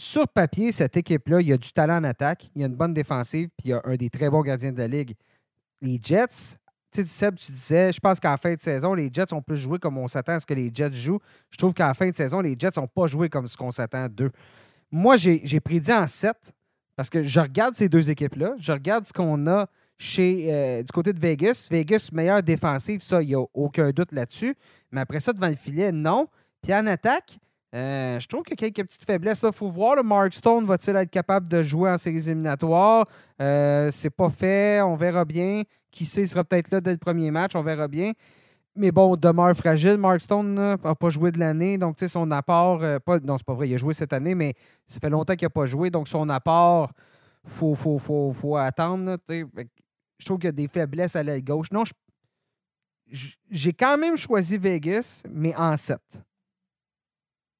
[0.00, 2.76] Sur papier, cette équipe-là, il y a du talent en attaque, il y a une
[2.76, 5.14] bonne défensive, puis il y a un des très bons gardiens de la Ligue.
[5.82, 6.56] Les Jets,
[6.92, 9.58] tu sais, Seb, tu disais, je pense qu'en fin de saison, les Jets ont plus
[9.58, 11.18] joué comme on s'attend à ce que les Jets jouent.
[11.50, 14.06] Je trouve qu'en fin de saison, les Jets n'ont pas joué comme ce qu'on s'attend
[14.08, 14.30] d'eux.
[14.92, 16.32] Moi, j'ai prédit en 7
[16.94, 19.66] parce que je regarde ces deux équipes-là, je regarde ce qu'on a
[19.98, 21.66] chez euh, du côté de Vegas.
[21.72, 24.54] Vegas, meilleure défensive, ça, il n'y a aucun doute là-dessus.
[24.92, 26.28] Mais après ça, devant le filet, non.
[26.62, 27.36] Puis en attaque,
[27.74, 29.42] euh, je trouve qu'il y a quelques petites faiblesses.
[29.44, 33.04] Il faut voir, le Mark Stone va-t-il être capable de jouer en séries éliminatoires?
[33.40, 35.62] Euh, c'est pas fait, on verra bien.
[35.90, 38.12] Qui sait, il sera peut-être là dès le premier match, on verra bien.
[38.74, 39.96] Mais bon, demeure fragile.
[39.98, 43.54] Mark Stone n'a pas joué de l'année, donc son apport, euh, pas, non, c'est pas
[43.54, 44.54] vrai, il a joué cette année, mais
[44.86, 46.92] ça fait longtemps qu'il n'a pas joué, donc son apport,
[47.44, 49.18] il faut, attendre.
[49.28, 51.70] je trouve qu'il y a des faiblesses à l'aile gauche.
[51.72, 51.82] Non,
[53.50, 55.98] j'ai quand même choisi Vegas, mais en 7.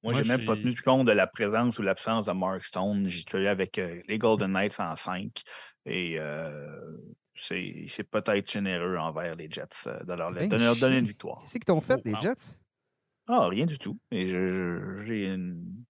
[0.03, 2.63] Moi, Moi, j'ai même pas j'ai- tenu compte de la présence ou l'absence de Mark
[2.63, 3.09] Stone.
[3.09, 5.41] Suis allé avec euh, les Golden Knights en 5.
[5.85, 6.97] Et euh,
[7.35, 11.39] c'est peut-être généreux envers les Jets euh, de leur, Ben, de leur donner une victoire.
[11.41, 12.13] Qu'est-ce qu'ils t'ont fait, les.
[12.21, 12.57] Jets?
[13.31, 13.99] Ah, rien du tout.
[14.09, 15.35] Et j'ai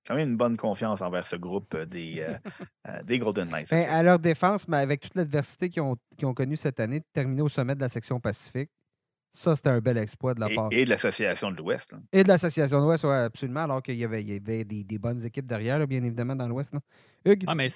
[0.05, 2.25] quand même une bonne confiance envers ce groupe des,
[3.05, 3.69] des Golden Knights.
[3.69, 6.99] Ben, à leur défense, mais avec toute l'adversité qu'ils ont, qu ont connue cette année,
[6.99, 8.69] de terminer au sommet de la section Pacifique,
[9.31, 10.69] ça, c'était un bel exploit de la part.
[10.71, 11.93] Et de l'Association de l'Ouest.
[12.11, 14.83] Et de l'Association de l'Ouest, oui, absolument, alors qu'il y avait, il y avait des,
[14.83, 16.73] des, bonnes équipes derrière, bien évidemment, dans l'Ouest.
[17.25, 17.43] Hugues?
[17.47, 17.69] Ah, mais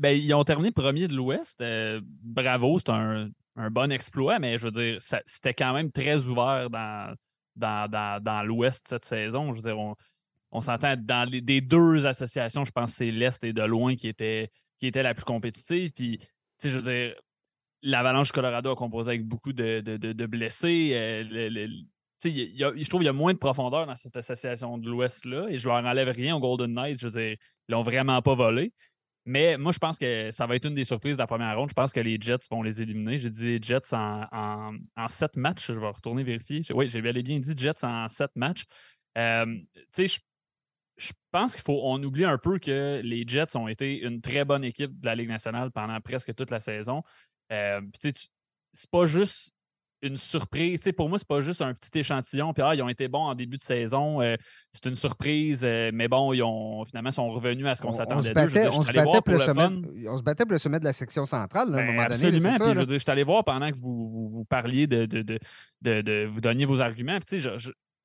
[0.00, 1.60] ben, ils ont terminé premier de l'Ouest.
[1.60, 6.16] Euh, bravo, c'est un, un, bon exploit, mais je veux dire, c'était quand même très
[6.26, 7.14] ouvert dans,
[7.54, 9.54] dans, dans, dans l'Ouest cette saison.
[9.54, 9.94] Je veux dire, on,
[10.50, 13.94] on s'entend dans les des deux associations, je pense que c'est l'Est et de loin
[13.94, 15.92] qui était, qui était la plus compétitive.
[15.92, 16.20] Puis,
[16.62, 17.14] je veux dire,
[17.86, 20.90] l'Avalanche Colorado a composé avec beaucoup de, de, blessés.
[20.94, 21.68] Euh,
[22.24, 25.68] je trouve qu'il y a moins de profondeur dans cette association de l'Ouest-là et je
[25.68, 26.98] leur enlève rien aux Golden Knights.
[27.00, 27.36] Je veux dire,
[27.68, 28.72] ils l'ont vraiment pas volé.
[29.24, 31.68] Mais moi, je pense que ça va être une des surprises de la première ronde.
[31.68, 33.18] Je pense que les Jets vont les éliminer.
[33.18, 35.66] J'ai dit Jets en, en, sept matchs.
[35.66, 36.62] Je vais retourner vérifier.
[36.72, 38.64] Oui, j'ai bien dit Jets en sept matchs.
[39.18, 39.56] Euh,
[39.92, 41.80] sais, je, pense qu'il faut.
[41.82, 45.16] On oublie un peu que les Jets ont été une très bonne équipe de la
[45.16, 47.02] Ligue nationale pendant presque toute la saison.
[47.52, 47.80] Euh,
[48.72, 49.52] c'est pas juste
[50.02, 50.88] une surprise.
[50.96, 52.52] pour moi, c'est pas juste un petit échantillon.
[52.52, 54.20] Puis, ah, ils ont été bons en début de saison.
[54.20, 54.36] Euh,
[54.72, 55.62] c'est une surprise.
[55.64, 58.68] Euh, mais bon, ils ont finalement sont revenus à ce qu'on s'attendait d'eux.
[58.72, 61.24] On, se battait pour le sommet, on se battait pour le sommet de la section
[61.24, 62.38] centrale, à un ben, moment absolument.
[62.38, 62.54] donné.
[62.54, 62.86] Absolument.
[62.86, 65.38] je, je suis allé voir pendant que vous, vous, parliez de, de,
[65.82, 67.18] de, vous donniez vos arguments.
[67.26, 67.42] Puis,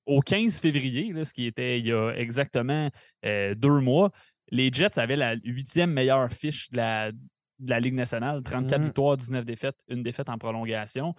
[0.06, 2.90] au 15 février, ce qui était il y a exactement
[3.24, 4.12] deux mois,
[4.50, 7.12] les Jets avaient la huitième meilleure fiche de la,
[7.62, 8.84] de la Ligue nationale, 34 mmh.
[8.84, 11.16] victoires, 19 défaites, une défaite en prolongation.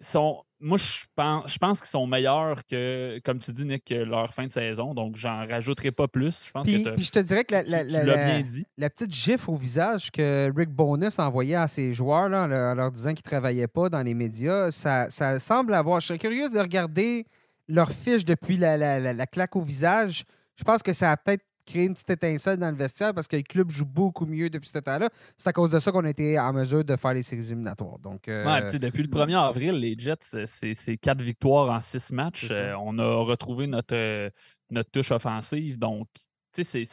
[0.00, 3.94] Sont, moi, je pense, je pense qu'ils sont meilleurs que, comme tu dis, Nick, que
[3.94, 4.94] leur fin de saison.
[4.94, 6.44] Donc, j'en rajouterai pas plus.
[6.46, 8.42] Je pense puis, que puis je te dirais que la, la, la,
[8.76, 12.92] la, petite gif au visage que Rick Bonus envoyait à ses joueurs là, en leur
[12.92, 16.00] disant qu'ils ne travaillaient pas dans les médias, ça, ça semble avoir.
[16.00, 17.26] Je serais curieux de regarder
[17.68, 20.24] leur fiche depuis la, claque au visage.
[20.56, 23.36] Je pense que ça a peut-être créer une petite étincelle dans le vestiaire parce que
[23.36, 25.10] le club joue beaucoup mieux depuis ce temps-là.
[25.36, 27.98] C'est à cause de ça qu'on a été en mesure de faire les séries éliminatoires.
[27.98, 28.44] Donc, euh,
[28.78, 32.48] depuis le 1er avril, les Jets, c'est quatre victoires en six matchs.
[32.50, 34.30] Euh, on a retrouvé notre, euh,
[34.70, 35.78] notre touche offensive.
[35.78, 36.08] Donc,
[36.52, 36.84] c'est,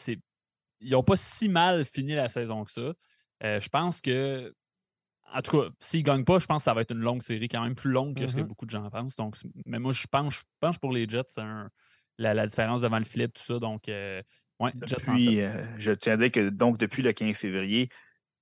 [0.81, 2.93] ils n'ont pas si mal fini la saison que ça.
[3.41, 4.53] je pense que
[5.33, 7.23] en tout cas, s'ils ne gagnent pas, je pense que ça va être une longue
[7.23, 8.43] série, quand même plus longue que ce que mm-hmm.
[8.45, 9.15] beaucoup de gens pensent.
[9.15, 9.35] Donc,
[9.65, 11.41] mais moi, je pense, je pense pour les Jets, c'est
[12.17, 13.59] la, la, différence devant le flip, tout ça.
[13.59, 13.89] Donc,
[14.59, 17.89] Ouais, depuis, euh, je tiens à dire que donc depuis le 15 février,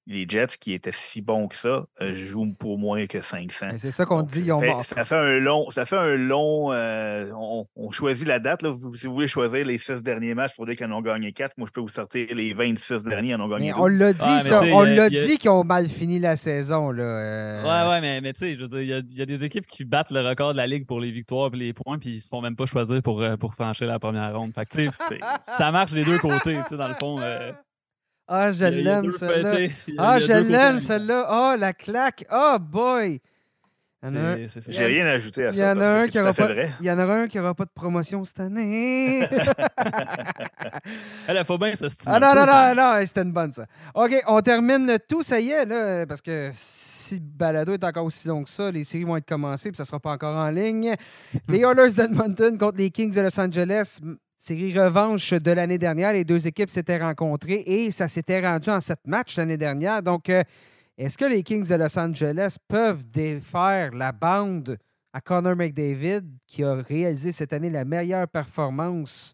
[0.06, 3.68] les Jets qui étaient si bons que ça euh, jouent pour moins que 500.
[3.78, 4.48] C'est ça qu'on dit.
[4.48, 5.70] Ça fait, ça fait, un long.
[5.70, 7.32] Ça fait un long euh,
[7.76, 8.64] on, choisit la date.
[8.64, 8.74] Là.
[8.98, 11.58] si vous voulez choisir les 6 derniers matchs pour dire qu'ils en ont gagné 4,
[11.58, 14.24] moi je peux vous sortir les 26 derniers, ils en ont gagné On l'a dit,
[14.74, 16.92] on l'a dit qu'ils ont mal fini la saison.
[16.92, 17.64] Là, euh.
[17.64, 20.52] Ouais, ouais, mais, mais tu sais, il y, a des équipes qui battent le record
[20.52, 22.66] de la Ligue pour les victoires et les points, puis ils se font même pas
[22.66, 24.54] choisir pour, pour franchir la première ronde.
[24.54, 24.88] Fait que,
[25.46, 27.20] ça marche des deux côtés, dans le fond.
[28.28, 29.68] Ah, je l'aime, celle-là.
[29.98, 31.26] Ah, je l'aime, celle-là.
[31.28, 32.26] Ah, la claque.
[32.32, 33.20] Oh, boy.
[34.68, 35.56] J'ai rien ajouté à ça.
[35.56, 36.50] Il y en a un qui aura pas.
[36.80, 39.22] Il y en aura un qui n'aura pas de promotion cette année.
[41.28, 41.88] Elle faut bien ça.
[42.06, 43.66] Ah non, non, non, non, c'était une bonne ça.
[43.96, 48.06] OK, on termine tout, ça y est, là, parce que si le balado est encore
[48.06, 50.36] aussi long que ça, les séries vont être commencées, puis ça ne sera pas encore
[50.36, 50.96] en ligne.
[51.48, 54.00] Les Oilers d'Edmonton contre les Kings de Los Angeles.
[54.46, 56.12] Série revanche de l'année dernière.
[56.12, 60.04] Les deux équipes s'étaient rencontrées et ça s'était rendu en sept matchs l'année dernière.
[60.04, 60.44] Donc, euh,
[60.98, 64.78] est-ce que les Kings de Los Angeles peuvent défaire la bande
[65.14, 69.34] à Connor McDavid, qui a réalisé cette année la meilleure performance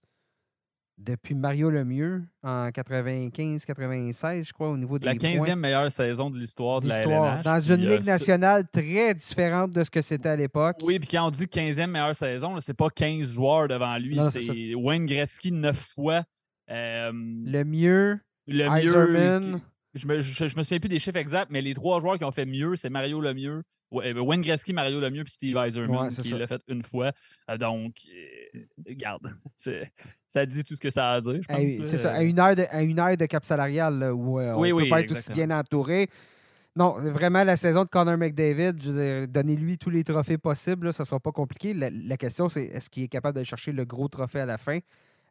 [0.99, 6.38] depuis Mario Lemieux en 95-96, je crois, au niveau des La 15e meilleure saison de
[6.38, 7.43] l'histoire de la LNH.
[7.43, 10.77] Dans une ligue nationale très différente de ce que c'était à l'époque.
[10.81, 14.19] Oui, puis quand on dit 15e meilleure saison, c'est pas 15 joueurs devant lui.
[14.31, 16.23] C'est Wayne Gretzky neuf fois.
[16.69, 18.19] Euh, le mieux.
[18.45, 19.59] Le mieux.
[19.95, 22.31] Je me, je, me souviens plus des chiffres exacts, mais les trois joueurs qui ont
[22.31, 26.61] fait mieux, c'est Mario Lemieux, Wayne Gretzky, Mario Lemieux puis Steve Eiserman qui l'a fait
[26.67, 27.11] une fois.
[27.49, 29.33] Euh, donc, euh, regarde,
[30.27, 31.41] ça dit tout ce que ça a à dire.
[31.83, 34.65] C'est ça, à une heure de, à une heure de cap salarial où euh, on
[34.65, 36.07] ne peut pas être aussi bien entouré.
[36.75, 41.19] Non, vraiment, la saison de Connor McDavid, donnez-lui tous les trophées possibles, ça ne sera
[41.19, 41.73] pas compliqué.
[41.73, 44.79] La, question, c'est est-ce qu'il est capable d'aller chercher le gros trophée à la fin?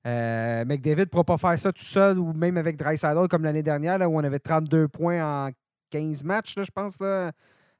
[0.04, 3.98] McDavid ne pourra pas faire ça tout seul ou même avec Dreisaitl comme l'année dernière,
[4.10, 5.50] où on avait 32 points en
[5.90, 6.98] 15 matchs, je pense.
[7.00, 7.30] Là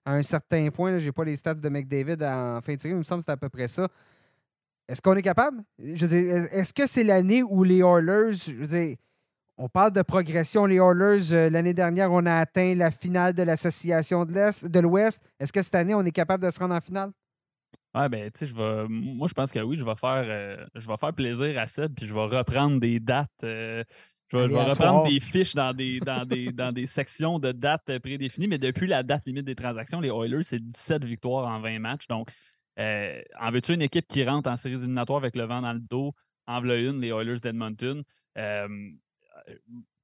[0.05, 0.99] à un certain point.
[0.99, 3.27] Je n'ai pas les stats de McDavid en fin de série, il me semble que
[3.27, 3.89] c'est à peu près ça.
[4.89, 5.63] Est-ce qu'on est capable?
[5.79, 8.97] est-ce que c'est l'année où les Oilers, je veux
[9.59, 10.67] on parle de progression.
[10.67, 15.21] Les Oilers, euh, l'année dernière, on a atteint la finale de l'association de l'Ouest.
[15.41, 17.11] Est-ce que cette année, on est capable de se rendre en finale?
[17.95, 18.87] Ouais, ben, tu sais, je vais.
[18.89, 21.93] Moi, je pense que oui, je vais faire, euh, je vais faire plaisir à Seb,
[21.95, 23.31] puis je vais reprendre des dates.
[23.43, 23.83] euh,
[24.29, 27.53] je, vais, je vais reprendre des fiches dans des, dans, des, dans des sections de
[27.53, 31.61] dates prédéfinies, mais depuis la date limite des transactions, les Oilers, c'est 17 victoires en
[31.61, 32.07] 20 matchs.
[32.09, 32.31] Donc,
[32.79, 35.81] euh, en veux-tu une équipe qui rentre en séries éliminatoires avec le vent dans le
[35.81, 36.15] dos?
[36.47, 38.03] En voilà une, les Oilers d'Edmonton?
[38.37, 38.69] Euh,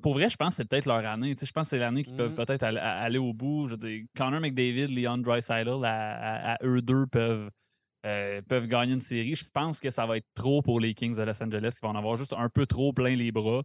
[0.03, 1.35] pour vrai, je pense que c'est peut-être leur année.
[1.35, 2.37] Tu sais, je pense que c'est l'année qu'ils peuvent Mhm.
[2.37, 3.69] peut-être aller, aller au bout.
[3.69, 3.77] Je
[4.17, 7.51] Connor McDavid, Leon Draisaitl, à, à- à eux deux peuvent,
[8.07, 9.35] euh, peuvent gagner une série.
[9.35, 11.93] Je pense que ça va être trop pour les Kings de Los Angeles, qui vont
[11.93, 13.63] en avoir juste un peu trop plein les bras.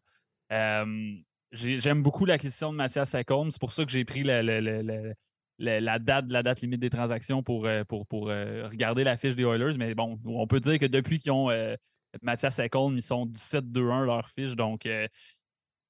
[1.51, 3.49] J'ai- J'aime beaucoup l'acquisition de Mathias Ekholm.
[3.51, 7.83] C'est pour ça que j'ai pris la date la date limite des transactions pour, euh,
[7.91, 9.77] euh, regarder la fiche des Oilers.
[9.77, 11.75] Mais bon, on peut dire que depuis qu'ils ont euh,
[12.21, 14.55] Mathias Ekholm, ils sont 17-2-1 leur fiche.
[14.55, 14.89] Donc, tu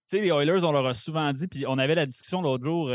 [0.07, 2.89] sais, les Oilers, on leur a souvent dit, puis on avait la discussion l'autre jour,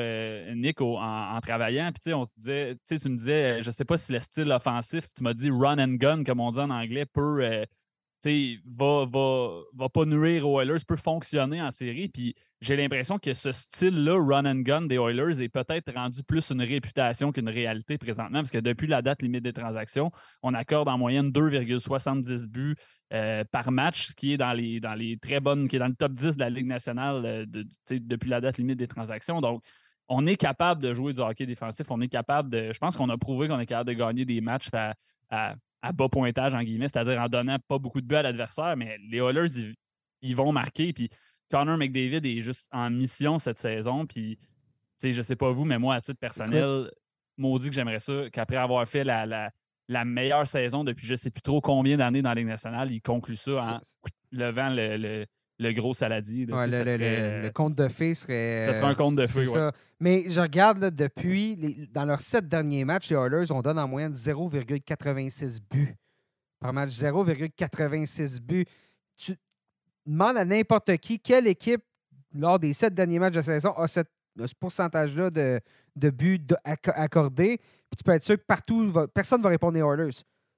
[0.54, 3.84] Nick, en, travaillant, puis tu sais, on se disait, tu tu me disais, je sais
[3.84, 6.70] pas si le style offensif, tu m'as dit run and gun, comme on dit en
[6.70, 7.64] anglais, peut,
[8.30, 13.34] va, va, va pas nuire aux Oilers, peut fonctionner en série, puis j'ai l'impression que
[13.34, 17.98] ce style-là, run and gun des Oilers, est peut-être rendu plus une réputation qu'une réalité
[17.98, 20.10] présentement, parce que depuis la date limite des transactions,
[20.42, 22.76] on accorde en moyenne 2,70 buts
[23.12, 26.12] euh, par match, ce qui est dans les, très bonnes, qui est dans le top
[26.12, 27.46] 10 de la Ligue nationale euh,
[27.90, 29.40] depuis la date limite des transactions.
[29.40, 29.62] Donc,
[30.08, 31.86] on est capable de jouer du hockey défensif.
[31.90, 32.72] On est capable de.
[32.72, 34.68] Je pense qu'on a prouvé qu'on est capable de gagner des matchs
[35.30, 35.54] à-
[35.84, 38.96] à bas pointage, en guillemets, c'est-à-dire en donnant pas beaucoup de buts à l'adversaire, mais
[39.10, 39.74] les Oilers, ils,
[40.22, 40.92] ils vont marquer.
[40.92, 41.10] Puis
[41.50, 44.06] Connor McDavid est juste en mission cette saison.
[44.06, 44.44] Puis, tu
[44.98, 46.90] sais, je sais pas vous, mais moi, à titre personnel,
[47.36, 49.50] maudit que j'aimerais ça, qu'après avoir fait la, la,
[49.88, 53.02] la meilleure saison depuis je sais plus trop combien d'années dans la Ligue nationale, il
[53.02, 53.80] conclut ça en
[54.32, 55.26] levant le, le-
[55.58, 56.46] le gros saladier.
[56.46, 56.98] là, Ouais, le, serait-
[57.38, 58.66] le- le conte de fées serait.
[58.66, 59.70] Ça serait un conte de fées, ouais.
[60.00, 63.78] Mais je regarde là, depuis, les- dans leurs sept derniers matchs, les Oilers, on donne
[63.78, 65.94] en moyenne 0,86 buts
[66.60, 66.90] par match.
[66.92, 68.64] 0,86 buts.
[69.16, 69.36] Tu
[70.06, 71.82] demandes à n'importe qui, quelle équipe,
[72.34, 75.60] lors des sept derniers matchs de saison, a cette- ce pourcentage-là de,
[75.94, 77.58] de buts accordés.
[77.58, 80.10] Puis tu peux être sûr que partout, va- personne ne va répondre les Oilers.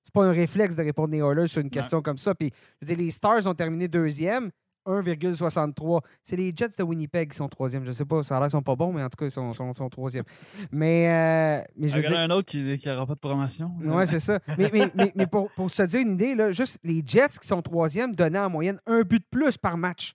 [0.02, 2.34] C'est pas un réflexe de répondre les Oilers sur une question comme ça.
[2.34, 2.50] Puis,
[2.80, 4.50] je veux dire, les Stars ont terminé deuxième.
[4.86, 6.00] 1,63.
[6.22, 7.84] C'est les Jets de Winnipeg qui sont troisième.
[7.84, 9.30] Je sais pas, ça a l'air qu'ils sont pas bons, mais en tout cas, ils
[9.30, 10.24] sont, sont, sont troisième.
[10.70, 12.18] Mais, euh, mais je Il veux y en dire...
[12.18, 13.72] a un autre qui n'aura pas de promotion.
[13.82, 14.38] Oui, c'est ça.
[14.56, 17.46] Mais, mais, mais, mais pour, pour se dire une idée, là, juste les Jets qui
[17.46, 20.14] sont troisième donnaient en moyenne un but de plus par match.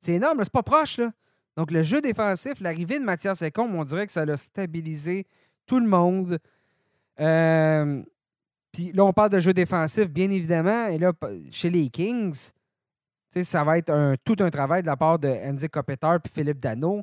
[0.00, 0.98] C'est énorme, c'est pas proche.
[0.98, 1.12] Là.
[1.56, 5.26] Donc, le jeu défensif, l'arrivée de Mathias Ekholm, on dirait que ça a stabilisé
[5.66, 6.38] tout le monde.
[7.20, 8.02] Euh,
[8.72, 10.86] Puis là, on parle de jeu défensif, bien évidemment.
[10.86, 11.12] Et là,
[11.50, 12.50] chez les Kings,
[13.42, 16.60] ça va être un, tout un travail de la part de Andy Kopitar et Philippe
[16.60, 17.02] Dano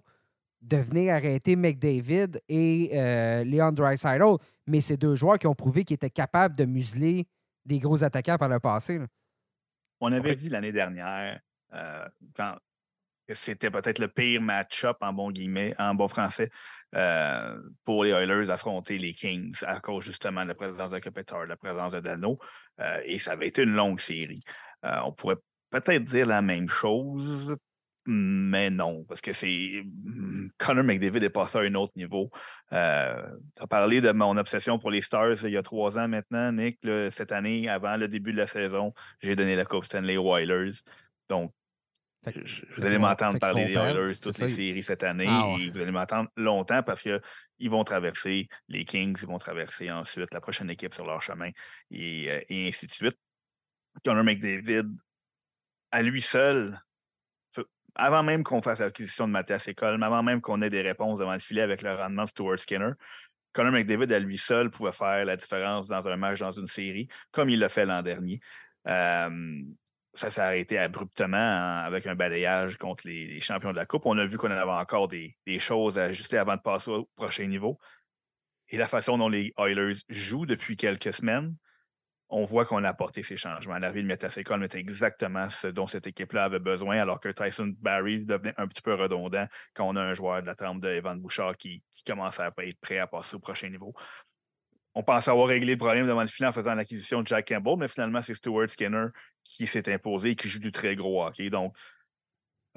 [0.62, 4.36] de venir arrêter McDavid et euh, Leon Draisaitl.
[4.68, 7.28] Mais c'est deux joueurs qui ont prouvé qu'ils étaient capables de museler
[7.66, 8.98] des gros attaquants par le passé.
[9.00, 9.06] là.
[10.02, 10.36] On avait Ouais.
[10.36, 11.40] dit l'année dernière
[11.74, 12.56] euh, quand,
[13.28, 16.50] que c'était peut-être le pire match-up en bon guillemets, en bon français,
[16.96, 21.42] euh, pour les Oilers affronter les Kings à cause justement de la présence de Kopitar,
[21.44, 22.38] de la présence de Dano.
[22.82, 24.42] euh, et ça avait été une longue série.
[24.84, 25.38] Euh, on pourrait
[25.82, 27.56] peut-être dire la même chose,
[28.08, 29.84] mais non, parce que c'est.
[30.58, 32.30] Connor McDavid est passé à un autre niveau.
[32.72, 33.22] Euh,
[33.56, 36.52] tu as parlé de mon obsession pour les Stars il y a trois ans maintenant,
[36.52, 36.78] Nick.
[36.84, 40.38] là, cette année, avant le début de la saison, j'ai donné la Coupe Stanley aux
[40.38, 40.72] Oilers.
[41.30, 41.52] Donc,
[42.26, 45.48] que- je- vous allez m'entendre parler des Oilers toutes ça, les séries cette année Ah
[45.54, 45.62] ouais.
[45.64, 50.32] et vous allez m'entendre longtemps parce qu'ils vont traverser les Kings, ils vont traverser ensuite
[50.34, 51.50] la prochaine équipe sur leur chemin
[51.92, 53.18] et, euh, et ainsi de suite.
[54.04, 54.86] Connor McDavid,
[55.96, 56.78] à lui seul,
[57.96, 61.32] avant même qu'on fasse l'acquisition de Mathias École, avant même qu'on ait des réponses devant
[61.32, 62.92] le filet avec le rendement de Stuart Skinner,
[63.54, 67.08] Connor McDavid à lui seul pouvait faire la différence dans un match, dans une série,
[67.32, 68.42] comme il l'a fait l'an dernier.
[68.86, 69.30] Ça
[70.14, 74.06] s'est arrêté abruptement hein, avec un balayage contre les, champions de la Coupe.
[74.06, 77.48] On a vu qu'on avait encore des choses à ajuster avant de passer au prochain
[77.48, 77.80] niveau.
[78.68, 81.56] Et la façon dont les Oilers jouent depuis quelques semaines,
[82.30, 83.78] on voit qu'on a apporté ces changements.
[83.78, 87.74] L'arrivée de Mathias Ekholm était exactement ce dont cette équipe-là avait besoin, alors que Tyson
[87.80, 90.90] Barry devenait un petit peu redondant quand on a un joueur de la trempe de
[90.90, 93.94] Evan Bouchard qui, commence à être prêt à passer au prochain niveau.
[94.96, 97.76] On pensait avoir réglé le problème devant le filet en faisant l'acquisition de Jack Campbell,
[97.78, 99.08] mais finalement, c'est Stuart Skinner
[99.44, 101.30] qui s'est imposé et qui joue du très gros.
[101.52, 101.76] Donc,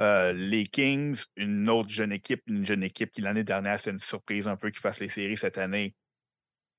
[0.01, 3.99] euh, les Kings, une autre jeune équipe, une jeune équipe qui l'année dernière, c'est une
[3.99, 5.95] surprise un peu qu'ils fassent les séries cette année.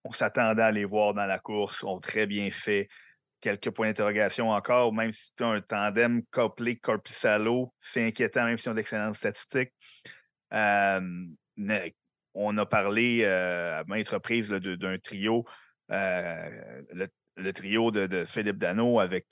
[0.03, 2.87] On s'attendait à les voir dans la course, ont très bien fait.
[3.41, 8.67] Quelques points d'interrogation encore, même si tu as un tandem Copley-Corpissalo, c'est inquiétant, même si
[8.67, 9.71] on a d'excellentes statistiques.
[10.53, 11.25] Euh,
[12.33, 15.45] on a parlé euh, à maintes reprises d'un trio.
[15.91, 16.81] Euh,
[17.37, 19.29] le, trio de, Philippe Dano avec,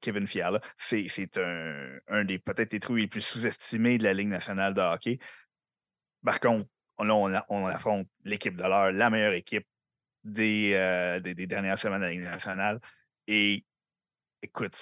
[0.00, 4.28] Kevin Fiala, c'est un, un des peut-être les trios les plus sous-estimés de la Ligue
[4.28, 5.18] nationale de hockey.
[6.24, 6.66] Par contre,
[7.04, 9.66] là, on, affronte l'équipe de l'heure, la meilleure équipe
[10.24, 12.80] des, euh, des, dernières semaines de la Ligue nationale.
[13.26, 13.64] Et
[14.42, 14.76] écoute,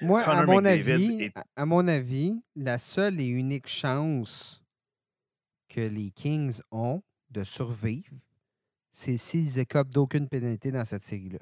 [0.00, 4.62] moi, à mon, avis, à mon avis, la seule et unique chance
[5.68, 8.14] que les Kings ont de survivre,
[8.92, 11.40] c'est s'ils écopent d'aucune pénalité dans cette série-là.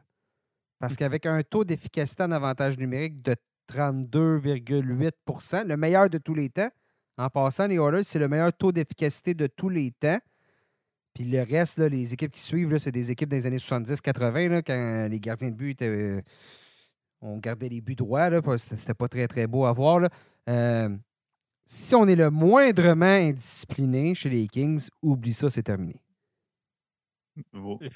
[0.78, 0.96] Parce mmh.
[0.96, 3.36] qu'avec un taux d'efficacité en avantage numérique de
[3.72, 6.70] 32,8% le meilleur de tous les temps,
[7.16, 10.18] en passant, les Oilers, c'est le meilleur taux d'efficacité de tous les temps.
[11.14, 15.20] Puis le reste, les équipes qui suivent, c'est des équipes des années 70-80, quand les
[15.20, 15.88] gardiens de but étaient.
[15.88, 16.20] Euh,
[17.20, 18.28] on gardait les buts droits,
[18.58, 20.08] c'était pas très, très beau à voir.
[20.48, 20.88] Euh,
[21.64, 26.03] si on est le moindrement indiscipliné chez les Kings, oublie ça, c'est terminé.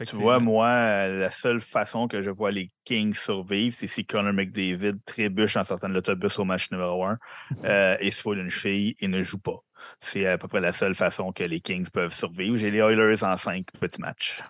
[0.06, 4.32] Tu vois, moi, la seule façon que je vois les Kings survivre, c'est si Connor
[4.32, 7.18] McDavid trébuche en sortant de l'autobus au match numéro 1
[7.64, 9.62] euh, et se fout une cheville et ne joue pas.
[10.00, 12.56] C'est à peu près la seule façon que les Kings peuvent survivre.
[12.56, 14.42] J'ai les Oilers en 5 petits matchs.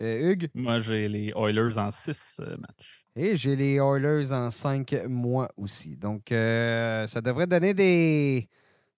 [0.00, 0.48] Euh, Hugues?
[0.54, 3.04] Moi, j'ai les Oilers en 6 euh, matchs.
[3.14, 5.96] Et j'ai les Oilers en 5 mois aussi.
[5.96, 8.48] Donc, ça devrait donner des.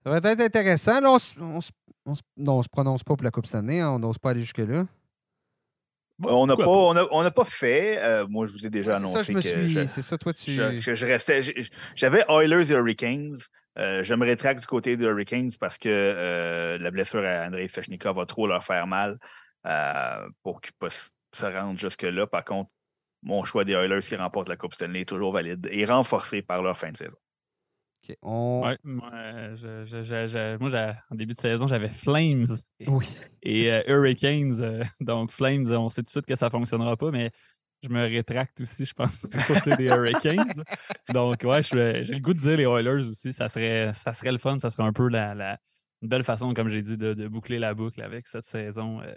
[0.04, 1.00] Ça devrait être intéressant.
[1.00, 1.58] Là, on,
[2.36, 3.80] non, on se prononce pas pour la Coupe cette année.
[3.80, 3.90] Hein.
[3.90, 4.86] On n'ose pas aller jusque-là
[6.22, 7.98] on n'a pas, on pas fait.
[8.02, 9.40] Euh, moi, je vous ai déjà annoncé que.
[9.40, 10.52] C'est ça, toi, tu.
[10.52, 11.42] Je, restais.
[11.94, 13.36] J'avais Oilers et Hurricanes.
[13.78, 17.68] Euh, je me rétracte du côté des Hurricanes parce que euh, la blessure à Andrei
[17.68, 19.18] Fechnikov va trop leur faire mal
[20.42, 22.26] pour qu'ils puissent se rendre jusque-là.
[22.26, 22.70] Par contre,
[23.22, 26.62] mon choix des Oilers qui remportent la Coupe Stanley est toujours valide et renforcé par
[26.62, 27.16] leur fin de saison.
[28.22, 29.10] Ouais, moi,
[31.10, 32.46] en début de saison, j'avais Flames
[33.42, 34.60] et, euh, Hurricanes.
[34.60, 37.30] Euh, donc, Flames, on sait tout de suite que ça ne fonctionnera pas, mais
[37.82, 40.52] je me rétracte aussi, je pense, du côté des Hurricanes.
[41.12, 43.32] Donc, ouais, j'ai le goût de dire les Oilers aussi.
[43.32, 45.58] Ça serait, ça serait le fun, ça serait un peu la,
[46.02, 49.00] une belle façon, comme j'ai dit, de, boucler la boucle avec cette saison.
[49.02, 49.14] Euh,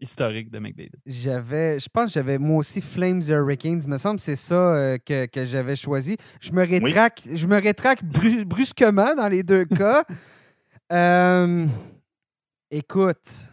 [0.00, 0.92] historique de McDavid.
[1.06, 3.82] J'avais, je pense que j'avais moi aussi Flames Hurricanes.
[3.84, 6.16] Il me semble que c'est ça euh, que, j'avais choisi.
[6.40, 10.04] Je me rétracte, je me rétracte brusquement dans les deux cas.
[10.92, 11.66] Euh,
[12.70, 13.48] écoute.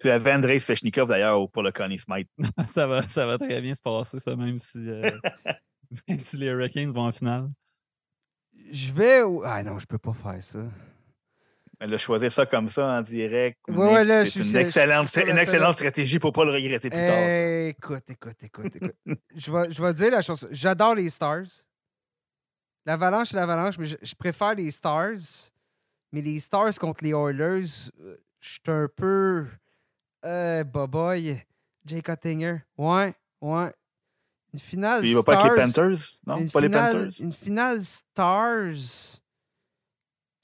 [0.00, 2.28] Tu avais Andrei Svechnikov d'ailleurs pour le Connie Smite.
[2.66, 5.10] ça, va, ça va très bien se passer, ça, même si, euh,
[6.08, 7.50] même si les Hurricanes vont en finale.
[8.70, 9.22] Je vais.
[9.44, 10.58] Ah non, je peux pas faire ça.
[11.78, 16.34] Le choisir ça comme ça en direct, c'est une, excellente, une excellente stratégie pour ne
[16.34, 17.28] pas le regretter plus tard.
[17.68, 19.18] Écoute, écoute, écoute, écoute.
[19.36, 20.48] je, vais, je vais dire la chose.
[20.50, 21.64] J'adore les Stars.
[22.86, 25.50] L'Avalanche, c'est l'Avalanche, mais je, préfère les Stars.
[26.12, 29.46] Mais les Stars contre les Oilers, euh, je suis un peu.
[30.24, 31.42] Euh, boy.
[31.84, 32.62] Jay Cuttinger.
[32.78, 33.72] Ouais, ouais.
[34.54, 35.04] Une finale.
[35.04, 36.20] il va pas avec les Panthers?
[36.26, 37.20] Non, pas les Panthers?
[37.20, 39.20] Une finale Stars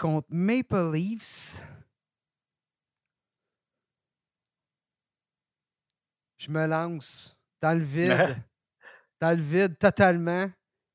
[0.02, 1.64] contre Maple Leafs.
[6.38, 8.44] Je me lance dans le vide.
[9.20, 10.50] dans le vide totalement.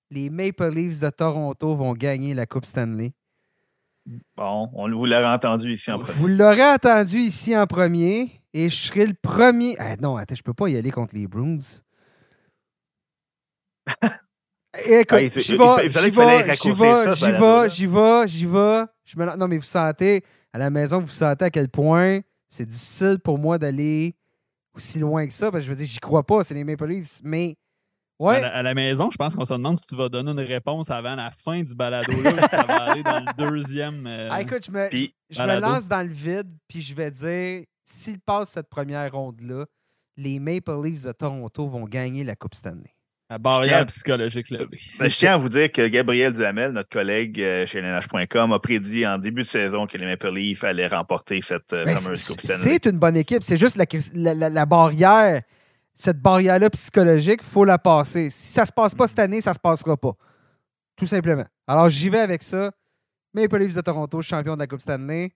[0.09, 3.13] Les Maple Leafs de Toronto vont gagner la Coupe Stanley.
[4.35, 6.13] Bon, on vous l'aurait entendu ici en premier.
[6.19, 9.77] Vous l'aurez entendu ici en premier et je serai le premier.
[9.79, 11.57] Ah non, attends, je peux pas y aller contre les Bruins.
[14.85, 18.45] Écoute, j'y vais, j'y vais, j'y vais, j'y vais, j'y vais, j'y
[19.15, 19.37] vais.
[19.37, 20.23] Non, mais vous sentez,
[20.53, 24.15] à la maison, vous sentez à quel point c'est difficile pour moi d'aller
[24.73, 25.51] aussi loin que ça.
[25.51, 27.19] Parce que je veux dire, j'y crois pas, c'est les Maple Leafs.
[27.23, 27.57] Mais,
[28.19, 28.41] ouais.
[28.43, 31.15] À la, maison, je pense qu'on se demande si tu vas donner une réponse avant
[31.15, 32.13] la fin du balado.
[32.21, 34.05] Là, ça va aller dans le deuxième.
[34.07, 34.89] Euh, ah, écoute, je me,
[35.29, 39.65] je me lance dans le vide, puis je vais dire, s'ils passent cette première ronde-là,
[40.17, 42.96] les Maple Leafs de Toronto vont gagner la Coupe Stanley.
[43.29, 44.79] La barrière psychologique levée.
[44.97, 48.59] Ben, je tiens à vous dire que Gabriel Duhamel, notre collègue euh, chez LNH.com, a
[48.59, 52.25] prédit en début de saison que les Maple Leafs allaient remporter cette euh, ben, fameuse
[52.25, 53.43] Coupe C'est une bonne équipe.
[53.43, 55.41] C'est juste la, barrière,
[55.93, 58.29] cette barrière-là psychologique, il faut la passer.
[58.29, 60.13] Si ça ne se passe pas cette année, ça ne se passera pas.
[60.95, 61.45] Tout simplement.
[61.67, 62.71] Alors, j'y vais avec ça.
[63.33, 65.33] Maple Leafs de Toronto, champion de la Coupe Stanley.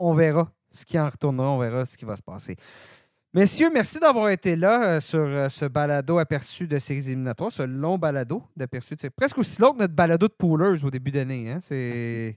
[0.00, 1.48] On verra ce qui en retournera.
[1.48, 2.56] On verra ce qui va se passer.
[3.34, 7.62] Messieurs, merci d'avoir été là euh, sur euh, ce balado aperçu de séries éliminatoires, ce
[7.62, 8.94] long balado d'aperçu.
[8.98, 11.50] C'est presque aussi long que notre balado de poolers au début d'année.
[11.50, 11.58] Hein?
[11.62, 12.36] C'est.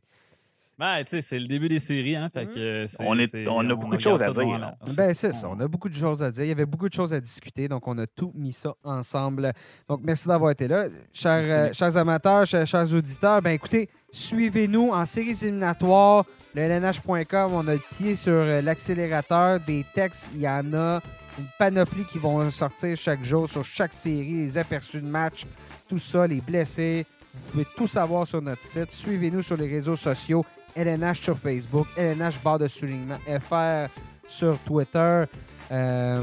[0.77, 2.29] Ben, tu sais, c'est le début des séries, hein?
[2.33, 4.73] Fait que on, est, on, a beaucoup de choses à dire.
[4.91, 5.49] Ben, c'est ça.
[5.49, 6.43] On a beaucoup de choses à dire.
[6.43, 9.53] Il y avait beaucoup de choses à discuter, donc on a tout mis ça ensemble.
[9.87, 10.87] Donc, merci d'avoir été là.
[11.13, 17.53] Chers, euh, chers amateurs, chers, chers, auditeurs, ben écoutez, suivez-nous en séries éliminatoires, le LNH.com.
[17.53, 19.61] On a le pied sur euh, l'accélérateur.
[19.61, 21.01] Des textes, il y en a
[21.39, 25.45] une panoplie qui vont sortir chaque jour sur chaque série, les aperçus de match,
[25.87, 27.05] tout ça, les blessés.
[27.33, 28.91] Vous pouvez tout savoir sur notre site.
[28.91, 30.45] Suivez-nous sur les réseaux sociaux.
[30.75, 33.87] LNH sur Facebook, LNH barre de soulignement FR
[34.27, 35.25] sur Twitter.
[35.71, 36.21] Euh,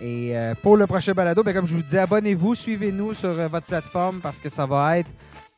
[0.00, 3.48] et euh, pour le prochain balado, ben, comme je vous dis, abonnez-vous, suivez-nous sur euh,
[3.48, 5.10] votre plateforme parce que ça va être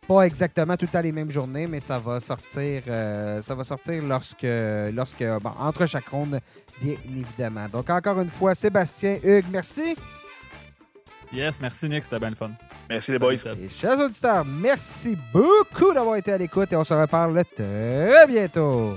[0.09, 4.45] pas exactement tout le les mêmes journées, mais ça va sortir, ça va sortir lorsque,
[4.93, 5.25] lorsque
[5.61, 6.41] entre chaque ronde,
[6.83, 7.69] bien évidemment.
[7.73, 9.95] Donc encore une fois, Sébastien, Hugues, merci.
[11.33, 12.51] Yes, merci Nick, c'était bien le fun.
[12.91, 13.35] Merci les boys.
[13.35, 18.97] Et chers auditeurs, merci beaucoup d'avoir été à l'écoute et on se reparle très bientôt.